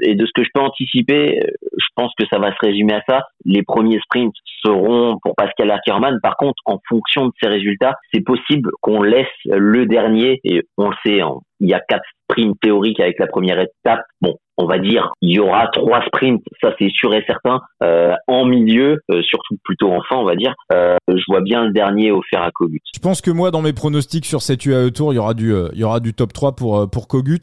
et 0.01 0.15
de 0.15 0.25
ce 0.25 0.31
que 0.33 0.43
je 0.43 0.49
peux 0.51 0.61
anticiper, 0.61 1.39
je 1.77 1.85
pense 1.95 2.11
que 2.19 2.25
ça 2.31 2.39
va 2.39 2.49
se 2.51 2.65
résumer 2.65 2.93
à 2.93 3.03
ça. 3.07 3.21
Les 3.45 3.61
premiers 3.61 3.99
sprints 3.99 4.33
seront 4.65 5.19
pour 5.21 5.35
Pascal 5.35 5.69
Ackermann. 5.69 6.19
Par 6.23 6.35
contre, 6.37 6.55
en 6.65 6.79
fonction 6.89 7.27
de 7.27 7.31
ses 7.39 7.47
résultats, 7.47 7.93
c'est 8.11 8.21
possible 8.21 8.71
qu'on 8.81 9.03
laisse 9.03 9.27
le 9.45 9.85
dernier, 9.85 10.39
et 10.43 10.63
on 10.77 10.89
le 10.89 10.95
sait, 11.05 11.21
hein, 11.21 11.35
il 11.59 11.69
y 11.69 11.75
a 11.75 11.79
quatre 11.87 12.05
sprints 12.23 12.59
théoriques 12.59 12.99
avec 12.99 13.19
la 13.19 13.27
première 13.27 13.59
étape. 13.59 14.01
Bon, 14.21 14.35
on 14.57 14.65
va 14.65 14.79
dire, 14.79 15.11
il 15.21 15.35
y 15.35 15.39
aura 15.39 15.67
trois 15.67 16.01
sprints, 16.05 16.41
ça 16.61 16.73
c'est 16.79 16.89
sûr 16.89 17.13
et 17.13 17.23
certain. 17.27 17.61
Euh, 17.83 18.13
en 18.27 18.45
milieu, 18.45 18.99
euh, 19.11 19.21
surtout 19.21 19.55
plutôt 19.63 19.91
en 19.91 20.01
fin, 20.09 20.15
on 20.15 20.25
va 20.25 20.35
dire, 20.35 20.55
euh, 20.73 20.95
je 21.07 21.23
vois 21.27 21.41
bien 21.41 21.65
le 21.65 21.71
dernier 21.71 22.11
offert 22.11 22.41
à 22.41 22.51
Kogut. 22.51 22.79
Je 22.93 22.99
pense 22.99 23.21
que 23.21 23.29
moi, 23.29 23.51
dans 23.51 23.61
mes 23.61 23.73
pronostics 23.73 24.25
sur 24.25 24.41
cette 24.41 24.65
UAE 24.65 24.89
Tour, 24.89 25.13
il 25.13 25.17
y 25.17 25.19
aura 25.19 25.35
du, 25.35 25.53
il 25.73 25.79
y 25.79 25.83
aura 25.83 25.99
du 25.99 26.13
top 26.13 26.33
3 26.33 26.55
pour 26.55 26.89
pour 26.89 27.07
Kogut. 27.07 27.41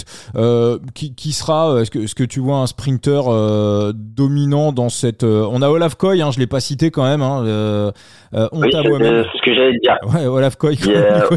qui, 0.94 1.14
qui 1.14 1.32
sera, 1.32 1.80
est-ce 1.80 2.14
que, 2.14 2.24
tu 2.24 2.40
vois 2.40 2.56
un 2.56 2.66
sprinter 2.66 3.22
dominant 3.94 4.72
dans 4.72 4.88
cette 4.88 5.22
On 5.22 5.62
a 5.62 5.68
Olaf 5.68 5.94
Koy, 5.94 6.20
hein, 6.20 6.30
je 6.32 6.40
l'ai 6.40 6.46
pas 6.46 6.60
cité 6.60 6.90
quand 6.90 7.04
même. 7.04 7.22
Hein, 7.22 7.92
oui, 8.52 8.68
c'est 8.72 8.82
ce 8.82 9.42
que 9.42 9.54
j'allais 9.54 9.78
dire. 9.78 9.98
Ouais, 10.12 10.26
Olaf 10.26 10.56
Koy. 10.56 10.76
Olaf 10.86 11.28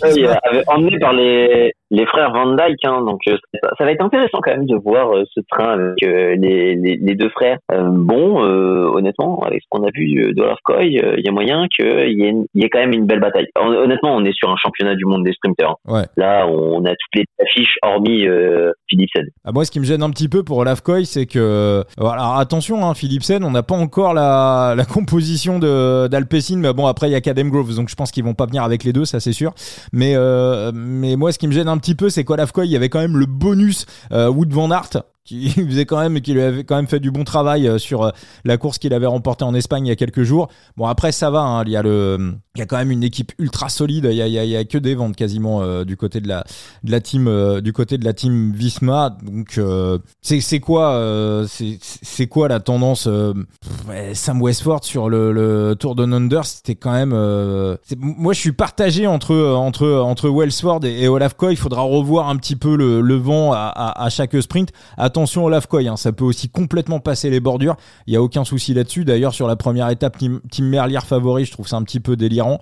Koy, 0.00 0.26
emmené 0.68 0.98
par 0.98 1.12
les 1.12 1.72
les 1.92 2.06
frères 2.06 2.32
Van 2.32 2.56
Dyke. 2.56 2.84
Hein, 2.84 3.02
donc 3.04 3.20
euh, 3.28 3.36
ça, 3.78 3.84
va 3.84 3.92
être 3.92 4.02
intéressant 4.02 4.38
quand 4.42 4.50
même 4.50 4.66
de 4.66 4.76
voir 4.76 5.14
euh, 5.14 5.24
ce 5.32 5.40
train 5.48 5.74
avec 5.74 6.02
euh, 6.02 6.34
les, 6.36 6.74
les, 6.74 6.96
les, 6.96 7.14
deux 7.14 7.28
frères. 7.28 7.58
bon, 7.70 8.40
honnêtement, 8.40 9.40
avec 9.40 9.62
ce 9.62 9.66
qu'on 9.68 9.84
a 9.84 9.90
vu 9.94 10.32
de 10.32 10.42
Koy, 10.64 11.00
il 11.16 11.24
y 11.24 11.28
a 11.28 11.32
moyen 11.32 11.66
qu'il 11.68 11.86
y, 11.86 12.24
ait 12.24 12.34
y 12.54 12.64
ait 12.64 12.68
quand 12.70 12.80
même 12.80 12.92
une 12.92 13.06
belle 13.06 13.20
bataille. 13.20 13.46
Honnêtement, 13.56 14.16
on 14.16 14.24
est 14.24 14.34
sur 14.34 14.50
un 14.50 14.56
championnat 14.56 14.94
du 14.94 15.04
monde 15.04 15.24
des 15.24 15.32
sprinters. 15.32 15.74
Ouais. 15.86 16.04
Là, 16.16 16.46
on 16.48 16.84
a 16.84 16.90
toutes 16.90 17.14
les 17.14 17.24
affiches 17.40 17.76
hormis 17.82 18.26
Philipsen. 18.88 19.26
Ah, 19.44 19.52
moi, 19.52 19.64
ce 19.64 19.70
qui 19.70 19.78
me 19.78 19.84
gêne 19.84 20.02
un 20.02 20.10
petit 20.10 20.28
peu 20.28 20.42
pour 20.42 20.58
Olaf 20.58 20.80
c'est 21.04 21.26
que 21.26 21.84
alors 21.98 22.38
attention, 22.38 22.84
hein, 22.84 22.94
Philipsen, 22.94 23.44
on 23.44 23.50
n'a 23.50 23.62
pas 23.62 23.76
encore 23.76 24.14
la, 24.14 24.74
la 24.76 24.84
composition 24.84 25.58
de 25.58 26.08
d'Alpecin, 26.08 26.56
mais 26.56 26.72
bon 26.72 26.86
après 26.86 27.08
il 27.08 27.12
y 27.12 27.14
a 27.14 27.20
Cadem 27.20 27.50
Grove, 27.50 27.74
donc 27.76 27.88
je 27.88 27.94
pense 27.94 28.10
qu'ils 28.10 28.24
vont 28.24 28.34
pas 28.34 28.46
venir 28.46 28.62
avec 28.62 28.82
les 28.82 28.92
deux, 28.92 29.04
ça 29.04 29.20
c'est 29.20 29.32
sûr. 29.32 29.52
Mais 29.92 30.14
mais 30.72 31.16
moi, 31.16 31.32
ce 31.32 31.38
qui 31.38 31.46
me 31.46 31.52
gêne 31.52 31.68
un 31.68 31.78
petit 31.82 31.94
peu, 31.94 32.08
c'est 32.08 32.24
qu'Olaf 32.24 32.52
Koy, 32.52 32.66
il 32.66 32.70
y 32.70 32.76
avait 32.76 32.88
quand 32.88 33.00
même 33.00 33.18
le 33.18 33.26
bonus 33.26 33.86
euh, 34.12 34.28
Wood 34.28 34.52
Van 34.52 34.70
Aert 34.70 35.02
qui 35.24 35.50
faisait 35.50 35.86
quand 35.86 36.00
même 36.00 36.20
qui 36.20 36.32
lui 36.32 36.42
avait 36.42 36.64
quand 36.64 36.76
même 36.76 36.86
fait 36.86 37.00
du 37.00 37.10
bon 37.10 37.24
travail 37.24 37.68
euh, 37.68 37.78
sur 37.78 38.02
euh, 38.02 38.10
la 38.44 38.56
course 38.56 38.78
qu'il 38.78 38.92
avait 38.92 39.06
remportée 39.06 39.44
en 39.44 39.54
Espagne 39.54 39.86
il 39.86 39.88
y 39.88 39.92
a 39.92 39.96
quelques 39.96 40.22
jours. 40.22 40.48
Bon 40.76 40.86
après 40.86 41.12
ça 41.12 41.30
va, 41.30 41.40
hein, 41.40 41.62
il 41.64 41.72
y 41.72 41.76
a 41.76 41.82
le 41.82 42.34
il 42.54 42.58
y 42.58 42.62
a 42.62 42.66
quand 42.66 42.76
même 42.76 42.90
une 42.90 43.02
équipe 43.02 43.32
ultra 43.38 43.68
solide. 43.68 44.08
Il 44.10 44.16
y 44.16 44.22
a, 44.22 44.26
il 44.26 44.50
y 44.50 44.56
a, 44.56 44.64
que 44.64 44.78
des 44.78 44.94
ventes 44.94 45.16
quasiment 45.16 45.62
euh, 45.62 45.84
du 45.84 45.96
côté 45.96 46.20
de 46.20 46.28
la 46.28 46.44
de 46.82 46.90
la 46.90 47.00
team 47.00 47.60
du 47.60 47.72
côté 47.72 47.98
de 47.98 48.04
la 48.04 48.12
team 48.12 48.52
Visma. 48.52 49.16
Donc 49.22 49.60
c'est 50.20 50.40
c'est 50.40 50.60
quoi 50.60 51.46
c'est 51.48 52.26
quoi 52.26 52.48
la 52.48 52.60
tendance 52.60 53.08
Sam 54.14 54.42
Westford 54.42 54.84
sur 54.84 55.08
le, 55.08 55.32
le 55.32 55.74
Tour 55.78 55.94
de 55.94 56.04
Under 56.04 56.44
C'était 56.44 56.74
quand 56.74 56.92
même 56.92 57.10
moi 57.96 58.32
je 58.32 58.40
suis 58.40 58.52
partagé 58.52 59.06
entre 59.06 59.34
entre 59.36 59.88
entre 59.88 60.28
Wellsford 60.28 60.84
et, 60.84 61.08
Olaf 61.08 61.34
Koy. 61.34 61.52
Il 61.52 61.56
faudra 61.56 61.82
revoir 61.82 62.28
un 62.28 62.36
petit 62.36 62.56
peu 62.56 62.76
le, 62.76 63.00
le 63.00 63.14
vent 63.16 63.52
à, 63.52 63.72
à 63.96 64.10
chaque 64.10 64.40
sprint. 64.40 64.72
Attention 65.12 65.44
Olaf 65.44 65.66
Koy, 65.66 65.88
hein, 65.88 65.98
ça 65.98 66.10
peut 66.10 66.24
aussi 66.24 66.48
complètement 66.48 66.98
passer 66.98 67.28
les 67.28 67.38
bordures. 67.38 67.76
Il 68.06 68.14
y 68.14 68.16
a 68.16 68.22
aucun 68.22 68.44
souci 68.44 68.72
là-dessus. 68.72 69.04
D'ailleurs, 69.04 69.34
sur 69.34 69.46
la 69.46 69.56
première 69.56 69.90
étape, 69.90 70.16
Team, 70.16 70.40
Merlier 70.60 71.00
favori, 71.06 71.44
je 71.44 71.52
trouve 71.52 71.68
ça 71.68 71.76
un 71.76 71.82
petit 71.82 72.00
peu 72.00 72.16
délirant. 72.16 72.60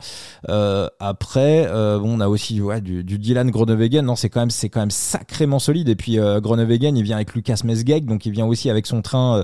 Euh, 0.49 0.89
après, 0.99 1.69
euh, 1.69 2.01
on 2.03 2.19
a 2.19 2.27
aussi 2.27 2.61
du, 2.83 3.05
Dylan 3.05 3.53
Groenewegen. 3.53 4.05
Non, 4.05 4.17
c'est 4.17 4.31
quand 4.31 4.41
même 4.41 4.51
quand 4.51 4.81
même 4.81 4.91
sacrément 4.91 5.61
solide. 5.61 5.89
Et 5.89 5.95
puis 5.95 6.19
euh, 6.19 6.41
Groenewegen, 6.41 6.97
il 6.97 7.05
vient 7.05 7.15
avec 7.15 7.35
Lucas 7.35 7.61
Mesgeg, 7.65 8.05
donc 8.05 8.27
il 8.27 8.33
vient 8.33 8.47
aussi 8.47 8.69
avec 8.69 8.89
son 8.89 9.01
train. 9.01 9.39
Euh, 9.39 9.43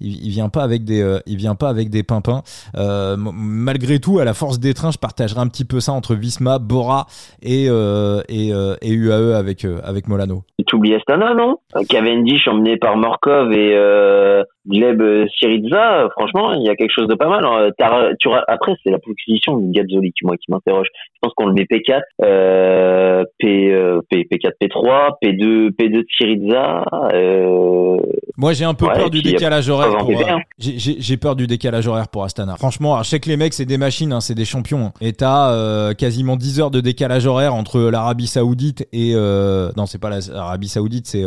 il, 0.00 0.30
vient 0.30 0.48
pas 0.48 0.62
avec 0.62 0.84
des 0.84 1.20
il 1.26 1.36
vient 1.36 1.54
pimpins. 1.54 2.42
malgré 2.74 3.98
tout, 3.98 4.18
à 4.18 4.24
la 4.24 4.32
force 4.32 4.58
des 4.58 4.72
trains, 4.72 4.92
je 4.92 4.98
partagerai 4.98 5.40
un 5.40 5.48
petit 5.48 5.66
peu 5.66 5.80
ça 5.80 5.92
entre 5.92 6.14
Visma, 6.14 6.58
Bora 6.58 7.06
et 7.42 7.66
UAE 7.66 9.34
avec 9.36 10.08
Molano. 10.08 10.44
Tu 10.66 10.74
oublies 10.74 10.94
non? 11.36 11.58
Cavendish 11.88 12.45
emmené 12.48 12.76
par 12.76 12.96
Morkov 12.96 13.52
et 13.52 13.74
euh, 13.74 14.44
Gleb 14.68 15.02
Syriza, 15.38 16.08
franchement, 16.16 16.52
il 16.54 16.62
y 16.62 16.68
a 16.68 16.74
quelque 16.74 16.92
chose 16.92 17.06
de 17.06 17.14
pas 17.14 17.28
mal. 17.28 17.44
Hein. 17.44 17.70
Tu, 18.18 18.28
après, 18.48 18.72
c'est 18.82 18.90
la 18.90 18.98
position 18.98 19.58
de 19.58 19.72
Gazzoli 19.72 20.12
qui, 20.12 20.24
moi, 20.24 20.36
qui 20.36 20.50
m'interroge. 20.50 20.88
Je 21.14 21.18
pense 21.22 21.32
qu'on 21.34 21.46
le 21.46 21.54
met 21.54 21.64
P4, 21.64 22.00
euh, 22.22 23.24
P, 23.38 23.72
euh, 23.72 24.00
P, 24.10 24.26
P4, 24.30 24.52
P3, 24.60 25.12
P2, 25.22 25.70
P2 25.70 25.92
de 25.92 26.06
Syriza. 26.16 26.84
Euh... 27.14 27.98
Moi, 28.36 28.52
j'ai 28.52 28.64
un 28.64 28.74
peu 28.74 28.86
peur 28.86 29.08
du 29.08 29.22
décalage 29.22 29.68
horaire. 29.68 29.96
Pour, 29.96 30.10
euh, 30.10 30.38
j'ai 30.58 31.16
peur 31.16 31.36
du 31.36 31.46
décalage 31.46 31.86
horaire 31.86 32.08
pour 32.08 32.24
Astana. 32.24 32.56
Franchement, 32.56 33.02
je 33.02 33.08
sais 33.08 33.20
que 33.20 33.28
les 33.28 33.36
mecs, 33.36 33.54
c'est 33.54 33.64
des 33.64 33.78
machines, 33.78 34.12
hein, 34.12 34.20
c'est 34.20 34.34
des 34.34 34.44
champions. 34.44 34.86
Hein. 34.86 34.92
Et 35.00 35.12
t'as 35.12 35.52
euh, 35.52 35.94
quasiment 35.94 36.36
10 36.36 36.60
heures 36.60 36.70
de 36.70 36.80
décalage 36.80 37.26
horaire 37.26 37.54
entre 37.54 37.80
l'Arabie 37.80 38.26
Saoudite 38.26 38.86
et 38.92 39.14
non, 39.14 39.86
c'est 39.86 40.00
pas 40.00 40.10
l'Arabie 40.10 40.68
Saoudite, 40.68 41.06
c'est 41.06 41.24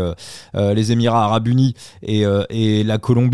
les 0.54 0.92
Émirats 0.92 1.24
Arabes 1.24 1.48
Unis 1.48 1.74
et, 2.04 2.24
et 2.50 2.84
la 2.84 2.98
Colombie 2.98 3.29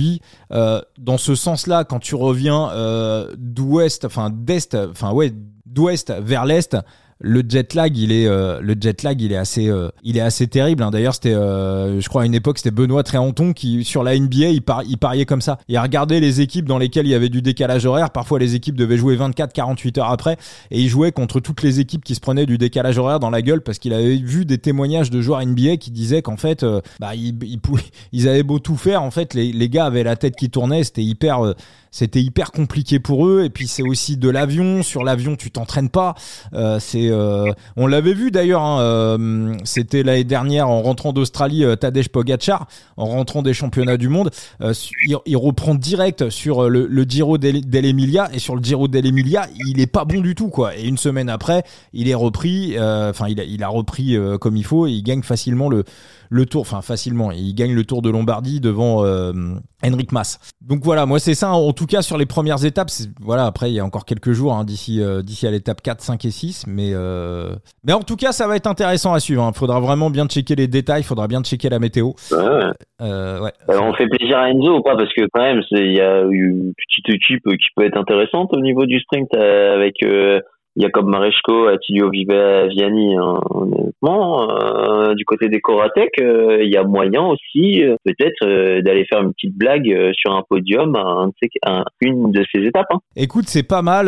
euh, 0.52 0.82
dans 0.98 1.18
ce 1.18 1.36
sens-là, 1.36 1.84
quand 1.84 2.00
tu 2.00 2.16
reviens 2.16 2.70
euh, 2.72 3.34
d'ouest, 3.38 4.06
enfin 4.06 4.30
d'est, 4.32 4.76
enfin 4.76 5.12
ouais, 5.12 5.34
d'ouest 5.66 6.14
vers 6.20 6.46
l'est, 6.46 6.78
le 7.20 7.41
jet 7.47 7.74
lag 7.74 7.97
il 7.97 8.11
est 8.11 8.28
euh, 8.28 8.59
le 8.59 8.76
jet 8.80 9.01
lag 9.01 9.22
il 9.22 9.32
est 9.32 9.38
assez 9.38 9.70
euh, 9.70 9.89
il 10.03 10.18
est 10.18 10.22
assez 10.22 10.47
terrible 10.47 10.84
hein. 10.84 10.91
d'ailleurs 10.91 11.13
c'était 11.13 11.34
euh, 11.34 12.01
je 12.01 12.09
crois 12.09 12.24
à 12.24 12.26
une 12.26 12.34
époque 12.34 12.57
c'était 12.57 12.72
Benoît 12.72 13.03
Tréanton 13.03 13.53
qui 13.53 13.86
sur 13.86 14.03
la 14.03 14.20
NBA 14.20 14.47
il, 14.49 14.61
pariait 14.61 15.26
comme 15.26 15.41
ça. 15.41 15.57
Il 15.70 15.80
regardait 15.80 16.20
les 16.20 16.41
équipes 16.41 16.66
dans 16.68 16.78
lesquelles 16.78 17.05
il 17.05 17.11
y 17.11 17.16
avait 17.16 17.30
du 17.30 17.41
décalage 17.41 17.86
horaire. 17.86 18.09
Parfois 18.09 18.39
les 18.39 18.55
équipes 18.55 18.76
devaient 18.76 18.97
jouer 18.97 19.16
24 19.16 19.53
48 19.53 19.97
heures 19.97 20.09
après. 20.09 20.38
Et 20.72 20.82
il 20.82 20.89
jouait 20.89 21.11
contre 21.11 21.39
toutes 21.39 21.61
les 21.61 21.80
équipes 21.80 22.03
qui 22.03 22.16
se 22.16 22.20
prenaient 22.20 22.45
du 22.45 22.57
décalage 22.57 22.97
horaire 22.97 23.20
dans 23.20 23.30
la 23.30 23.41
gueule 23.41 23.61
parce 23.61 23.80
qu'il 23.80 23.93
avait 23.93 24.18
vu 24.18 24.45
des 24.45 24.57
témoignages 24.57 25.09
de 25.09 25.22
joueurs 25.22 25.45
NBA 25.45 25.78
qui 25.78 25.91
disaient 25.91 26.22
qu'en 26.22 26.38
fait 26.38 26.66
bah 26.99 27.16
ils, 27.16 27.38
ils, 28.11 28.28
avaient 28.28 28.43
beau 28.43 28.59
tout 28.59 28.76
faire 28.76 29.01
en 29.03 29.11
fait 29.11 29.34
les, 29.34 29.51
les 29.53 29.70
gars 29.70 29.86
avaient 29.86 30.03
la 30.03 30.16
tête 30.16 30.36
qui 30.36 30.49
tournait 30.49 30.84
c'était 30.84 31.03
hyper 31.03 31.55
c'était 31.96 32.22
hyper 32.22 32.52
compliqué 32.52 33.00
pour 33.00 33.26
eux. 33.26 33.46
Et 33.46 33.50
puis 33.50 33.68
c'est 33.68 33.82
aussi 33.82 34.18
de 34.18 34.30
l'avion. 34.30 34.84
Sur 34.84 35.06
l'avion, 35.06 35.38
tu 35.38 35.50
t'entraînes 35.50 35.89
pas. 35.89 36.14
Euh, 36.54 36.78
c'est, 36.78 37.10
euh, 37.10 37.54
on 37.78 37.88
l'avait 37.88 38.14
vu 38.14 38.32
d'ailleurs. 38.32 38.62
Hein, 38.62 38.82
euh, 38.82 39.56
c'était 39.64 40.04
l'année 40.04 40.26
dernière 40.26 40.68
en 40.68 40.82
rentrant 40.82 41.14
d'Australie, 41.14 41.64
Tadej 41.80 42.10
Pogacar, 42.10 42.68
en 42.98 43.06
rentrant 43.06 43.41
des 43.41 43.54
championnats 43.54 43.96
du 43.96 44.10
monde, 44.10 44.30
il, 45.26 45.38
reprend 45.38 45.76
direct 45.76 46.30
sur 46.30 46.70
le, 46.70 46.88
le 46.88 47.04
Giro 47.04 47.38
dell'Emilia 47.38 48.30
et 48.34 48.39
sur 48.39 48.56
le 48.56 48.64
Giro 48.64 48.88
dell'Emilia, 48.88 49.48
il 49.68 49.80
est 49.80 49.88
pas 49.88 50.04
bon 50.04 50.20
du 50.20 50.36
tout 50.36 50.50
quoi. 50.50 50.76
Et 50.76 50.86
une 50.86 50.98
semaine 50.98 51.30
après, 51.30 51.64
il 51.93 52.10
est 52.10 52.16
repris. 52.16 52.76
Enfin, 52.78 53.28
il 53.30 53.39
il 53.39 53.64
a 53.64 53.70
repris 53.70 54.18
comme 54.41 54.58
il 54.58 54.66
faut 54.66 54.88
et 54.88 54.91
il 54.91 55.04
gagne 55.04 55.24
facilement 55.24 55.70
le 55.70 55.86
le 56.36 56.45
tour, 56.45 56.61
enfin 56.61 56.81
facilement, 56.81 57.31
il 57.31 57.55
gagne 57.55 57.73
le 57.73 57.86
tour 57.86 58.01
de 58.01 58.09
Lombardie 58.09 58.59
devant 58.59 59.05
euh, 59.05 59.31
Henrik 59.83 60.11
Mas. 60.11 60.38
Donc 60.61 60.81
voilà, 60.83 61.05
moi 61.05 61.17
c'est 61.17 61.33
ça, 61.33 61.51
en 61.51 61.71
tout 61.71 61.86
cas 61.86 62.01
sur 62.01 62.17
les 62.17 62.25
premières 62.25 62.65
étapes, 62.65 62.89
voilà, 63.21 63.45
après 63.45 63.71
il 63.71 63.75
y 63.75 63.79
a 63.79 63.86
encore 63.86 64.03
quelques 64.03 64.33
jours 64.33 64.53
hein, 64.53 64.65
d'ici 64.65 65.01
euh, 65.01 65.21
d'ici 65.21 65.47
à 65.47 65.51
l'étape 65.51 65.81
4, 65.81 66.01
5 66.01 66.25
et 66.25 66.31
6, 66.31 66.65
mais, 66.67 66.91
euh, 66.93 67.51
mais 67.86 67.93
en 67.93 68.01
tout 68.01 68.17
cas 68.17 68.33
ça 68.33 68.47
va 68.49 68.57
être 68.57 68.67
intéressant 68.67 69.13
à 69.13 69.21
suivre, 69.21 69.43
il 69.43 69.47
hein. 69.47 69.53
faudra 69.53 69.79
vraiment 69.79 70.09
bien 70.09 70.27
checker 70.27 70.55
les 70.55 70.67
détails, 70.67 71.01
il 71.01 71.05
faudra 71.05 71.29
bien 71.29 71.41
checker 71.41 71.69
la 71.69 71.79
météo. 71.79 72.11
Ouais. 72.31 73.51
on 73.69 73.93
fait 73.93 74.07
plaisir 74.07 74.38
à 74.38 74.49
Enzo 74.49 74.79
ou 74.79 74.81
pas? 74.81 74.97
Parce 74.97 75.13
que 75.13 75.21
quand 75.31 75.41
même 75.41 75.61
il 75.71 75.93
y 75.93 76.01
a 76.01 76.21
une 76.29 76.73
petite 76.73 77.15
équipe 77.15 77.43
qui 77.43 77.67
peut 77.77 77.86
être 77.86 77.97
intéressante 77.97 78.49
au 78.53 78.59
niveau 78.59 78.86
du 78.86 78.99
sprint 78.99 79.33
avec 79.33 80.03
Jacob 80.78 81.07
Mareshko, 81.07 81.67
Attilio 81.67 82.09
Viviani, 82.09 83.15
hein, 83.15 83.39
honnêtement, 83.49 84.49
euh, 84.49 85.13
du 85.13 85.23
côté 85.23 85.47
des 85.47 85.61
Koratek, 85.61 86.19
euh, 86.19 86.63
il 86.63 86.69
y 86.69 86.76
a 86.76 86.84
moyen 86.84 87.23
aussi 87.23 87.82
euh, 87.82 87.95
peut-être 88.03 88.82
d'aller 88.82 89.05
faire 89.05 89.21
une 89.21 89.32
petite 89.34 89.55
blague 89.55 90.11
sur 90.13 90.34
un 90.34 90.43
podium 90.49 90.95
à, 90.95 91.84
une 92.01 92.32
de 92.32 92.43
ces 92.53 92.61
étapes. 92.61 92.88
Hein. 92.91 92.99
Écoute, 93.15 93.45
c'est 93.47 93.63
pas 93.63 93.82
mal. 93.82 94.07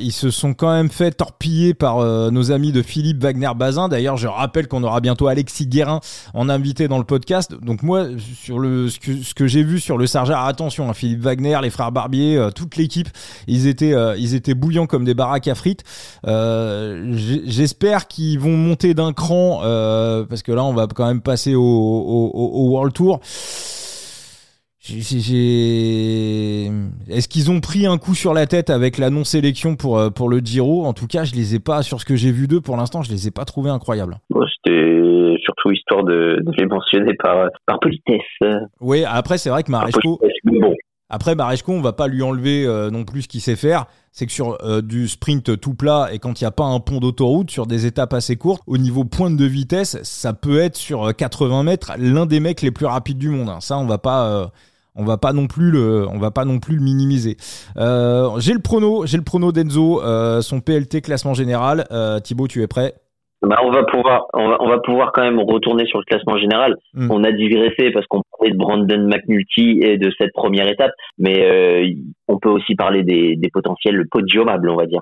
ils 0.00 0.12
se 0.12 0.30
sont 0.30 0.54
quand 0.54 0.72
même 0.72 0.88
fait 0.88 1.10
torpiller 1.10 1.74
par 1.74 1.98
nos 2.30 2.52
amis 2.52 2.72
de 2.72 2.82
Philippe 2.82 3.22
Wagner-Bazin. 3.22 3.88
D'ailleurs, 3.88 4.16
je 4.16 4.28
rappelle 4.28 4.68
qu'on 4.68 4.82
aura 4.82 5.00
bientôt 5.00 5.28
Alexis 5.28 5.66
Guérin 5.66 6.00
en 6.34 6.48
invité 6.48 6.88
dans 6.88 6.98
le 6.98 7.04
podcast. 7.04 7.54
Donc 7.62 7.82
moi, 7.82 8.06
sur 8.18 8.58
le 8.58 8.88
ce 8.88 9.34
que, 9.34 9.46
j'ai 9.46 9.62
vu 9.62 9.78
sur 9.78 9.98
le 9.98 10.06
Sarja, 10.06 10.42
attention, 10.42 10.88
hein, 10.88 10.94
Philippe 10.94 11.20
Wagner, 11.20 11.58
les 11.62 11.70
frères 11.70 11.92
Barbier, 11.92 12.40
toute 12.54 12.76
l'équipe, 12.76 13.08
ils 13.46 13.66
étaient 13.66 13.94
ils 14.18 14.34
étaient 14.34 14.54
bouillants 14.54 14.86
comme 14.86 15.04
des 15.04 15.14
baraques 15.14 15.48
à 15.48 15.54
frites. 15.54 15.84
Euh, 16.26 17.12
j'espère 17.14 18.08
qu'ils 18.08 18.38
vont 18.38 18.56
monter 18.56 18.94
d'un 18.94 19.12
cran 19.12 19.60
euh, 19.64 20.24
parce 20.28 20.42
que 20.42 20.52
là, 20.52 20.64
on 20.64 20.72
va 20.72 20.86
quand 20.86 21.06
même 21.06 21.22
passer 21.22 21.54
au, 21.54 22.70
World 22.70 22.92
Tour. 22.92 23.20
Est-ce 24.82 25.18
qu'ils 27.28 27.50
ont 27.50 27.60
pris 27.60 27.86
un 27.86 27.98
coup 27.98 28.14
sur 28.14 28.34
la 28.34 28.46
tête 28.46 28.70
avec 28.70 28.98
la 28.98 29.10
non-sélection 29.10 29.76
pour, 29.76 29.98
euh, 29.98 30.10
pour 30.10 30.28
le 30.28 30.38
Giro? 30.38 30.84
En 30.84 30.92
tout 30.94 31.06
cas, 31.06 31.24
je 31.24 31.34
les 31.34 31.54
ai 31.54 31.60
pas, 31.60 31.82
sur 31.82 32.00
ce 32.00 32.04
que 32.04 32.16
j'ai 32.16 32.32
vu 32.32 32.48
d'eux 32.48 32.60
pour 32.60 32.76
l'instant, 32.76 33.02
je 33.02 33.10
les 33.10 33.28
ai 33.28 33.30
pas 33.30 33.44
trouvés 33.44 33.70
incroyables. 33.70 34.18
C'était 34.30 35.36
surtout 35.44 35.70
histoire 35.70 36.04
de, 36.04 36.42
les 36.58 36.66
mentionner 36.66 37.14
par, 37.22 37.48
par 37.66 37.78
politesse. 37.80 38.20
Oui, 38.80 39.04
après, 39.06 39.38
c'est 39.38 39.50
vrai 39.50 39.62
que 39.62 39.70
Maresco. 39.70 40.18
Après, 41.10 41.34
Maresco, 41.34 41.72
on 41.72 41.80
va 41.80 41.92
pas 41.92 42.06
lui 42.06 42.22
enlever 42.22 42.66
non 42.92 43.04
plus 43.04 43.22
ce 43.22 43.28
qu'il 43.28 43.40
sait 43.40 43.56
faire 43.56 43.86
c'est 44.12 44.26
que 44.26 44.32
sur 44.32 44.58
du 44.82 45.06
sprint 45.06 45.60
tout 45.60 45.74
plat 45.74 46.08
et 46.12 46.18
quand 46.18 46.40
il 46.40 46.42
n'y 46.42 46.48
a 46.48 46.50
pas 46.50 46.64
un 46.64 46.80
pont 46.80 46.98
d'autoroute 46.98 47.48
sur 47.48 47.68
des 47.68 47.86
étapes 47.86 48.12
assez 48.12 48.34
courtes, 48.34 48.60
au 48.66 48.76
niveau 48.76 49.04
pointe 49.04 49.36
de 49.36 49.44
vitesse, 49.44 49.98
ça 50.02 50.32
peut 50.32 50.58
être 50.58 50.76
sur 50.76 51.14
80 51.14 51.62
mètres 51.62 51.92
l'un 51.96 52.26
des 52.26 52.40
mecs 52.40 52.60
les 52.60 52.72
plus 52.72 52.86
rapides 52.86 53.18
du 53.18 53.28
monde. 53.28 53.48
Hein. 53.48 53.60
Ça, 53.60 53.78
on 53.78 53.86
va 53.86 53.98
pas, 53.98 54.50
on 54.94 55.04
va 55.04 55.16
pas 55.16 55.32
non 55.32 55.46
plus 55.46 55.70
le, 55.70 56.06
on 56.08 56.18
va 56.18 56.30
pas 56.30 56.44
non 56.44 56.58
plus 56.58 56.76
le 56.76 56.82
minimiser. 56.82 57.36
Euh, 57.76 58.38
j'ai 58.38 58.52
le 58.52 58.60
prono, 58.60 59.06
j'ai 59.06 59.16
le 59.16 59.22
prono 59.22 59.52
d'Enzo, 59.52 60.02
euh, 60.02 60.42
son 60.42 60.60
PLT 60.60 61.00
classement 61.02 61.34
général. 61.34 61.86
Euh, 61.90 62.20
Thibaut, 62.20 62.48
tu 62.48 62.62
es 62.62 62.66
prêt? 62.66 62.94
Bah, 63.42 63.56
on 63.64 63.70
va 63.70 63.84
pouvoir, 63.84 64.26
on 64.34 64.48
va, 64.48 64.56
on 64.60 64.68
va 64.68 64.78
pouvoir 64.78 65.12
quand 65.12 65.22
même 65.22 65.40
retourner 65.40 65.86
sur 65.86 65.98
le 65.98 66.04
classement 66.04 66.36
général. 66.36 66.76
Hmm. 66.92 67.10
On 67.10 67.24
a 67.24 67.32
digressé 67.32 67.90
parce 67.90 68.06
qu'on 68.06 68.22
parlait 68.36 68.52
de 68.52 68.58
Brandon 68.58 69.08
McNulty 69.08 69.80
et 69.82 69.96
de 69.96 70.10
cette 70.18 70.32
première 70.34 70.68
étape, 70.68 70.92
mais 71.18 71.42
euh, 71.42 71.88
on 72.28 72.38
peut 72.38 72.50
aussi 72.50 72.74
parler 72.74 73.02
des, 73.02 73.36
des 73.36 73.48
potentiels 73.48 74.04
podiumables, 74.10 74.68
on 74.68 74.76
va 74.76 74.86
dire. 74.86 75.00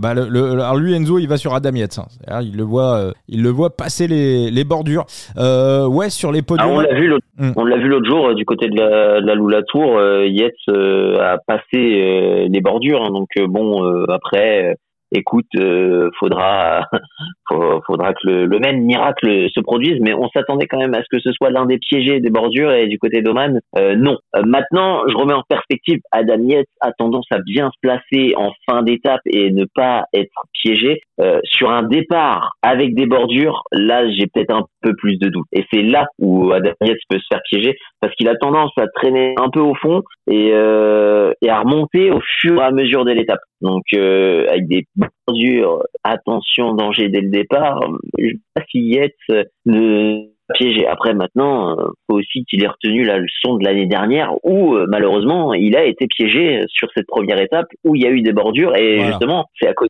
Bah, 0.00 0.12
le, 0.14 0.52
alors 0.60 0.76
lui, 0.76 0.94
Enzo, 0.94 1.18
il 1.18 1.28
va 1.28 1.38
sur 1.38 1.54
Adam 1.54 1.74
Yates. 1.74 1.98
Hein. 1.98 2.40
Il 2.42 2.56
le 2.56 2.62
voit, 2.62 2.96
euh, 2.98 3.12
il 3.28 3.42
le 3.42 3.48
voit 3.48 3.74
passer 3.74 4.06
les, 4.06 4.50
les 4.50 4.64
bordures. 4.64 5.06
Euh, 5.38 5.86
ouais, 5.86 6.10
sur 6.10 6.30
les 6.30 6.42
podiums. 6.42 6.68
Ah, 6.70 6.74
on 6.74 6.80
l'a 6.80 6.94
vu, 6.94 7.08
l'autre, 7.08 7.26
on 7.56 7.64
l'a 7.64 7.78
vu 7.78 7.88
l'autre 7.88 8.08
jour 8.08 8.34
du 8.34 8.44
côté 8.44 8.68
de 8.68 8.78
la, 8.78 9.20
de 9.22 9.26
la 9.26 9.34
Lula 9.34 9.62
Tour. 9.62 9.98
Yates 10.24 10.52
a 10.68 11.38
passé 11.46 12.48
les 12.50 12.60
bordures, 12.60 13.02
hein. 13.02 13.10
donc 13.10 13.28
bon, 13.48 14.04
après 14.08 14.76
écoute, 15.12 15.46
euh, 15.56 16.10
faudra, 16.18 16.88
faudra 17.86 18.12
que 18.14 18.28
le, 18.28 18.58
même 18.58 18.82
miracle 18.82 19.48
se 19.50 19.60
produise, 19.60 19.98
mais 20.00 20.14
on 20.14 20.28
s'attendait 20.30 20.66
quand 20.66 20.78
même 20.78 20.94
à 20.94 21.02
ce 21.02 21.08
que 21.10 21.20
ce 21.20 21.32
soit 21.32 21.50
l'un 21.50 21.66
des 21.66 21.78
piégés 21.78 22.20
des 22.20 22.30
bordures 22.30 22.72
et 22.72 22.86
du 22.86 22.98
côté 22.98 23.22
d'Oman, 23.22 23.60
euh, 23.76 23.94
non. 23.96 24.18
Euh, 24.36 24.42
maintenant, 24.44 25.02
je 25.08 25.14
remets 25.16 25.34
en 25.34 25.42
perspective, 25.48 26.00
Adam 26.10 26.42
Yates 26.42 26.66
a 26.80 26.92
tendance 26.92 27.26
à 27.30 27.38
bien 27.38 27.70
se 27.70 27.78
placer 27.80 28.34
en 28.36 28.52
fin 28.68 28.82
d'étape 28.82 29.20
et 29.26 29.50
ne 29.50 29.66
pas 29.74 30.04
être 30.12 30.32
piégé. 30.62 31.00
sur 31.44 31.70
un 31.70 31.84
départ 31.84 32.56
avec 32.62 32.96
des 32.96 33.06
bordures, 33.06 33.62
là, 33.70 34.10
j'ai 34.10 34.26
peut-être 34.26 34.52
un 34.52 34.64
peu 34.80 34.92
plus 34.96 35.18
de 35.18 35.28
doute. 35.28 35.46
Et 35.52 35.64
c'est 35.72 35.82
là 35.82 36.06
où 36.18 36.50
Adam 36.52 36.72
Yates 36.80 36.98
peut 37.08 37.18
se 37.18 37.26
faire 37.30 37.42
piéger 37.48 37.76
parce 38.00 38.12
qu'il 38.16 38.28
a 38.28 38.34
tendance 38.36 38.72
à 38.76 38.86
traîner 38.88 39.34
un 39.38 39.48
peu 39.48 39.60
au 39.60 39.74
fond 39.76 40.02
et, 40.28 40.48
et 40.48 41.48
à 41.48 41.60
remonter 41.60 42.10
au 42.10 42.20
fur 42.40 42.60
et 42.60 42.64
à 42.64 42.72
mesure 42.72 43.04
de 43.04 43.12
l'étape. 43.12 43.40
Donc, 43.60 43.84
avec 43.92 44.66
des 44.66 44.84
bordures, 45.26 45.82
attention, 46.04 46.74
danger 46.74 47.08
dès 47.08 47.20
le 47.20 47.30
départ. 47.30 47.80
Je 48.18 48.28
sais 48.28 48.38
pas 48.54 48.62
si 48.70 48.80
Yates 48.80 49.46
ne 49.66 50.32
piégé. 50.54 50.86
Après, 50.86 51.14
maintenant, 51.14 51.78
euh, 51.78 51.84
faut 52.08 52.18
aussi 52.18 52.44
qu'il 52.44 52.62
ait 52.62 52.68
retenu 52.68 53.04
la 53.04 53.18
leçon 53.18 53.56
de 53.56 53.64
l'année 53.64 53.86
dernière 53.86 54.32
où, 54.44 54.74
euh, 54.74 54.86
malheureusement, 54.88 55.54
il 55.54 55.76
a 55.76 55.84
été 55.84 56.06
piégé 56.06 56.62
sur 56.68 56.88
cette 56.94 57.06
première 57.06 57.40
étape 57.40 57.66
où 57.84 57.96
il 57.96 58.02
y 58.02 58.06
a 58.06 58.10
eu 58.10 58.22
des 58.22 58.32
bordures 58.32 58.76
et 58.76 59.00
justement, 59.00 59.46
c'est 59.58 59.68
à 59.68 59.74
cause 59.74 59.88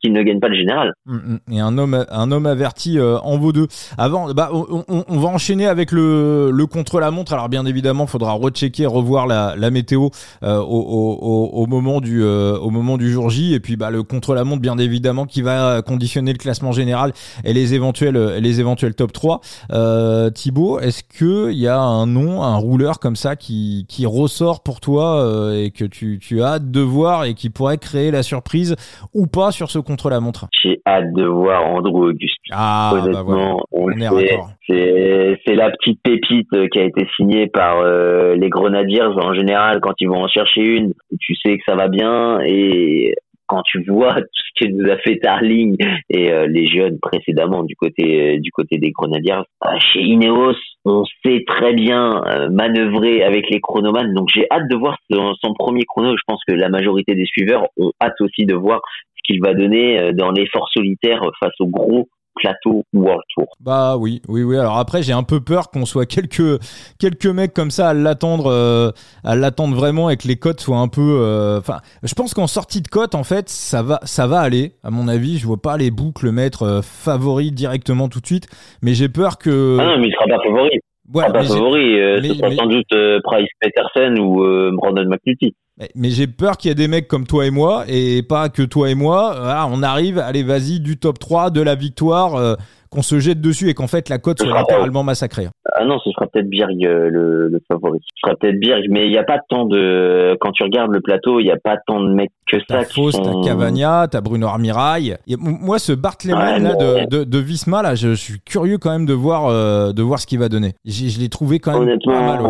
qu'il 0.00 0.12
ne 0.12 0.22
gagne 0.22 0.40
pas 0.40 0.48
le 0.48 0.56
général. 0.56 0.92
Mm, 1.06 1.16
mm. 1.16 1.38
Et 1.52 1.60
un 1.60 1.78
homme, 1.78 2.04
un 2.10 2.32
homme 2.32 2.46
averti 2.46 2.98
euh, 2.98 3.18
en 3.20 3.38
vaut 3.38 3.52
deux. 3.52 3.68
Avant, 3.96 4.32
bah, 4.32 4.50
on, 4.52 4.84
on, 4.88 5.18
va 5.18 5.28
enchaîner 5.28 5.66
avec 5.66 5.92
le, 5.92 6.50
le 6.50 6.66
contre-la-montre. 6.66 7.32
Alors 7.32 7.48
bien 7.48 7.64
évidemment, 7.64 8.06
faudra 8.06 8.32
rechecker, 8.32 8.86
revoir 8.86 9.26
la, 9.26 9.54
la 9.56 9.70
météo 9.70 10.08
euh, 10.42 10.58
au, 10.58 10.62
au, 10.62 11.62
au, 11.62 11.66
moment 11.66 12.00
du, 12.00 12.22
euh, 12.22 12.58
au 12.58 12.70
moment 12.70 12.98
du 12.98 13.10
jour 13.10 13.30
J. 13.30 13.54
Et 13.54 13.60
puis 13.60 13.76
bah, 13.76 13.90
le 13.90 14.02
contre-la-montre, 14.02 14.60
bien 14.60 14.78
évidemment, 14.78 15.24
qui 15.26 15.42
va 15.42 15.82
conditionner 15.82 16.32
le 16.32 16.38
classement 16.38 16.72
général 16.72 17.12
et 17.44 17.52
les 17.52 17.74
éventuels, 17.74 18.36
les 18.38 18.60
éventuels 18.60 18.94
top 18.94 19.12
3. 19.12 19.40
Euh, 19.72 20.30
Thibaut, 20.30 20.78
est-ce 20.80 21.02
que 21.02 21.50
il 21.50 21.58
y 21.58 21.68
a 21.68 21.78
un 21.78 22.06
nom, 22.06 22.42
un 22.42 22.56
rouleur 22.56 22.98
comme 22.98 23.16
ça 23.16 23.36
qui, 23.36 23.86
qui 23.88 24.04
ressort 24.04 24.62
pour 24.62 24.80
toi 24.80 25.52
et 25.54 25.70
que 25.70 25.84
tu, 25.84 26.18
tu 26.20 26.42
as 26.42 26.54
hâte 26.54 26.70
de 26.70 26.80
voir 26.80 27.24
et 27.24 27.34
qui 27.34 27.50
pourrait 27.50 27.78
créer 27.78 28.10
la 28.10 28.22
surprise 28.22 28.76
ou 29.14 29.26
pas 29.26 29.50
sur 29.54 29.70
ce 29.70 29.78
contre-la-montre 29.78 30.48
J'ai 30.62 30.80
hâte 30.86 31.12
de 31.14 31.24
voir 31.24 31.66
Andrew 31.66 32.08
Auguste. 32.08 32.36
Ah, 32.50 32.92
bah 32.94 33.04
Honnêtement, 33.04 33.64
on, 33.72 33.90
est 33.90 35.38
C'est 35.46 35.54
la 35.54 35.70
petite 35.70 36.00
pépite 36.02 36.50
qui 36.72 36.78
a 36.78 36.84
été 36.84 37.06
signée 37.16 37.46
par 37.46 37.78
euh, 37.78 38.34
les 38.34 38.48
Grenadiers 38.48 39.02
en 39.02 39.32
général 39.34 39.80
quand 39.80 39.94
ils 40.00 40.08
vont 40.08 40.22
en 40.22 40.28
chercher 40.28 40.62
une. 40.62 40.92
Tu 41.20 41.34
sais 41.36 41.56
que 41.56 41.62
ça 41.66 41.76
va 41.76 41.88
bien 41.88 42.40
et 42.44 43.14
quand 43.46 43.62
tu 43.62 43.84
vois 43.84 44.14
tout 44.14 44.22
ce 44.58 44.64
que 44.64 44.70
nous 44.70 44.90
a 44.90 44.96
fait 44.98 45.18
Tarling 45.18 45.76
et 46.08 46.32
euh, 46.32 46.46
les 46.46 46.66
jeunes 46.66 46.98
précédemment 46.98 47.62
du 47.62 47.76
côté 47.76 48.38
du 48.38 48.50
côté 48.50 48.78
des 48.78 48.90
Grenadiers, 48.90 49.34
euh, 49.66 49.78
chez 49.92 50.00
Ineos, 50.00 50.56
on 50.86 51.04
sait 51.24 51.44
très 51.46 51.74
bien 51.74 52.22
manœuvrer 52.50 53.22
avec 53.22 53.48
les 53.50 53.60
chronomanes. 53.60 54.12
Donc 54.14 54.28
j'ai 54.34 54.46
hâte 54.50 54.68
de 54.68 54.76
voir 54.76 54.96
son, 55.10 55.34
son, 55.42 55.54
premier 55.54 55.84
chrono. 55.84 56.16
Je 56.16 56.22
pense 56.26 56.42
que 56.46 56.54
la 56.54 56.68
majorité 56.68 57.14
des 57.14 57.26
suiveurs 57.26 57.68
ont 57.78 57.92
hâte 58.02 58.20
aussi 58.20 58.44
de 58.44 58.54
voir 58.54 58.80
qu'il 59.24 59.40
va 59.42 59.54
donner 59.54 59.98
euh, 59.98 60.12
dans 60.12 60.30
l'effort 60.30 60.68
solitaire 60.72 61.20
face 61.40 61.54
au 61.60 61.66
gros 61.66 62.08
plateau 62.34 62.84
World 62.92 63.22
Tour. 63.32 63.46
Bah 63.60 63.96
oui, 63.96 64.20
oui, 64.28 64.42
oui. 64.42 64.58
Alors 64.58 64.76
après, 64.78 65.04
j'ai 65.04 65.12
un 65.12 65.22
peu 65.22 65.40
peur 65.40 65.70
qu'on 65.70 65.86
soit 65.86 66.04
quelques 66.04 66.60
quelques 66.98 67.26
mecs 67.26 67.54
comme 67.54 67.70
ça 67.70 67.90
à 67.90 67.94
l'attendre, 67.94 68.50
euh, 68.50 68.90
à 69.22 69.36
l'attendre 69.36 69.76
vraiment 69.76 70.10
et 70.10 70.16
que 70.16 70.26
les 70.26 70.34
cotes 70.34 70.60
soient 70.60 70.78
un 70.78 70.88
peu. 70.88 71.20
Euh, 71.20 71.58
enfin, 71.58 71.78
je 72.02 72.12
pense 72.14 72.34
qu'en 72.34 72.48
sortie 72.48 72.82
de 72.82 72.88
cote, 72.88 73.14
en 73.14 73.22
fait, 73.22 73.48
ça 73.48 73.82
va, 73.82 74.00
ça 74.02 74.26
va 74.26 74.40
aller. 74.40 74.72
À 74.82 74.90
mon 74.90 75.06
avis, 75.06 75.38
je 75.38 75.46
vois 75.46 75.62
pas 75.62 75.76
les 75.76 75.92
boucles 75.92 76.32
mettre 76.32 76.80
favori 76.82 77.52
directement 77.52 78.08
tout 78.08 78.20
de 78.20 78.26
suite, 78.26 78.48
mais 78.82 78.94
j'ai 78.94 79.08
peur 79.08 79.38
que. 79.38 79.78
Ah 79.80 79.84
non, 79.86 79.98
mais 79.98 80.08
il 80.08 80.12
sera 80.12 80.26
pas 80.26 80.42
favori. 80.42 80.80
Ouais, 81.14 81.32
pas 81.32 81.44
favori, 81.44 81.98
ce 82.20 82.34
sera 82.34 82.50
sans 82.50 82.66
doute 82.66 83.22
Price 83.22 83.48
Peterson 83.60 84.16
ou 84.18 84.42
Brandon 84.76 85.08
McNulty. 85.08 85.54
Mais, 85.96 86.10
j'ai 86.10 86.28
peur 86.28 86.56
qu'il 86.56 86.68
y 86.68 86.72
ait 86.72 86.76
des 86.76 86.86
mecs 86.86 87.08
comme 87.08 87.26
toi 87.26 87.46
et 87.46 87.50
moi, 87.50 87.84
et 87.88 88.22
pas 88.22 88.48
que 88.48 88.62
toi 88.62 88.90
et 88.90 88.94
moi, 88.94 89.66
on 89.70 89.82
arrive, 89.82 90.18
allez 90.18 90.44
vas-y, 90.44 90.80
du 90.80 90.98
top 90.98 91.18
3, 91.18 91.50
de 91.50 91.60
la 91.60 91.74
victoire, 91.74 92.36
euh, 92.36 92.54
qu'on 92.94 93.02
se 93.02 93.18
jette 93.18 93.40
dessus 93.40 93.68
et 93.68 93.74
qu'en 93.74 93.88
fait 93.88 94.08
la 94.08 94.18
cote 94.18 94.40
soit 94.40 94.56
littéralement 94.56 95.02
massacrée. 95.02 95.48
Ah 95.74 95.84
non, 95.84 95.98
ce 95.98 96.10
sera 96.12 96.26
peut-être 96.28 96.48
Birg 96.48 96.86
euh, 96.86 97.08
le, 97.10 97.60
favori. 97.66 97.98
Ce 98.02 98.20
sera 98.24 98.36
peut-être 98.36 98.58
Birg, 98.60 98.84
mais 98.88 99.06
il 99.06 99.10
n'y 99.10 99.18
a 99.18 99.24
pas 99.24 99.40
tant 99.48 99.66
de... 99.66 100.36
Quand 100.40 100.52
tu 100.52 100.62
regardes 100.62 100.92
le 100.92 101.00
plateau, 101.00 101.40
il 101.40 101.44
n'y 101.44 101.50
a 101.50 101.56
pas 101.56 101.76
tant 101.86 102.00
de 102.00 102.14
mecs 102.14 102.30
que 102.46 102.58
ça. 102.60 102.78
T'as 102.78 102.84
Fauss, 102.84 103.20
t'as 103.20 103.42
Cavagna, 103.44 104.06
t'as 104.08 104.20
Bruno 104.20 104.46
Armirail. 104.46 105.16
Moi, 105.38 105.80
ce 105.80 105.92
Bartleman 105.92 106.62
là, 106.62 106.74
de, 106.76 107.08
de, 107.08 107.24
de, 107.24 107.38
Visma, 107.38 107.82
là, 107.82 107.96
je, 107.96 108.14
suis 108.14 108.40
curieux 108.40 108.78
quand 108.78 108.90
même 108.90 109.06
de 109.06 109.14
voir, 109.14 109.46
euh, 109.46 109.92
de 109.92 110.02
voir 110.02 110.20
ce 110.20 110.26
qu'il 110.26 110.38
va 110.38 110.48
donner. 110.48 110.74
Je, 110.84 111.18
l'ai 111.18 111.28
trouvé 111.28 111.58
quand 111.58 111.80
même 111.80 111.98
pas 112.04 112.20
mal. 112.20 112.40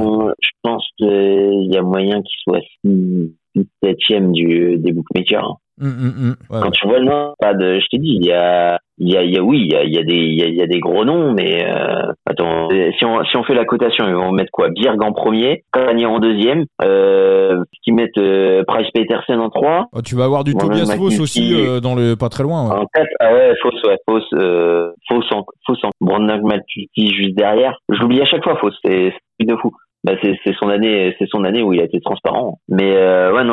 Je 0.41 0.49
pense 0.65 0.87
qu'il 0.97 1.73
y 1.73 1.77
a 1.77 1.83
moyen 1.83 2.23
qu'il 2.23 2.39
soit 2.43 2.61
7ème 3.83 4.33
du, 4.33 4.79
des 4.79 4.93
bookmakers. 4.93 5.45
Hein. 5.45 5.57
Hum, 5.81 5.89
hum, 5.89 6.37
hum. 6.51 6.61
Quand 6.63 6.71
tu 6.71 6.87
vois 6.87 7.01
le 7.01 7.07
nom, 7.07 7.35
pas 7.41 7.53
de, 7.53 7.81
je 7.81 7.87
t'ai 7.91 7.99
dit, 7.99 8.17
il 8.21 8.25
y 8.25 8.33
a, 8.33 8.79
il 8.99 9.11
y 9.11 9.17
a, 9.17 9.25
il 9.25 9.35
y 9.35 9.39
a, 9.39 9.43
oui, 9.43 9.59
il 9.59 9.73
y 9.73 9.75
a, 9.75 9.83
il 9.83 9.93
y 9.93 9.99
a 9.99 10.05
des, 10.05 10.15
il 10.15 10.39
y 10.39 10.43
a, 10.43 10.47
il 10.47 10.55
y 10.55 10.63
a 10.63 10.69
des 10.69 10.79
gros 10.79 11.05
noms, 11.05 11.33
mais 11.33 11.65
euh, 11.67 12.13
attends, 12.27 12.69
si 12.71 13.05
on, 13.05 13.25
si 13.25 13.37
on 13.37 13.43
fait 13.43 13.55
la 13.55 13.65
cotation, 13.65 14.07
ils 14.07 14.15
vont 14.15 14.31
mettre 14.31 14.53
quoi? 14.53 14.69
Birg 14.69 15.03
en 15.03 15.13
premier, 15.13 15.65
Cavani 15.73 16.07
en 16.07 16.21
deuxième, 16.21 16.67
euh, 16.85 17.65
qui 17.83 17.91
mettent 17.91 18.19
euh, 18.19 18.63
Price 18.69 18.89
Peterson 18.95 19.41
en 19.41 19.51
trois. 19.51 19.87
Oh, 19.93 20.01
tu 20.01 20.15
vas 20.15 20.27
avoir 20.27 20.45
du 20.45 20.55
Tobias 20.55 20.95
Foss 20.97 21.19
aussi 21.19 21.53
euh, 21.55 21.81
dans 21.81 21.97
le 21.97 22.15
pas 22.15 22.29
très 22.29 22.45
loin. 22.45 22.69
Ouais. 22.69 22.77
En 22.77 22.87
quatre, 22.95 23.11
ah 23.19 23.33
ouais, 23.33 23.53
Foss, 23.61 23.75
ouais, 23.83 23.99
Foss, 24.09 24.25
euh, 24.35 24.93
Foss 25.09 25.25
en, 25.33 25.45
Foss 25.67 25.83
en, 25.83 25.91
Brandon 26.01 26.41
juste 26.97 27.35
derrière. 27.35 27.77
J'oublie 27.89 28.21
à 28.21 28.27
chaque 28.27 28.45
fois 28.45 28.57
Foss, 28.59 28.75
c'est, 28.85 29.13
c'est 29.41 29.47
de 29.47 29.57
fou 29.57 29.73
bah 30.05 30.13
c'est 30.23 30.55
son 30.61 30.69
année 30.69 31.15
c'est 31.19 31.29
son 31.29 31.45
année 31.45 31.63
où 31.63 31.73
il 31.73 31.81
a 31.81 31.85
été 31.85 32.01
transparent. 32.01 32.61
Mais 32.69 32.95
euh, 32.95 33.04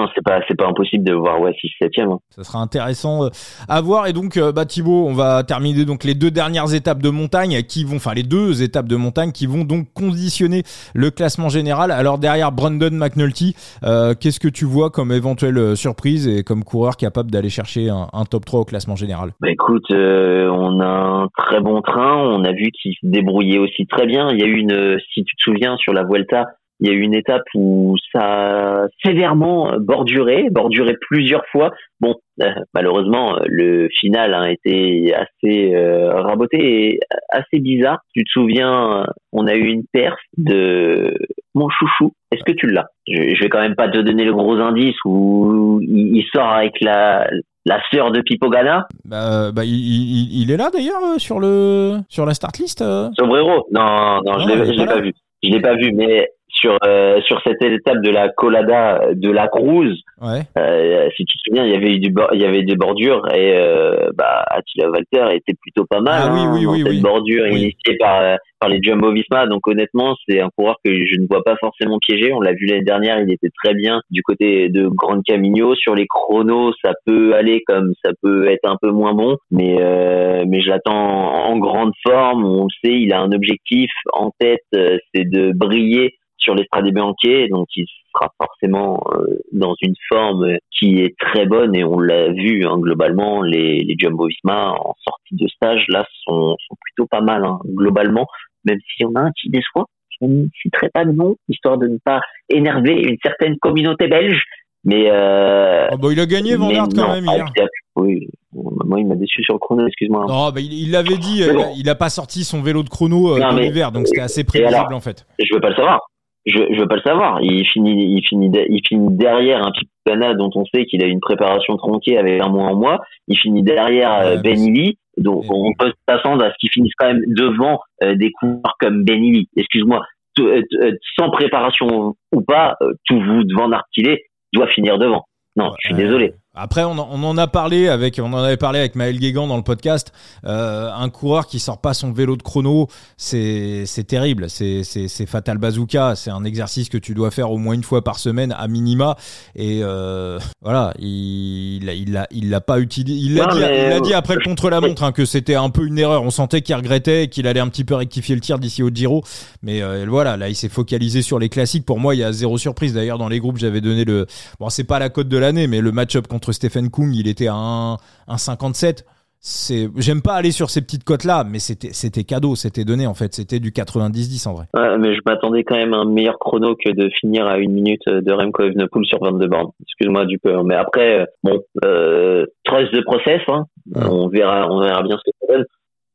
non 0.02 0.08
c'est 0.16 0.24
pas 0.24 0.40
c'est 0.48 0.58
pas 0.58 0.68
impossible 0.68 1.04
de 1.04 1.14
voir 1.14 1.40
ouais 1.40 1.54
6 1.60 1.70
7 1.80 1.92
e 2.00 2.02
ça 2.30 2.44
sera 2.44 2.60
intéressant 2.60 3.26
euh, 3.26 3.30
à 3.68 3.82
voir. 3.82 4.08
Et 4.08 4.14
donc 4.14 4.38
euh, 4.38 4.52
bah 4.52 4.66
Thibaut 4.66 5.06
on 5.08 5.14
va 5.14 5.44
terminer 5.44 5.86
donc 5.86 6.04
les 6.04 6.16
deux 6.16 6.32
dernières 6.32 6.74
étapes 6.74 7.02
de 7.02 7.10
montagne 7.10 7.62
qui 7.64 7.84
vont 7.84 7.98
enfin 7.98 8.14
les 8.14 8.24
deux 8.24 8.64
étapes 8.64 8.88
de 8.88 8.96
montagne 8.96 9.32
qui 9.32 9.46
vont 9.46 9.64
donc 9.64 9.88
conditionner 9.94 10.64
le 10.94 11.12
classement 11.12 11.50
général. 11.50 11.92
Alors 11.92 12.18
derrière 12.18 12.52
Brandon 12.52 12.92
McNulty 12.92 13.56
euh, 13.84 14.14
qu'est-ce 14.20 14.40
que 14.40 14.48
tu 14.48 14.66
vois 14.66 14.90
comme 14.90 15.12
éventuelle 15.12 15.76
surprise 15.78 16.28
et 16.28 16.44
comme 16.44 16.64
coureur 16.64 16.98
capable 16.98 17.32
d'aller 17.32 17.50
chercher 17.50 17.90
un, 17.90 18.08
un, 18.14 18.26
top 18.26 18.46
3 18.46 18.62
au 18.62 18.66
classement 18.66 18.96
général? 18.96 19.32
Bah 19.40 19.52
écoute 19.52 19.92
on 19.92 20.80
a 20.80 20.86
un 20.86 21.28
très 21.38 21.60
bon 21.60 21.82
train. 21.82 22.18
On 22.18 22.44
a 22.44 22.52
vu 22.52 22.72
qu'il 22.72 22.94
se 22.94 23.06
débrouillait 23.06 23.60
aussi 23.60 23.86
très 23.88 24.06
bien. 24.06 24.30
Il 24.32 24.40
y 24.40 24.44
a 24.44 24.48
eu 24.48 24.58
une 24.58 24.98
si 25.14 25.24
tu 25.24 25.36
te 25.36 25.42
souviens 25.42 25.76
sur 25.78 25.94
la 25.94 26.04
Vuelta 26.04 26.46
il 26.82 26.88
y 26.88 26.90
a 26.90 26.94
eu 26.94 27.02
une 27.02 27.14
étape 27.14 27.44
où 27.54 27.96
ça 28.12 28.84
a 28.84 28.88
sévèrement 29.06 29.74
borduré, 29.80 30.48
borduré 30.50 30.96
plusieurs 31.00 31.46
fois. 31.52 31.72
Bon, 32.00 32.16
euh, 32.42 32.50
malheureusement, 32.74 33.38
le 33.46 33.88
final 34.00 34.34
a 34.34 34.52
été 34.52 35.14
assez 35.14 35.76
euh, 35.76 36.12
raboté 36.22 36.58
et 36.58 37.00
assez 37.30 37.60
bizarre. 37.60 38.00
Tu 38.16 38.24
te 38.24 38.32
souviens, 38.32 39.06
on 39.32 39.46
a 39.46 39.54
eu 39.54 39.68
une 39.68 39.84
perf 39.94 40.18
de 40.38 41.14
mon 41.54 41.70
chouchou. 41.70 42.14
Est-ce 42.32 42.44
que 42.44 42.54
tu 42.54 42.66
l'as? 42.66 42.88
Je, 43.08 43.36
je 43.36 43.44
vais 43.44 43.50
quand 43.50 43.62
même 43.62 43.76
pas 43.76 43.88
te 43.88 44.00
donner 44.00 44.26
le 44.26 44.34
gros 44.34 44.56
indice 44.56 44.96
où 45.06 45.80
il, 45.84 46.24
sort 46.34 46.50
avec 46.50 46.82
la 46.82 47.30
la 47.64 47.80
sœur 47.94 48.12
de 48.12 48.22
Pipogana 48.22 48.88
bah, 49.06 49.52
bah 49.52 49.64
il, 49.64 50.42
il, 50.42 50.50
est 50.50 50.58
là 50.58 50.72
d'ailleurs 50.74 51.04
euh, 51.04 51.20
sur 51.20 51.40
le 51.40 52.00
sur 52.10 52.26
la 52.26 52.34
start 52.34 52.58
list. 52.58 52.84
Sombrero? 53.16 53.68
Non, 53.72 54.22
non, 54.26 54.40
je 54.40 54.72
l'ai 54.72 54.86
pas 54.86 55.00
vu. 55.00 55.14
Je 55.44 55.50
l'ai 55.50 55.62
pas 55.62 55.76
vu, 55.76 55.92
mais 55.94 56.28
sur 56.62 56.78
euh, 56.86 57.20
sur 57.22 57.42
cette 57.46 57.62
étape 57.62 58.02
de 58.02 58.10
la 58.10 58.30
Colada 58.30 59.02
de 59.14 59.32
la 59.32 59.48
Cruz. 59.48 59.98
Ouais. 60.22 60.42
Euh, 60.58 61.10
si 61.18 61.26
tu 61.26 61.38
te 61.38 61.44
souviens, 61.48 61.66
il 61.66 61.72
y 61.72 61.76
avait 61.76 61.96
eu 61.96 62.00
du 62.00 62.14
il 62.34 62.42
y 62.42 62.46
avait 62.46 62.64
des 62.64 62.76
bordures 62.76 63.28
et 63.34 63.54
euh, 63.56 64.10
bah 64.14 64.46
Attila 64.48 64.90
Valter 64.90 65.36
était 65.36 65.56
plutôt 65.60 65.86
pas 65.86 66.00
mal 66.00 66.22
Ah 66.26 66.34
oui, 66.34 66.40
hein, 66.42 66.54
oui, 66.54 66.64
dans 66.64 66.72
oui, 66.72 66.84
cette 66.84 67.02
bordure 67.02 67.48
initiée 67.48 67.98
par 68.00 68.22
euh, 68.22 68.36
par 68.60 68.70
les 68.70 68.80
Jumbo 68.82 69.12
Visma. 69.12 69.48
Donc 69.48 69.68
honnêtement, 69.68 70.16
c'est 70.28 70.40
un 70.40 70.50
coureur 70.56 70.76
que 70.86 70.94
je 70.94 71.20
ne 71.20 71.28
vois 71.28 71.44
pas 71.44 71.56
forcément 71.60 71.98
piégé. 72.00 72.32
On 72.32 72.40
l'a 72.40 72.54
vu 72.54 72.68
l'année 72.68 72.84
dernière, 72.84 73.20
il 73.20 73.32
était 73.32 73.50
très 73.62 73.74
bien 73.74 74.02
du 74.12 74.22
côté 74.22 74.70
de 74.70 74.88
Grande 74.88 75.24
Camino. 75.24 75.76
Sur 75.76 75.96
les 75.96 76.06
chronos, 76.08 76.74
ça 76.84 76.92
peut 77.06 77.34
aller 77.34 77.64
comme 77.68 77.94
ça 78.06 78.12
peut 78.22 78.48
être 78.50 78.70
un 78.70 78.78
peu 78.80 78.92
moins 78.92 79.14
bon, 79.14 79.38
mais 79.50 79.78
euh, 79.80 80.46
mais 80.48 80.62
je 80.62 80.70
l'attends 80.70 80.94
en 80.94 81.58
grande 81.58 81.94
forme. 82.04 82.46
On 82.46 82.66
le 82.66 82.70
sait, 82.84 83.00
il 83.00 83.12
a 83.12 83.22
un 83.22 83.32
objectif 83.32 83.90
en 84.14 84.32
tête, 84.40 84.62
euh, 84.76 84.98
c'est 85.14 85.28
de 85.28 85.52
briller 85.54 86.14
sur 86.42 86.56
l'Estrade 86.56 86.90
Bianchi, 86.92 87.48
donc 87.50 87.68
il 87.76 87.86
sera 88.14 88.30
forcément 88.38 89.02
euh, 89.14 89.40
dans 89.54 89.74
une 89.82 89.94
forme 90.10 90.58
qui 90.78 91.00
est 91.02 91.16
très 91.18 91.46
bonne 91.46 91.76
et 91.76 91.84
on 91.84 92.00
l'a 92.00 92.32
vu 92.32 92.66
hein, 92.66 92.78
globalement 92.78 93.42
les, 93.42 93.80
les 93.84 93.96
Jumbo 93.98 94.28
Visma 94.28 94.72
en 94.72 94.96
sortie 95.04 95.36
de 95.36 95.48
stage 95.48 95.86
là 95.88 96.06
sont, 96.26 96.56
sont 96.68 96.76
plutôt 96.82 97.08
pas 97.08 97.22
mal 97.22 97.46
hein, 97.46 97.60
globalement 97.66 98.26
même 98.66 98.80
si 98.96 99.06
on 99.06 99.14
a 99.16 99.22
un 99.22 99.32
qui 99.40 99.50
déçoit 99.50 99.86
je 100.20 100.26
ne 100.28 100.46
citerai 100.62 100.90
pas 100.94 101.06
de 101.06 101.12
nom 101.12 101.36
histoire 101.48 101.78
de 101.78 101.88
ne 101.88 101.98
pas 102.04 102.22
énerver 102.50 102.94
une 103.02 103.18
certaine 103.24 103.58
communauté 103.60 104.08
belge 104.08 104.42
mais 104.84 105.10
euh, 105.12 105.88
Oh, 105.94 105.98
bah, 105.98 106.08
il 106.12 106.20
a 106.20 106.26
gagné 106.26 106.56
Van 106.56 106.70
Aert 106.70 106.88
quand 106.94 107.08
non, 107.08 107.14
même 107.14 107.26
ah, 107.30 107.36
hier. 107.36 107.46
il 107.56 107.62
a- 107.62 107.68
oui 107.96 108.28
moi 108.54 109.00
il 109.00 109.08
m'a 109.08 109.16
déçu 109.16 109.42
sur 109.44 109.54
le 109.54 109.60
chrono 109.60 109.88
excuse-moi 109.88 110.26
Non, 110.28 110.50
bah, 110.52 110.60
il 110.60 110.92
l'avait 110.92 111.18
dit, 111.18 111.44
euh, 111.44 111.54
bon. 111.54 111.74
il 111.78 111.88
a 111.90 111.96
pas 111.96 112.10
sorti 112.10 112.44
son 112.44 112.62
vélo 112.62 112.84
de 112.84 112.90
chrono 112.90 113.36
euh, 113.36 113.40
Non, 113.40 113.54
mais- 113.54 113.62
l'hiver, 113.64 113.92
donc 113.94 114.08
c'était 114.08 114.22
assez 114.22 114.44
prévisible 114.44 114.76
alors 114.76 114.94
en 114.94 115.00
fait. 115.00 115.26
je 115.40 115.54
veux 115.54 115.62
pas 115.62 115.70
le 115.70 115.76
savoir. 115.76 116.02
Je, 116.46 116.58
je 116.74 116.80
veux 116.80 116.88
pas 116.88 116.96
le 116.96 117.02
savoir. 117.02 117.40
Il 117.42 117.66
finit, 117.68 118.16
il 118.18 118.24
finit, 118.28 118.50
de- 118.50 118.66
il 118.68 118.82
finit 118.88 119.16
derrière 119.16 119.64
un 119.66 119.72
Pipana 119.72 120.34
dont 120.34 120.50
on 120.56 120.66
sait 120.66 120.86
qu'il 120.86 121.04
a 121.04 121.08
une 121.08 121.20
préparation 121.20 121.78
tronquée 121.78 122.18
avec 122.18 122.42
un 122.42 122.50
mois 122.50 122.66
en 122.72 122.76
mois. 122.76 123.02
Il 123.28 123.38
finit 123.38 123.62
derrière 123.64 124.14
euh, 124.22 124.36
Ouais, 124.38 124.42
Ben 124.42 124.60
Illy, 124.60 124.98
donc 125.18 125.44
on 125.50 125.72
peut 125.78 125.94
s'attendre 126.10 126.44
à 126.44 126.50
ce 126.52 126.56
qu'il 126.60 126.72
finisse 126.72 126.94
quand 126.98 127.08
même 127.08 127.22
devant 127.28 127.80
euh, 128.04 128.16
des 128.16 128.32
coureurs 128.32 128.76
comme 128.80 129.04
Ben 129.04 129.24
Illy. 129.24 129.50
Excuse-moi, 129.56 130.02
euh, 130.40 130.64
euh, 130.82 130.92
sans 131.20 131.30
préparation 131.30 132.16
ou 132.32 132.42
pas, 132.42 132.76
euh, 132.82 132.94
tout 133.06 133.20
vous 133.22 133.44
devant 133.44 133.68
Nartilé 133.68 134.24
doit 134.54 134.68
finir 134.68 134.98
devant. 134.98 135.26
Non, 135.56 135.72
je 135.82 135.90
suis 135.90 135.96
désolé. 135.96 136.34
Après, 136.54 136.84
on 136.84 136.92
en, 136.98 137.08
on 137.10 137.24
en 137.24 137.38
a 137.38 137.48
parlé 137.48 137.88
avec, 137.88 138.20
on 138.22 138.34
en 138.34 138.44
avait 138.44 138.58
parlé 138.58 138.80
avec 138.80 138.96
Maël 138.96 139.18
Guégan 139.18 139.48
dans 139.48 139.56
le 139.56 139.64
podcast. 139.64 140.12
Euh, 140.46 140.92
un 140.94 141.10
coureur 141.10 141.48
qui 141.48 141.60
sort 141.60 141.80
pas 141.80 141.94
son 141.94 142.12
vélo 142.12 142.36
de 142.36 142.42
chrono, 142.44 142.88
c'est 143.16 143.86
c'est 143.86 144.04
terrible. 144.04 144.50
C'est 144.50 144.84
c'est 144.84 145.08
c'est 145.08 145.26
fatal 145.26 145.60
bazooka. 145.60 146.16
C'est 146.18 146.30
un 146.30 146.44
exercice 146.44 146.90
que 146.90 146.98
tu 146.98 147.14
dois 147.14 147.32
faire 147.32 147.52
au 147.52 147.58
moins 147.58 147.74
une 147.74 147.84
fois 147.84 148.04
par 148.04 148.20
semaine 148.20 148.54
à 148.58 148.68
minima. 148.68 149.16
Et 149.56 149.80
euh, 149.82 150.40
voilà, 150.62 150.94
il 151.00 151.86
l'a- 151.86 151.94
il 151.94 152.12
l'a 152.12 152.28
il 152.32 152.50
l'a 152.50 152.60
pas 152.60 152.80
utilisé. 152.82 153.18
Il 153.18 153.36
l'a 153.36 154.00
dit, 154.02 154.10
dit 154.10 154.14
après 154.14 154.36
le 154.36 154.42
contre 154.44 154.70
la 154.70 154.82
montre 154.82 155.04
hein, 155.04 155.14
que 155.14 155.24
c'était 155.24 155.56
un 155.56 155.70
peu 155.70 155.86
une 155.88 156.00
erreur. 156.00 156.22
On 156.24 156.32
sentait 156.32 156.62
qu'il 156.62 156.76
regrettait, 156.76 157.30
qu'il 157.30 157.48
allait 157.48 157.62
un 157.62 157.70
petit 157.70 157.86
peu 157.86 157.96
rectifier 157.96 158.36
le 158.36 158.42
tir 158.42 158.60
d'ici 158.60 158.84
au 158.84 158.90
Giro. 158.90 159.24
Mais 159.64 159.82
euh, 159.82 160.06
voilà, 160.06 160.36
là, 160.36 160.50
il 160.50 160.56
s'est 160.56 160.68
focalisé 160.68 161.22
sur 161.22 161.40
les 161.40 161.48
classiques. 161.48 161.86
Pour 161.86 162.02
moi, 162.02 162.14
il 162.14 162.18
y 162.18 162.24
a 162.26 162.34
zéro 162.34 162.58
surprise. 162.58 162.94
D'ailleurs, 162.94 163.20
dans 163.20 163.30
les 163.30 163.40
groupes, 163.40 163.58
j'avais 163.58 163.80
donné 163.80 164.04
le 164.04 164.28
Bon, 164.60 164.70
c'est 164.70 164.84
pas 164.84 165.00
la 165.00 165.08
cote 165.08 165.30
de 165.30 165.38
l'année, 165.38 165.68
mais 165.68 165.80
le 165.80 165.94
match-up 165.94 166.28
contre 166.28 166.41
Stephen 166.52 166.90
Kung, 166.90 167.14
il 167.14 167.28
était 167.28 167.48
à 167.48 167.54
1, 167.54 167.96
1,57. 168.28 169.04
C'est, 169.44 169.90
j'aime 169.98 170.22
pas 170.22 170.34
aller 170.34 170.52
sur 170.52 170.70
ces 170.70 170.82
petites 170.82 171.04
cotes 171.04 171.24
là, 171.24 171.44
mais 171.44 171.58
c'était, 171.58 171.94
c'était 171.94 172.24
cadeau, 172.24 172.56
c'était 172.56 172.84
donné 172.84 173.08
en 173.08 173.16
fait, 173.16 173.34
c'était 173.34 173.60
du 173.60 173.72
90-10 173.72 174.48
en 174.48 174.54
vrai. 174.54 174.66
Ouais, 174.76 175.00
mais 175.00 175.16
je 175.16 175.22
m'attendais 175.26 175.64
quand 175.64 175.76
même 175.76 175.96
à 175.96 175.98
un 175.98 176.06
meilleur 176.06 176.38
chrono 176.38 176.76
que 176.76 176.92
de 176.92 177.10
finir 177.10 177.48
à 177.48 177.58
une 177.58 177.72
minute 177.72 178.08
de 178.08 178.32
Remco 178.32 178.64
Evenepoel 178.64 179.04
sur 179.06 179.20
22 179.20 179.48
bornes. 179.48 179.72
Excuse-moi 179.82 180.26
du 180.26 180.38
peu, 180.38 180.62
mais 180.62 180.76
après, 180.76 181.22
euh, 181.22 181.26
bon, 181.44 181.60
euh, 181.84 182.46
trust 182.66 182.94
de 182.94 183.02
process, 183.02 183.42
hein. 183.48 183.66
Ouais. 183.96 184.04
on 184.06 184.28
verra, 184.28 184.68
on 184.70 184.80
verra 184.80 185.02
bien 185.02 185.18
ce 185.18 185.32
que 185.32 185.38
ça 185.42 185.54
donne. 185.56 185.66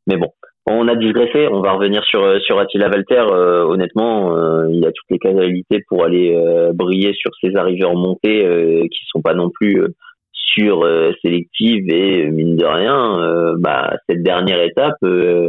Mais 0.06 0.16
bon, 0.16 0.30
on 0.68 0.88
a 0.88 0.96
digressé, 0.96 1.46
on 1.48 1.60
va 1.60 1.72
revenir 1.72 2.04
sur 2.04 2.22
euh, 2.24 2.40
sur 2.40 2.58
Attila 2.58 2.88
Valter. 2.88 3.22
Euh, 3.30 3.64
honnêtement, 3.64 4.36
euh, 4.36 4.68
il 4.70 4.84
a 4.84 4.90
toutes 4.90 5.10
les 5.10 5.18
qualités 5.18 5.84
pour 5.88 6.04
aller 6.04 6.34
euh, 6.36 6.72
briller 6.72 7.12
sur 7.14 7.30
ses 7.40 7.54
arrivées 7.54 7.84
en 7.84 7.94
montée, 7.94 8.88
qui 8.90 8.98
sont 9.06 9.22
pas 9.22 9.34
non 9.34 9.50
plus 9.50 9.80
sur 10.46 10.84
euh, 10.84 11.12
sélective 11.22 11.90
et 11.90 12.26
euh, 12.26 12.30
mine 12.30 12.56
de 12.56 12.64
rien, 12.64 13.20
euh, 13.20 13.54
bah 13.58 13.96
cette 14.08 14.22
dernière 14.22 14.62
étape. 14.62 14.96
euh, 15.02 15.48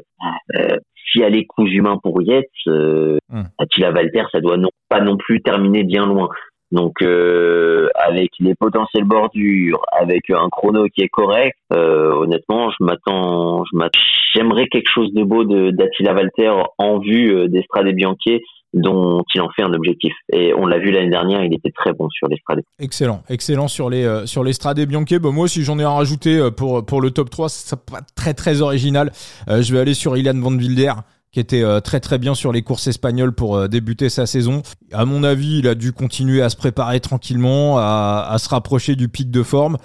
euh, 0.56 0.78
si 1.12 1.22
elle 1.22 1.38
est 1.38 1.45
cousu 1.45 1.82
main 1.82 1.98
pour 2.04 2.22
Yates, 2.22 2.45
euh, 2.68 3.18
Hmm. 3.30 3.43
Attila 3.58 3.91
Valter, 3.91 4.24
ça 4.32 4.39
doit 4.39 4.56
non, 4.56 4.70
pas 4.88 5.02
non 5.02 5.18
plus 5.18 5.41
terminer 5.41 5.84
bien 5.84 6.06
loin. 6.06 6.30
Donc, 6.72 7.02
euh, 7.02 7.89
avec 7.95 8.30
les 8.39 8.56
potentielles 8.56 9.04
bordures, 9.06 9.82
avec 9.91 10.30
un 10.30 10.48
chrono 10.50 10.86
qui 10.93 11.02
est 11.02 11.10
correct, 11.10 11.58
euh, 11.74 12.14
honnêtement, 12.14 12.70
je 12.72 12.86
m'attends, 12.86 13.64
je 13.66 13.78
m'attends, 13.78 14.00
j'aimerais 14.34 14.68
quelque 14.68 14.89
chose 14.89 15.14
de 15.14 15.24
beau 15.24 15.43
de 15.43 15.72
d'Attila 15.72 16.14
Valter 16.14 16.54
en 16.78 17.00
vue 17.00 17.50
d'Estrade 17.50 17.88
Bianchi, 17.93 18.41
dont 18.74 19.24
il 19.34 19.41
en 19.41 19.49
fait 19.55 19.63
un 19.63 19.74
objectif. 19.74 20.13
Et 20.34 20.53
on 20.53 20.65
l'a 20.65 20.80
vu 20.80 20.91
l'année 20.91 21.09
dernière, 21.09 21.43
il 21.43 21.53
était 21.53 21.72
très 21.72 21.93
bon 21.93 22.09
sur 22.09 22.28
l'Estrade. 22.28 22.61
Excellent, 22.80 23.24
excellent 23.30 23.68
sur 23.68 23.89
les 23.89 24.03
euh, 24.05 24.26
sur 24.26 24.43
les 24.43 24.53
Strade 24.53 24.80
Bianchi. 24.80 25.20
Bah, 25.20 25.32
moi, 25.32 25.47
si 25.47 25.63
j'en 25.63 25.80
ai 25.80 25.84
un 25.84 25.91
rajouté 25.91 26.38
euh, 26.38 26.51
pour 26.51 26.86
pour 26.86 27.01
le 27.01 27.11
top 27.11 27.30
3, 27.30 27.49
c'est 27.49 27.80
pas 27.86 28.01
très 28.15 28.34
très 28.34 28.61
original. 28.61 29.11
Euh, 29.49 29.61
je 29.61 29.74
vais 29.74 29.80
aller 29.80 29.93
sur 29.93 30.18
Ilan 30.18 30.39
Van 30.39 30.53
Wilder 30.53 30.93
qui 31.32 31.41
était 31.41 31.61
euh, 31.61 31.82
très 31.82 31.99
très 31.99 32.18
bien 32.18 32.36
sur 32.36 32.51
les 32.51 32.61
courses 32.61 32.88
espagnoles 32.88 33.34
pour 33.34 33.68
débuter 33.70 34.09
sa 34.09 34.26
saison. 34.26 34.63
À 34.91 35.05
mon 35.05 35.24
avis, 35.24 35.59
il 35.59 35.68
a 35.68 35.76
dû 35.76 35.91
continuer 35.91 36.41
à 36.41 36.49
se 36.49 36.55
préparer 36.55 36.99
tranquillement, 36.99 37.78
à, 37.78 38.28
à 38.30 38.38
se 38.38 38.49
rapprocher 38.49 38.95
du 38.95 39.09
pic 39.09 39.30
de 39.30 39.43
forme. 39.43 39.78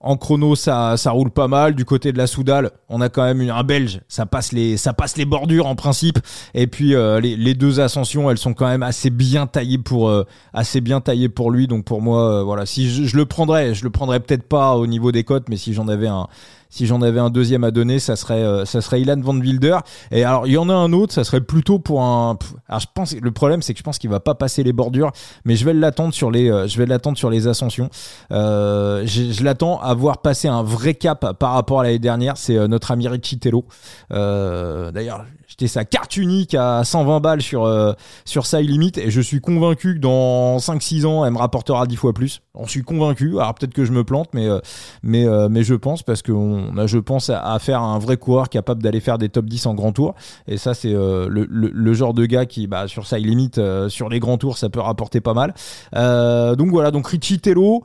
En 0.00 0.16
chrono, 0.16 0.54
ça, 0.54 0.96
ça 0.98 1.10
roule 1.10 1.30
pas 1.30 1.48
mal. 1.48 1.74
Du 1.74 1.84
côté 1.84 2.12
de 2.12 2.18
la 2.18 2.26
Soudal, 2.26 2.70
on 2.88 3.00
a 3.00 3.08
quand 3.08 3.24
même 3.24 3.40
une- 3.40 3.50
un 3.50 3.64
Belge. 3.64 4.00
Ça 4.08 4.26
passe 4.26 4.52
les, 4.52 4.76
ça 4.76 4.92
passe 4.92 5.16
les 5.16 5.24
bordures 5.24 5.66
en 5.66 5.74
principe. 5.74 6.18
Et 6.54 6.66
puis 6.66 6.94
euh, 6.94 7.18
les, 7.18 7.34
les 7.34 7.54
deux 7.54 7.80
ascensions, 7.80 8.30
elles 8.30 8.36
sont 8.38 8.52
quand 8.54 8.68
même 8.68 8.82
assez 8.82 9.08
bien 9.10 9.46
taillées 9.46 9.78
pour, 9.78 10.08
euh, 10.10 10.24
assez 10.52 10.80
bien 10.82 11.00
taillées 11.00 11.30
pour 11.30 11.50
lui. 11.50 11.66
Donc 11.66 11.84
pour 11.86 12.02
moi, 12.02 12.40
euh, 12.40 12.42
voilà, 12.42 12.66
si 12.66 12.90
je, 12.90 13.04
je 13.04 13.16
le 13.16 13.24
prendrais, 13.24 13.74
je 13.74 13.84
le 13.84 13.90
prendrais 13.90 14.20
peut-être 14.20 14.46
pas 14.46 14.76
au 14.76 14.86
niveau 14.86 15.12
des 15.12 15.24
cotes, 15.24 15.48
mais 15.48 15.56
si 15.56 15.72
j'en 15.72 15.88
avais 15.88 16.08
un, 16.08 16.26
si 16.68 16.86
j'en 16.86 17.02
avais 17.02 17.20
un 17.20 17.30
deuxième 17.30 17.64
à 17.64 17.70
donner, 17.70 17.98
ça 17.98 18.16
serait, 18.16 18.42
euh, 18.42 18.64
ça 18.64 18.80
serait 18.80 19.00
Ilan 19.00 19.20
Van 19.20 19.36
Wilder. 19.36 19.78
Et 20.10 20.24
alors 20.24 20.46
il 20.46 20.52
y 20.52 20.58
en 20.58 20.68
a 20.68 20.74
un 20.74 20.92
autre, 20.92 21.12
ça 21.12 21.24
serait 21.24 21.40
plutôt 21.40 21.78
pour 21.78 22.02
un. 22.02 22.38
Alors 22.68 22.80
je 22.80 22.86
pense, 22.92 23.14
le 23.14 23.30
problème 23.32 23.62
c'est 23.62 23.72
que 23.72 23.78
je 23.78 23.84
pense 23.84 23.98
qu'il 23.98 24.10
va 24.10 24.20
pas 24.20 24.34
passer 24.34 24.62
les 24.62 24.72
bordures, 24.72 25.12
mais 25.44 25.56
je 25.56 25.64
vais 25.64 25.72
l'attendre 25.72 26.12
sur 26.14 26.30
les, 26.30 26.50
euh, 26.50 26.66
je 26.66 26.78
vais 26.78 26.86
l'attendre 26.86 27.18
sur 27.18 27.30
les 27.30 27.48
ascensions. 27.48 27.90
Euh, 28.32 29.02
je 29.06 29.32
je 29.32 29.44
l'attends 29.44 29.80
à 29.80 29.94
voir 29.94 30.18
passer 30.18 30.48
un 30.48 30.62
vrai 30.62 30.94
cap 30.94 31.32
par 31.38 31.52
rapport 31.52 31.80
à 31.80 31.84
l'année 31.84 31.98
dernière. 31.98 32.36
C'est 32.36 32.56
euh, 32.56 32.68
notre 32.68 32.90
ami 32.90 33.08
Richie 33.08 33.38
Tello. 33.38 33.64
Euh, 34.12 34.90
D'ailleurs, 34.92 35.24
j'étais 35.58 35.72
sa 35.72 35.84
carte 35.84 36.16
unique 36.16 36.54
à 36.54 36.84
120 36.84 37.20
balles 37.20 37.42
sur 37.42 37.64
euh, 37.64 37.92
sur 38.24 38.46
sa 38.46 38.60
limite 38.60 38.98
et 38.98 39.10
je 39.10 39.20
suis 39.20 39.40
convaincu 39.40 39.94
que 39.94 40.00
dans 40.00 40.58
5-6 40.58 41.06
ans, 41.06 41.24
elle 41.24 41.32
me 41.32 41.38
rapportera 41.38 41.86
10 41.86 41.96
fois 41.96 42.12
plus. 42.12 42.42
J'en 42.56 42.66
suis 42.66 42.82
convaincu. 42.82 43.38
Alors 43.38 43.54
peut-être 43.54 43.74
que 43.74 43.84
je 43.84 43.92
me 43.92 44.04
plante, 44.04 44.28
mais 44.32 44.48
euh, 44.48 44.60
mais 45.02 45.26
euh, 45.26 45.48
mais 45.50 45.62
je 45.62 45.74
pense 45.74 46.02
parce 46.02 46.22
qu'on 46.22 46.76
a, 46.78 46.86
je 46.86 46.98
pense, 46.98 47.30
à, 47.30 47.58
faire 47.58 47.82
un 47.82 47.98
vrai 47.98 48.16
coureur 48.16 48.48
capable 48.48 48.82
d'aller 48.82 49.00
faire 49.00 49.18
des 49.18 49.28
top 49.28 49.46
10 49.46 49.66
en 49.66 49.74
grand 49.74 49.92
tour. 49.92 50.14
Et 50.46 50.56
ça, 50.56 50.74
c'est 50.74 50.94
euh, 50.94 51.28
le, 51.28 51.46
le, 51.48 51.70
le 51.72 51.94
genre 51.94 52.14
de 52.14 52.24
gars 52.26 52.46
qui, 52.46 52.66
bah, 52.66 52.88
sur 52.88 53.06
sa 53.06 53.18
limite, 53.18 53.60
sur 53.88 54.08
les 54.08 54.20
grands 54.20 54.38
tours, 54.38 54.58
ça 54.58 54.68
peut 54.68 54.80
rapporter 54.80 55.20
pas 55.20 55.34
mal. 55.34 55.54
Donc 55.92 56.70
voilà, 56.70 56.90
donc 56.90 57.06
Richie 57.08 57.38
Tello 57.38 57.84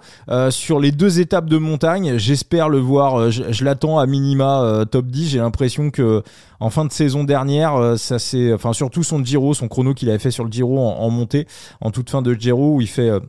sur 0.49 0.79
les 0.79 0.91
deux 0.91 1.19
étapes 1.19 1.49
de 1.49 1.57
montagne, 1.57 2.17
j'espère 2.17 2.69
le 2.69 2.79
voir. 2.79 3.29
je 3.29 3.43
je 3.51 3.65
l'attends 3.65 3.99
à 3.99 4.05
minima 4.05 4.85
top 4.89 5.07
10. 5.07 5.29
J'ai 5.29 5.39
l'impression 5.39 5.89
que 5.91 6.23
en 6.61 6.69
fin 6.69 6.85
de 6.85 6.91
saison 6.91 7.23
dernière, 7.23 7.75
euh, 7.75 7.97
ça 7.97 8.19
c'est, 8.19 8.53
enfin 8.53 8.71
surtout 8.71 9.03
son 9.03 9.23
Giro, 9.25 9.53
son 9.55 9.67
chrono 9.67 9.95
qu'il 9.95 10.09
avait 10.09 10.19
fait 10.19 10.31
sur 10.31 10.45
le 10.45 10.51
Giro 10.51 10.79
en, 10.79 11.09
montée, 11.09 11.47
en 11.81 11.89
toute 11.89 12.09
fin 12.09 12.21
de 12.21 12.33
Giro 12.35 12.75
où 12.75 12.81
il 12.81 12.87
fait 12.87 13.09
euh, 13.09 13.19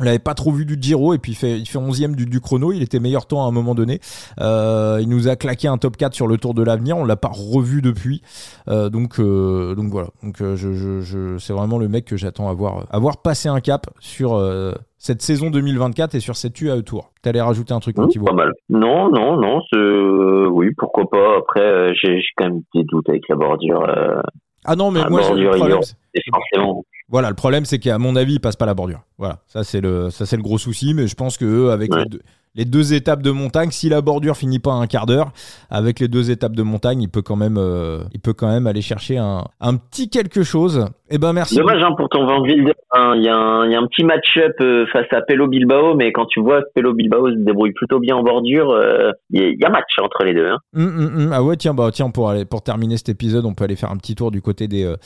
on 0.00 0.04
l'avait 0.04 0.18
pas 0.18 0.34
trop 0.34 0.52
vu 0.52 0.64
du 0.64 0.76
Giro 0.80 1.12
et 1.14 1.18
puis 1.18 1.32
il 1.32 1.34
fait, 1.34 1.58
il 1.58 1.66
fait 1.66 1.78
11e 1.78 2.14
du, 2.14 2.26
du 2.26 2.40
chrono. 2.40 2.72
Il 2.72 2.82
était 2.82 3.00
meilleur 3.00 3.26
temps 3.26 3.44
à 3.44 3.48
un 3.48 3.50
moment 3.50 3.74
donné. 3.74 3.98
Euh, 4.40 4.98
il 5.00 5.08
nous 5.08 5.26
a 5.28 5.34
claqué 5.36 5.66
un 5.66 5.76
top 5.78 5.96
4 5.96 6.14
sur 6.14 6.26
le 6.28 6.36
Tour 6.38 6.54
de 6.54 6.62
l'Avenir. 6.62 6.96
On 6.96 7.04
l'a 7.04 7.16
pas 7.16 7.30
revu 7.32 7.82
depuis. 7.82 8.22
Euh, 8.68 8.90
donc, 8.90 9.18
euh, 9.18 9.74
donc 9.74 9.90
voilà. 9.90 10.08
Donc 10.22 10.40
euh, 10.40 10.54
je, 10.56 10.72
je, 10.72 11.00
je, 11.00 11.38
c'est 11.38 11.52
vraiment 11.52 11.78
le 11.78 11.88
mec 11.88 12.04
que 12.04 12.16
j'attends 12.16 12.48
avoir, 12.48 12.86
avoir 12.90 13.22
passé 13.22 13.48
un 13.48 13.60
cap 13.60 13.88
sur 13.98 14.34
euh, 14.34 14.72
cette 14.98 15.20
saison 15.22 15.50
2024 15.50 16.14
et 16.14 16.20
sur 16.20 16.36
cette 16.36 16.60
UAE 16.60 16.82
Tour. 16.82 17.10
T'allais 17.22 17.40
rajouter 17.40 17.74
un 17.74 17.80
truc, 17.80 17.96
mon 17.98 18.04
Mmh, 18.04 18.08
Thibaut 18.10 18.26
pas 18.26 18.32
mal. 18.34 18.52
Non, 18.68 19.10
non, 19.10 19.36
non, 19.36 19.60
euh, 19.74 20.46
oui, 20.48 20.68
pourquoi 20.76 21.10
pas. 21.10 21.38
Après, 21.38 21.60
euh, 21.60 21.92
j'ai 22.00 22.20
quand 22.36 22.44
même 22.44 22.60
des 22.74 22.84
doutes 22.84 23.08
avec 23.08 23.28
la 23.28 23.34
bordure. 23.34 23.82
Euh, 23.88 24.20
Ah 24.64 24.76
non, 24.76 24.92
mais 24.92 25.00
Ah, 25.04 25.10
moi, 25.10 25.20
bordure, 25.22 25.50
le 25.52 25.56
problème, 25.58 25.78
il 26.14 26.20
et 26.20 26.22
forcément, 26.32 26.84
Voilà, 27.08 27.30
le 27.30 27.34
problème 27.36 27.64
c'est 27.64 27.78
qu'à 27.78 27.98
mon 27.98 28.16
avis, 28.16 28.34
il 28.34 28.40
passe 28.40 28.56
pas 28.56 28.66
la 28.66 28.74
bordure. 28.74 29.02
Voilà, 29.16 29.40
ça 29.46 29.64
c'est 29.64 29.80
le 29.80 30.10
ça 30.10 30.26
c'est 30.26 30.36
le 30.36 30.42
gros 30.42 30.58
souci, 30.58 30.92
mais 30.94 31.06
je 31.06 31.14
pense 31.14 31.36
que 31.38 31.44
eux, 31.44 31.70
avec 31.70 31.90
Ouais. 31.92 32.00
les, 32.04 32.08
deux, 32.08 32.20
les 32.54 32.64
deux 32.66 32.92
étapes 32.92 33.22
de 33.22 33.30
montagne, 33.30 33.70
si 33.70 33.88
la 33.88 34.00
bordure 34.02 34.36
finit 34.36 34.58
pas 34.58 34.72
à 34.72 34.76
un 34.76 34.86
quart 34.86 35.06
d'heure, 35.06 35.32
avec 35.70 36.00
les 36.00 36.08
deux 36.08 36.30
étapes 36.30 36.54
de 36.54 36.62
montagne, 36.62 37.00
il 37.02 37.08
peut 37.08 37.22
quand 37.22 37.36
même 37.36 37.56
euh, 37.58 38.04
il 38.12 38.20
peut 38.20 38.34
quand 38.34 38.48
même 38.48 38.66
aller 38.66 38.82
chercher 38.82 39.16
un, 39.16 39.44
un 39.60 39.76
petit 39.76 40.10
quelque 40.10 40.42
chose. 40.42 40.86
Eh 41.10 41.18
ben 41.18 41.32
merci. 41.32 41.56
Dommage 41.56 41.82
hein, 41.82 41.92
pour 41.96 42.08
ton 42.08 42.26
Van 42.26 42.40
Wilder. 42.42 42.72
hein. 42.92 43.14
Il 43.16 43.22
y, 43.22 43.28
a 43.28 43.34
un- 43.36 43.64
il 43.66 43.72
y 43.72 43.74
a 43.74 43.78
un 43.80 43.86
petit 43.86 44.04
match-up 44.04 44.52
euh, 44.60 44.86
face 44.92 45.06
à 45.12 45.22
Pelo 45.22 45.46
Bilbao, 45.48 45.94
mais 45.94 46.12
quand 46.12 46.26
tu 46.26 46.40
vois 46.40 46.60
que 46.62 46.66
Pelo 46.74 46.92
Bilbao 46.92 47.30
se 47.30 47.36
débrouille 47.38 47.72
plutôt 47.72 47.98
bien 47.98 48.16
en 48.16 48.22
bordure, 48.22 48.70
euh, 48.72 49.10
il 49.30 49.40
y, 49.40 49.44
a- 49.44 49.48
il 49.48 49.58
y 49.60 49.64
a 49.64 49.70
match 49.70 49.90
entre 50.02 50.24
les 50.24 50.34
deux. 50.34 50.46
Hein. 50.48 50.58
Hum, 50.76 50.86
hum, 50.86 51.16
hum. 51.16 51.30
Ah 51.32 51.42
ouais 51.42 51.56
tiens 51.56 51.72
bah 51.74 51.88
tiens 51.92 52.10
pour 52.10 52.28
aller 52.30 52.44
pour 52.44 52.62
terminer 52.62 52.96
cet 52.98 53.08
épisode 53.08 53.44
on 53.46 53.54
peut 53.54 53.64
aller 53.64 53.76
faire 53.76 53.90
un 53.90 53.96
petit 53.96 54.14
tour 54.14 54.30
du 54.30 54.42
côté 54.42 54.68
des 54.68 54.84
euh, 54.84 54.96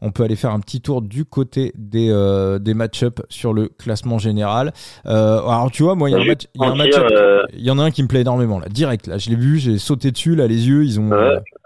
on 0.00 0.10
peut 0.10 0.24
aller 0.24 0.36
faire 0.36 0.50
un 0.50 0.60
petit 0.60 0.80
tour 0.80 1.00
du 1.02 1.24
côté 1.24 1.72
des 1.76 2.12
des 2.60 2.74
match-up 2.74 3.20
sur 3.28 3.52
le 3.54 3.68
classement 3.68 4.18
général. 4.18 4.72
Alors 5.04 5.70
tu 5.72 5.82
vois 5.84 5.94
moi 5.94 6.10
il 6.10 6.12
y 6.12 6.16
a 6.16 6.18
un 6.20 6.24
match 6.24 6.46
il 6.54 6.60
y 6.60 6.64
a 6.64 6.68
un 6.68 6.74
vais 6.74 6.90
te 6.90 6.96
match 6.98 7.10
mentir, 7.10 7.42
il 7.54 7.64
y 7.66 7.70
en 7.70 7.78
a 7.78 7.82
un 7.82 7.90
qui 7.90 8.02
me 8.02 8.08
plaît 8.08 8.20
énormément 8.22 8.58
là 8.58 8.66
direct 8.68 9.06
là 9.06 9.18
je 9.18 9.30
l'ai 9.30 9.36
vu 9.36 9.58
j'ai 9.58 9.78
sauté 9.78 10.10
dessus 10.10 10.34
là 10.34 10.46
les 10.46 10.68
yeux 10.68 10.82
ils 10.84 10.98
ont 11.00 11.04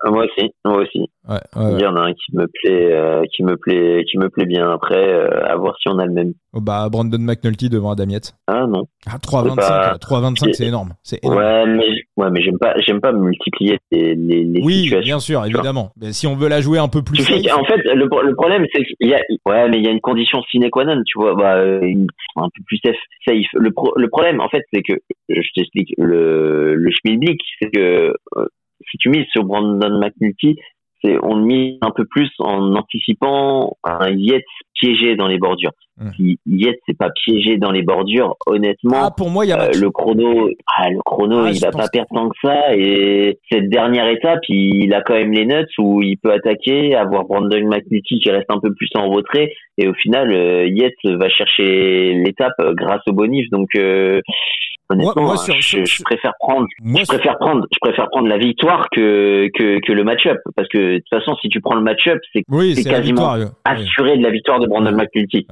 Moi 0.08 0.24
aussi, 0.24 0.50
moi 0.64 0.78
aussi. 0.82 1.06
Ouais, 1.28 1.34
ouais, 1.56 1.72
Il 1.72 1.80
y 1.80 1.86
en 1.86 1.96
a 1.96 2.00
un 2.08 2.12
qui 2.12 2.34
me 2.34 2.46
plaît, 2.46 2.92
euh, 2.92 3.22
qui 3.34 3.42
me 3.42 3.56
plaît, 3.56 4.04
qui 4.10 4.18
me 4.18 4.28
plaît 4.30 4.46
bien. 4.46 4.70
Après, 4.70 4.96
euh, 4.96 5.44
à 5.46 5.56
voir 5.56 5.76
si 5.80 5.88
on 5.88 5.98
a 5.98 6.06
le 6.06 6.12
même. 6.12 6.32
Oh, 6.52 6.60
bah 6.60 6.88
Brandon 6.90 7.18
McNulty 7.18 7.68
devant 7.68 7.90
Adam 7.92 8.08
Yates. 8.08 8.34
Ah 8.46 8.66
non. 8.66 8.84
Ah 9.06 9.18
3,25 9.18 9.56
pas- 9.56 9.98
3,25 9.98 10.52
c'est 10.54 10.66
énorme 10.66 10.94
c'est 11.02 11.22
énorme. 11.24 11.38
Ouais, 11.38 11.66
mais 11.66 11.86
ouais, 12.16 12.30
mais 12.30 12.40
j'aime 12.42 12.58
pas, 12.58 12.74
j'aime 12.86 13.00
pas 13.00 13.12
multiplier 13.12 13.78
les, 13.92 14.14
les, 14.14 14.44
les 14.44 14.62
Oui, 14.62 14.84
situations. 14.84 15.04
bien 15.04 15.18
sûr, 15.20 15.44
évidemment. 15.44 15.92
Mais 16.00 16.12
si 16.12 16.26
on 16.26 16.34
veut 16.36 16.48
la 16.48 16.60
jouer 16.60 16.78
un 16.78 16.88
peu 16.88 17.02
plus 17.02 17.16
safe, 17.18 17.52
en 17.54 17.64
fait, 17.64 17.80
le, 17.84 18.04
le 18.24 18.34
problème, 18.34 18.64
c'est 18.74 18.82
qu'il 18.84 19.08
y 19.08 19.14
a, 19.14 19.20
ouais, 19.46 19.68
mais 19.68 19.78
il 19.78 19.84
y 19.84 19.88
a 19.88 19.90
une 19.92 20.00
condition 20.00 20.40
sine 20.50 20.68
qua 20.70 20.84
non, 20.84 21.02
tu 21.06 21.18
vois, 21.18 21.34
bah, 21.34 21.56
euh, 21.56 21.80
une- 21.82 22.06
un 22.36 22.48
peu 22.54 22.62
plus 22.66 22.78
safe. 22.84 22.96
safe. 23.26 23.46
Le, 23.54 23.70
pro- 23.70 23.92
le 23.96 24.08
problème, 24.08 24.40
en 24.40 24.48
fait, 24.48 24.62
c'est 24.72 24.82
que, 24.82 24.94
je 25.28 25.40
t'explique, 25.54 25.92
le, 25.98 26.74
le 26.74 26.90
schmilblick, 26.90 27.40
c'est 27.60 27.70
que, 27.70 28.14
euh, 28.36 28.46
si 28.90 28.98
tu 28.98 29.08
mises 29.10 29.26
sur 29.32 29.44
Brandon 29.44 29.98
McNulty, 30.00 30.56
on 31.22 31.36
mise 31.36 31.78
un 31.82 31.90
peu 31.90 32.04
plus 32.04 32.30
en 32.38 32.74
anticipant 32.74 33.76
un 33.84 34.10
Yates 34.10 34.44
piégé 34.78 35.16
dans 35.16 35.26
les 35.28 35.38
bordures. 35.38 35.72
Hmm. 35.98 36.10
Si 36.16 36.38
Yates 36.46 36.76
c'est 36.86 36.96
pas 36.98 37.08
piégé 37.24 37.56
dans 37.56 37.70
les 37.70 37.82
bordures, 37.82 38.34
honnêtement, 38.46 39.04
ah 39.06 39.10
pour 39.16 39.30
moi 39.30 39.46
il 39.46 39.48
y 39.48 39.52
a 39.52 39.62
euh, 39.62 39.70
le 39.80 39.90
chrono, 39.90 40.50
ah, 40.76 40.90
le 40.90 40.98
chrono, 41.04 41.44
Ah, 41.46 41.50
il 41.50 41.58
va 41.60 41.70
pas 41.70 41.86
que- 41.86 41.92
perdre 41.92 42.08
tant 42.14 42.28
que 42.28 42.36
ça. 42.44 42.76
Et 42.76 43.38
cette 43.50 43.70
dernière 43.70 44.06
étape, 44.08 44.40
il 44.50 44.92
a 44.92 45.00
quand 45.00 45.14
même 45.14 45.32
les 45.32 45.46
nuts 45.46 45.64
où 45.78 46.02
il 46.02 46.18
peut 46.18 46.32
attaquer, 46.32 46.94
avoir 46.94 47.24
Brandon 47.24 47.66
McNulty 47.66 48.18
qui 48.20 48.30
reste 48.30 48.50
un 48.50 48.60
peu 48.60 48.74
plus 48.74 48.90
en 48.94 49.08
retrait. 49.08 49.52
Et 49.78 49.88
au 49.88 49.94
final, 49.94 50.30
euh, 50.32 50.66
Yates 50.68 50.92
va 51.04 51.30
chercher 51.30 52.12
l'étape 52.14 52.52
euh, 52.60 52.74
grâce 52.74 53.02
au 53.08 53.12
bonif. 53.12 53.48
Donc, 53.50 53.68
euh, 53.76 54.20
honnêtement, 54.90 55.22
moi, 55.22 55.36
sur- 55.38 55.54
je, 55.54 55.60
sur- 55.62 55.84
je 55.86 56.02
préfère 56.02 56.32
prendre, 56.40 56.66
Moi, 56.82 57.00
je 57.02 57.06
préfère 57.06 57.38
prendre, 57.38 57.66
je 57.72 57.78
préfère 57.80 58.08
prendre 58.10 58.28
la 58.28 58.38
victoire 58.38 58.88
que 58.90 59.48
que, 59.54 59.80
que 59.80 59.92
le 59.92 60.04
match-up. 60.04 60.38
Parce 60.56 60.68
que 60.68 60.78
de 60.78 60.98
toute 60.98 61.08
façon, 61.08 61.34
si 61.40 61.48
tu 61.48 61.60
prends 61.60 61.74
le 61.74 61.82
match-up, 61.82 62.18
c'est 62.32 62.42
oui, 62.50 62.74
quasiment 62.84 63.00
victoire. 63.00 63.34
euh, 63.34 63.44
oui. 63.44 63.50
assuré 63.82 64.16
de 64.18 64.22
la 64.22 64.30
victoire 64.30 64.60
de 64.60 64.65
Brandon. 64.68 64.92
McNulty. 64.92 65.46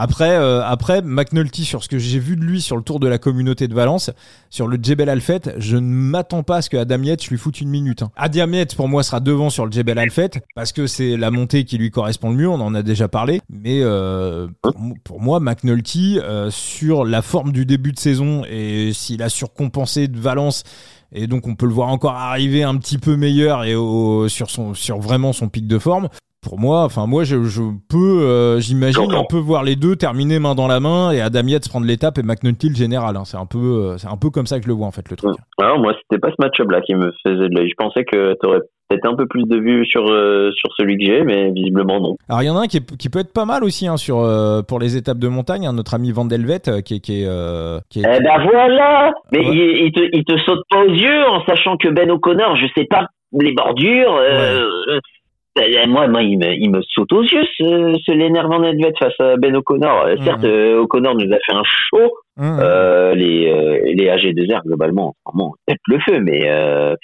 Après, 0.00 0.36
euh, 0.36 0.62
après 0.64 1.02
McNulty, 1.02 1.64
sur 1.64 1.82
ce 1.82 1.88
que 1.88 1.98
j'ai 1.98 2.20
vu 2.20 2.36
de 2.36 2.44
lui 2.44 2.60
sur 2.60 2.76
le 2.76 2.84
tour 2.84 3.00
de 3.00 3.08
la 3.08 3.18
communauté 3.18 3.66
de 3.66 3.74
Valence, 3.74 4.12
sur 4.48 4.68
le 4.68 4.78
Jebel 4.80 5.08
Alfet, 5.08 5.40
je 5.56 5.76
ne 5.76 5.80
m'attends 5.80 6.44
pas 6.44 6.58
à 6.58 6.62
ce 6.62 6.70
que 6.70 6.76
Adam 6.76 7.02
Yates 7.02 7.26
lui 7.26 7.36
foute 7.36 7.60
une 7.60 7.68
minute. 7.68 8.02
Hein. 8.02 8.12
Adam 8.14 8.46
Yates, 8.52 8.76
pour 8.76 8.86
moi, 8.88 9.02
sera 9.02 9.18
devant 9.18 9.50
sur 9.50 9.66
le 9.66 9.72
Jebel 9.72 9.98
Alfet 9.98 10.30
parce 10.54 10.70
que 10.70 10.86
c'est 10.86 11.16
la 11.16 11.32
montée 11.32 11.64
qui 11.64 11.78
lui 11.78 11.90
correspond 11.90 12.30
le 12.30 12.36
mieux. 12.36 12.48
On 12.48 12.60
en 12.60 12.76
a 12.76 12.84
déjà 12.84 13.08
parlé. 13.08 13.40
Mais 13.50 13.80
euh, 13.82 14.46
pour, 14.62 14.78
mo- 14.78 14.94
pour 15.02 15.20
moi, 15.20 15.40
McNulty, 15.40 16.20
euh, 16.22 16.48
sur 16.52 17.04
la 17.04 17.20
forme 17.20 17.50
du 17.50 17.66
début 17.66 17.90
de 17.90 17.98
saison 17.98 18.44
et 18.48 18.92
s'il 18.92 19.20
a 19.20 19.28
surcompensé 19.28 20.06
de 20.06 20.20
Valence. 20.20 20.62
Et 21.10 21.26
donc 21.26 21.48
on 21.48 21.56
peut 21.56 21.66
le 21.66 21.72
voir 21.72 21.88
encore 21.88 22.14
arriver 22.14 22.62
un 22.62 22.76
petit 22.76 22.98
peu 22.98 23.16
meilleur 23.16 23.64
et 23.64 23.72
sur 24.28 24.98
vraiment 25.00 25.32
son 25.32 25.48
pic 25.48 25.66
de 25.66 25.78
forme 25.78 26.08
pour 26.48 26.58
moi, 26.58 26.84
enfin 26.84 27.06
moi 27.06 27.24
je, 27.24 27.44
je 27.44 27.60
peux, 27.90 28.22
euh, 28.22 28.58
j'imagine 28.58 29.12
un 29.12 29.24
peu 29.28 29.36
voir 29.36 29.62
les 29.64 29.76
deux 29.76 29.96
terminer 29.96 30.38
main 30.38 30.54
dans 30.54 30.66
la 30.66 30.80
main 30.80 31.10
et 31.10 31.20
Adam 31.20 31.46
Yates 31.46 31.68
prendre 31.68 31.86
l'étape 31.86 32.16
et 32.18 32.22
McNulty 32.22 32.70
le 32.70 32.74
général. 32.74 33.16
hein. 33.18 33.24
C'est 33.26 33.36
un 33.36 33.44
peu, 33.44 33.58
euh, 33.58 33.98
c'est 33.98 34.08
un 34.08 34.16
peu 34.16 34.30
comme 34.30 34.46
ça 34.46 34.56
que 34.58 34.62
je 34.64 34.68
le 34.68 34.74
vois 34.74 34.86
en 34.86 34.90
fait 34.90 35.08
le 35.10 35.16
truc. 35.16 35.36
Alors 35.60 35.78
moi, 35.78 35.92
c'était 36.00 36.18
pas 36.18 36.30
ce 36.30 36.36
match-up 36.42 36.70
là 36.70 36.80
qui 36.80 36.94
me 36.94 37.12
faisait 37.26 37.48
de 37.50 37.54
l'œil. 37.54 37.68
Je 37.68 37.74
pensais 37.76 38.04
que 38.04 38.34
t'aurais 38.40 38.60
peut-être 38.88 39.04
un 39.06 39.14
peu 39.14 39.26
plus 39.26 39.44
de 39.44 39.56
vues 39.58 39.84
sur 39.84 40.10
euh, 40.10 40.50
sur 40.52 40.70
celui 40.78 40.96
que 40.96 41.04
j'ai, 41.04 41.22
mais 41.22 41.50
visiblement 41.50 42.00
non. 42.00 42.16
Alors 42.30 42.42
il 42.42 42.46
y 42.46 42.50
en 42.50 42.56
a 42.56 42.60
un 42.62 42.66
qui, 42.66 42.78
est- 42.78 42.96
qui 42.96 43.10
peut 43.10 43.18
être 43.18 43.34
pas 43.34 43.44
mal 43.44 43.62
aussi 43.62 43.86
hein, 43.86 43.98
sur 43.98 44.20
euh, 44.20 44.62
pour 44.62 44.78
les 44.80 44.96
étapes 44.96 45.18
de 45.18 45.28
montagne. 45.28 45.66
hein, 45.66 45.74
notre 45.74 45.92
ami 45.92 46.10
Van 46.12 46.24
Delvet 46.24 46.62
euh, 46.68 46.80
qui 46.80 46.94
est 46.94 47.00
qui 47.00 47.22
est, 47.24 47.28
qui 47.90 48.00
est- 48.00 48.04
Eh 48.10 48.22
ben 48.22 48.42
voilà 48.50 49.12
Mais 49.32 49.40
Ouais. 49.40 49.54
il, 49.54 49.86
il 49.86 49.92
te, 49.92 50.00
il 50.16 50.24
te 50.24 50.38
saute 50.38 50.62
pas 50.70 50.82
aux 50.82 50.88
yeux 50.94 51.24
en 51.28 51.44
sachant 51.44 51.76
que 51.76 51.88
Ben 51.88 52.10
O'Connor, 52.10 52.56
je 52.56 52.66
sais 52.74 52.86
pas, 52.86 53.06
les 53.38 53.52
bordures... 53.52 54.18
moi, 55.86 56.08
moi 56.08 56.22
il, 56.22 56.38
me, 56.38 56.52
il 56.54 56.70
me 56.70 56.80
saute 56.82 57.12
aux 57.12 57.22
yeux, 57.22 57.44
ce, 57.56 57.94
ce 58.04 58.12
Lennart 58.12 58.48
Van 58.48 58.62
Edvet 58.62 58.92
face 58.98 59.18
à 59.20 59.36
Ben 59.36 59.54
O'Connor. 59.56 60.06
Euh, 60.06 60.16
Certes, 60.24 60.42
Mhm. 60.44 60.50
euh, 60.50 60.80
O'Connor 60.80 61.14
nous 61.14 61.32
a 61.32 61.38
fait 61.46 61.54
un 61.54 61.62
show. 61.64 62.10
Hum, 62.40 62.58
Euh, 62.60 63.14
les, 63.14 63.48
euh, 63.50 63.80
les 63.94 64.08
AG2R, 64.08 64.62
globalement, 64.64 65.14
vraiment, 65.26 65.54
pètent 65.66 65.78
le 65.88 65.98
feu. 66.00 66.20
Mais 66.20 66.48
euh, 66.48 66.94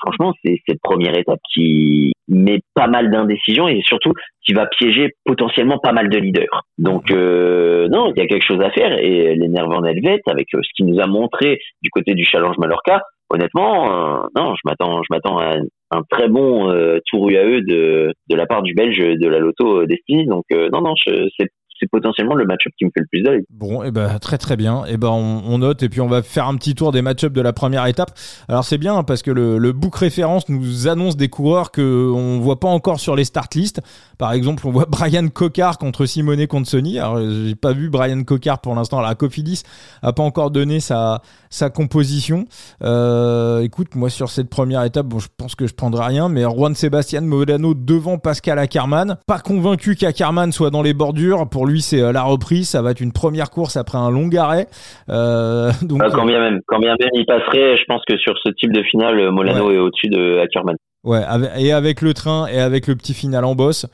franchement, 0.00 0.32
c'est 0.44 0.60
cette 0.68 0.80
première 0.80 1.16
étape 1.18 1.40
qui 1.52 2.12
met 2.28 2.60
pas 2.74 2.86
mal 2.86 3.10
d'indécision 3.10 3.66
et 3.68 3.80
surtout 3.82 4.12
qui 4.44 4.52
va 4.52 4.66
piéger 4.66 5.10
potentiellement 5.24 5.78
pas 5.78 5.92
mal 5.92 6.08
de 6.08 6.18
leaders. 6.18 6.62
Donc, 6.78 7.10
euh, 7.10 7.88
non, 7.88 8.12
il 8.14 8.18
y 8.18 8.22
a 8.22 8.26
quelque 8.26 8.44
chose 8.46 8.60
à 8.60 8.70
faire. 8.70 8.96
Et 8.98 9.34
les 9.34 9.48
Nervants 9.48 9.84
Helvet, 9.84 10.20
avec 10.28 10.46
ce 10.52 10.58
qu'il 10.76 10.86
nous 10.86 11.00
a 11.00 11.06
montré 11.06 11.58
du 11.82 11.90
côté 11.90 12.14
du 12.14 12.24
Challenge 12.24 12.56
Mallorca, 12.58 13.02
honnêtement, 13.28 13.86
euh, 13.90 14.18
non, 14.36 14.54
je 14.54 14.60
m'attends, 14.64 15.02
je 15.02 15.08
m'attends 15.10 15.38
à 15.38 15.54
un, 15.90 16.02
très 16.10 16.28
bon 16.28 16.70
euh, 16.70 16.98
tour 17.06 17.28
UAE 17.28 17.60
de, 17.62 18.12
de 18.28 18.36
la 18.36 18.46
part 18.46 18.62
du 18.62 18.74
Belge 18.74 18.98
de 18.98 19.28
la 19.28 19.38
Lotto 19.38 19.82
euh, 19.82 19.86
Destiny. 19.86 20.26
Donc, 20.26 20.44
euh, 20.52 20.68
non, 20.70 20.82
non, 20.82 20.94
c'est 20.96 21.48
c'est 21.78 21.88
potentiellement 21.90 22.34
le 22.34 22.44
match-up 22.44 22.72
qui 22.78 22.84
me 22.84 22.90
fait 22.90 23.00
le 23.00 23.06
plus 23.06 23.22
d'œil. 23.22 23.44
Bon, 23.50 23.82
et 23.82 23.90
ben 23.90 24.18
très 24.18 24.38
très 24.38 24.56
bien. 24.56 24.84
Et 24.86 24.96
ben 24.96 25.08
on, 25.08 25.58
note 25.58 25.82
et 25.82 25.88
puis 25.88 26.00
on 26.00 26.06
va 26.06 26.22
faire 26.22 26.46
un 26.46 26.56
petit 26.56 26.74
tour 26.74 26.92
des 26.92 27.02
match-ups 27.02 27.32
de 27.32 27.40
la 27.40 27.52
première 27.52 27.86
étape. 27.86 28.12
Alors 28.48 28.64
c'est 28.64 28.78
bien 28.78 29.02
parce 29.02 29.22
que 29.22 29.30
le, 29.30 29.58
le 29.58 29.72
book 29.72 29.96
référence 29.96 30.48
nous 30.48 30.88
annonce 30.88 31.16
des 31.16 31.28
coureurs 31.28 31.70
que 31.70 32.10
on 32.12 32.40
voit 32.40 32.60
pas 32.60 32.68
encore 32.68 33.00
sur 33.00 33.16
les 33.16 33.24
start 33.24 33.54
list. 33.54 33.80
Par 34.18 34.32
exemple, 34.32 34.66
on 34.66 34.70
voit 34.70 34.86
Brian 34.88 35.28
Cocard 35.28 35.78
contre 35.78 36.06
Simone 36.06 36.46
Consoni. 36.46 36.98
Alors 36.98 37.18
j'ai 37.18 37.54
pas 37.54 37.72
vu 37.72 37.90
Brian 37.90 38.22
Cocard 38.24 38.60
pour 38.60 38.74
l'instant. 38.74 39.00
La 39.00 39.14
Cofidis 39.14 39.62
a 40.02 40.12
pas 40.12 40.22
encore 40.22 40.50
donné 40.50 40.80
sa 40.80 41.22
sa 41.50 41.70
composition. 41.70 42.46
Euh, 42.82 43.62
écoute, 43.62 43.94
moi 43.94 44.10
sur 44.10 44.30
cette 44.30 44.50
première 44.50 44.82
étape, 44.84 45.06
bon, 45.06 45.18
je 45.18 45.28
pense 45.36 45.54
que 45.54 45.66
je 45.66 45.74
prendrai 45.74 46.06
rien, 46.06 46.28
mais 46.28 46.42
Juan 46.42 46.74
Sebastian 46.74 47.22
Modano 47.22 47.74
devant 47.74 48.18
Pascal 48.18 48.58
Ackermann. 48.58 49.16
Pas 49.26 49.38
convaincu 49.38 49.94
qu'Ackermann 49.96 50.52
soit 50.52 50.70
dans 50.70 50.82
les 50.82 50.94
bordures. 50.94 51.48
Pour 51.48 51.65
lui, 51.66 51.82
c'est 51.82 52.00
euh, 52.00 52.12
la 52.12 52.22
reprise. 52.22 52.68
Ça 52.68 52.82
va 52.82 52.90
être 52.92 53.00
une 53.00 53.12
première 53.12 53.50
course 53.50 53.76
après 53.76 53.98
un 53.98 54.10
long 54.10 54.30
arrêt. 54.36 54.68
Euh, 55.08 55.70
donc, 55.82 56.00
Ah, 56.02 56.08
quand 56.12 56.26
bien 56.26 56.40
même, 56.40 56.60
quand 56.66 56.78
bien 56.78 56.94
même 56.98 57.10
il 57.14 57.26
passerait, 57.26 57.76
je 57.76 57.84
pense 57.86 58.02
que 58.08 58.16
sur 58.16 58.34
ce 58.44 58.50
type 58.52 58.72
de 58.72 58.82
finale, 58.82 59.18
euh, 59.20 59.30
Molano 59.30 59.70
est 59.70 59.78
au-dessus 59.78 60.08
de 60.08 60.38
Ackerman. 60.38 60.76
Ouais, 61.04 61.22
et 61.58 61.72
avec 61.72 62.00
le 62.00 62.14
train 62.14 62.48
et 62.48 62.58
avec 62.58 62.88
le 62.88 62.96
petit 62.96 63.14
final 63.14 63.44
en 63.44 63.54
boss. 63.54 63.86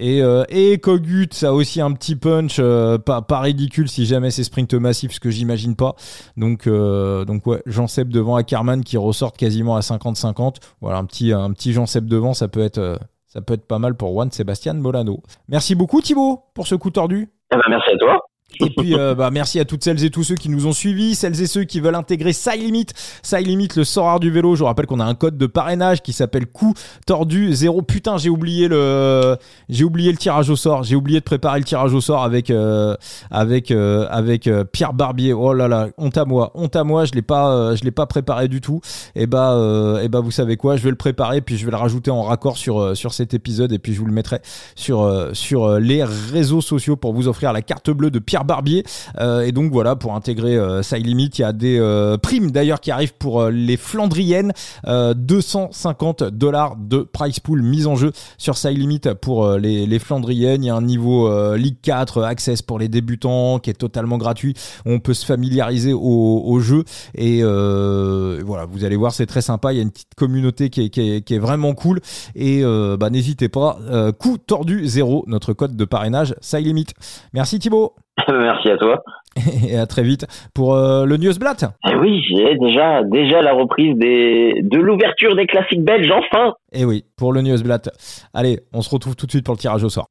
Et, 0.00 0.22
euh, 0.22 0.44
et 0.48 0.78
Kogut, 0.78 1.28
ça 1.32 1.48
a 1.48 1.52
aussi 1.52 1.80
un 1.80 1.92
petit 1.92 2.16
punch, 2.16 2.56
euh, 2.58 2.96
pas, 2.96 3.20
pas 3.20 3.40
ridicule 3.40 3.88
si 3.88 4.06
jamais 4.06 4.30
c'est 4.30 4.44
sprint 4.44 4.72
massif, 4.74 5.12
ce 5.12 5.20
que 5.20 5.30
j'imagine 5.30 5.76
pas. 5.76 5.94
Donc, 6.38 6.66
euh, 6.66 7.26
donc 7.26 7.46
ouais, 7.46 7.60
Jean 7.66 7.86
Seb 7.86 8.08
devant 8.08 8.36
Ackerman 8.36 8.82
qui 8.82 8.96
ressortent 8.96 9.36
quasiment 9.36 9.76
à 9.76 9.80
50-50. 9.80 10.56
Voilà, 10.80 10.98
un 10.98 11.04
petit, 11.04 11.32
un 11.32 11.52
petit 11.52 11.74
Jean 11.74 11.84
Seb 11.84 12.06
devant, 12.06 12.32
ça 12.32 12.48
peut 12.48 12.62
être, 12.62 12.78
euh, 12.78 12.96
ça 13.30 13.40
peut 13.40 13.54
être 13.54 13.66
pas 13.66 13.78
mal 13.78 13.94
pour 13.94 14.10
Juan 14.12 14.30
Sébastien 14.32 14.74
Molano. 14.74 15.22
Merci 15.48 15.76
beaucoup 15.76 16.00
Thibaut 16.00 16.42
pour 16.52 16.66
ce 16.66 16.74
coup 16.74 16.90
tordu. 16.90 17.28
Eh 17.52 17.56
ben, 17.56 17.62
merci 17.70 17.92
à 17.92 17.96
toi. 17.96 18.18
Et 18.60 18.70
puis, 18.70 18.94
euh, 18.94 19.14
bah, 19.14 19.30
merci 19.30 19.60
à 19.60 19.64
toutes 19.64 19.84
celles 19.84 20.04
et 20.04 20.10
tous 20.10 20.24
ceux 20.24 20.34
qui 20.34 20.48
nous 20.48 20.66
ont 20.66 20.72
suivis, 20.72 21.14
celles 21.14 21.40
et 21.40 21.46
ceux 21.46 21.64
qui 21.64 21.80
veulent 21.80 21.94
intégrer 21.94 22.32
Side 22.32 22.60
Limit. 22.60 22.86
Side 23.22 23.46
Limit, 23.46 23.68
le 23.76 23.84
sorare 23.84 24.20
du 24.20 24.30
vélo. 24.30 24.54
Je 24.54 24.60
vous 24.60 24.66
rappelle 24.66 24.86
qu'on 24.86 25.00
a 25.00 25.04
un 25.04 25.14
code 25.14 25.38
de 25.38 25.46
parrainage 25.46 26.02
qui 26.02 26.12
s'appelle 26.12 26.46
coup 26.46 26.74
tordu 27.06 27.52
0. 27.52 27.82
Putain, 27.82 28.18
j'ai 28.18 28.28
oublié 28.28 28.68
le, 28.68 29.36
j'ai 29.68 29.84
oublié 29.84 30.12
le 30.12 30.18
tirage 30.18 30.50
au 30.50 30.56
sort. 30.56 30.82
J'ai 30.82 30.96
oublié 30.96 31.20
de 31.20 31.24
préparer 31.24 31.58
le 31.58 31.64
tirage 31.64 31.94
au 31.94 32.00
sort 32.00 32.22
avec, 32.22 32.50
euh, 32.50 32.96
avec, 33.30 33.70
euh, 33.70 34.06
avec 34.10 34.46
euh, 34.46 34.64
Pierre 34.64 34.92
Barbier. 34.92 35.32
Oh 35.32 35.52
là 35.52 35.68
là, 35.68 35.88
honte 35.96 36.18
à 36.18 36.24
moi, 36.24 36.50
honte 36.54 36.76
à 36.76 36.84
moi. 36.84 37.04
Je 37.04 37.12
l'ai 37.12 37.22
pas, 37.22 37.52
euh, 37.52 37.76
je 37.76 37.84
l'ai 37.84 37.90
pas 37.90 38.06
préparé 38.06 38.48
du 38.48 38.60
tout. 38.60 38.80
Et 39.14 39.26
bah, 39.26 39.52
euh, 39.52 40.02
et 40.02 40.08
bah, 40.08 40.20
vous 40.20 40.30
savez 40.30 40.56
quoi, 40.56 40.76
je 40.76 40.82
vais 40.82 40.90
le 40.90 40.96
préparer 40.96 41.40
puis 41.40 41.56
je 41.56 41.64
vais 41.64 41.70
le 41.70 41.76
rajouter 41.76 42.10
en 42.10 42.22
raccord 42.22 42.56
sur, 42.56 42.96
sur 42.96 43.14
cet 43.14 43.34
épisode 43.34 43.72
et 43.72 43.78
puis 43.78 43.94
je 43.94 44.00
vous 44.00 44.06
le 44.06 44.12
mettrai 44.12 44.40
sur, 44.74 45.28
sur 45.32 45.78
les 45.78 46.04
réseaux 46.04 46.60
sociaux 46.60 46.96
pour 46.96 47.12
vous 47.12 47.28
offrir 47.28 47.52
la 47.52 47.62
carte 47.62 47.90
bleue 47.90 48.10
de 48.10 48.18
Pierre 48.18 48.39
Barbier. 48.44 48.84
et 49.18 49.52
donc 49.52 49.72
voilà, 49.72 49.96
pour 49.96 50.14
intégrer 50.14 50.58
Side 50.82 51.06
Limit, 51.06 51.30
il 51.38 51.40
y 51.40 51.44
a 51.44 51.52
des 51.52 52.16
primes 52.22 52.50
d'ailleurs 52.50 52.80
qui 52.80 52.90
arrivent 52.90 53.14
pour 53.14 53.46
les 53.46 53.76
Flandriennes. 53.76 54.52
250 54.86 56.24
dollars 56.24 56.76
de 56.76 56.98
price 56.98 57.40
pool 57.40 57.62
mise 57.62 57.86
en 57.86 57.96
jeu 57.96 58.12
sur 58.38 58.54
Limit 58.64 59.00
pour 59.20 59.52
les, 59.52 59.86
les 59.86 59.98
Flandriennes. 59.98 60.62
Il 60.62 60.66
y 60.66 60.70
a 60.70 60.74
un 60.74 60.82
niveau 60.82 61.54
Ligue 61.56 61.80
4, 61.82 62.22
Access 62.22 62.62
pour 62.62 62.78
les 62.78 62.88
débutants 62.88 63.58
qui 63.58 63.70
est 63.70 63.74
totalement 63.74 64.18
gratuit. 64.18 64.54
On 64.86 65.00
peut 65.00 65.14
se 65.14 65.26
familiariser 65.26 65.92
au, 65.92 66.42
au 66.44 66.60
jeu 66.60 66.84
et 67.14 67.42
voilà, 67.42 68.64
vous 68.70 68.84
allez 68.84 68.96
voir, 68.96 69.12
c'est 69.12 69.26
très 69.26 69.42
sympa. 69.42 69.72
Il 69.72 69.76
y 69.76 69.80
a 69.80 69.82
une 69.82 69.90
petite 69.90 70.14
communauté 70.14 70.70
qui 70.70 70.82
est, 70.82 70.90
qui 70.90 71.00
est, 71.00 71.22
qui 71.22 71.34
est 71.34 71.38
vraiment 71.38 71.74
cool 71.74 72.00
et 72.34 72.62
bah, 72.98 73.10
n'hésitez 73.10 73.48
pas. 73.48 73.78
coup 74.18 74.38
tordu 74.38 74.86
zéro, 74.86 75.24
notre 75.26 75.52
code 75.52 75.76
de 75.76 75.84
parrainage, 75.84 76.34
ça 76.40 76.60
limite. 76.60 76.94
Merci 77.32 77.58
Thibaut. 77.58 77.94
Merci 78.32 78.70
à 78.70 78.76
toi. 78.76 79.02
Et 79.68 79.76
à 79.76 79.86
très 79.86 80.02
vite 80.02 80.26
pour 80.54 80.74
euh, 80.74 81.04
le 81.04 81.16
Newsblatt. 81.16 81.64
Eh 81.88 81.94
oui, 81.94 82.22
j'ai 82.28 82.56
déjà, 82.56 83.02
déjà 83.04 83.42
la 83.42 83.52
reprise 83.52 83.96
des, 83.96 84.54
de 84.62 84.78
l'ouverture 84.78 85.36
des 85.36 85.46
classiques 85.46 85.84
belges, 85.84 86.10
enfin. 86.10 86.54
Et 86.72 86.80
eh 86.80 86.84
oui, 86.84 87.04
pour 87.16 87.32
le 87.32 87.42
Newsblatt. 87.42 87.90
Allez, 88.34 88.60
on 88.72 88.82
se 88.82 88.90
retrouve 88.90 89.16
tout 89.16 89.26
de 89.26 89.30
suite 89.30 89.44
pour 89.44 89.54
le 89.54 89.60
tirage 89.60 89.84
au 89.84 89.88
sort. 89.88 90.08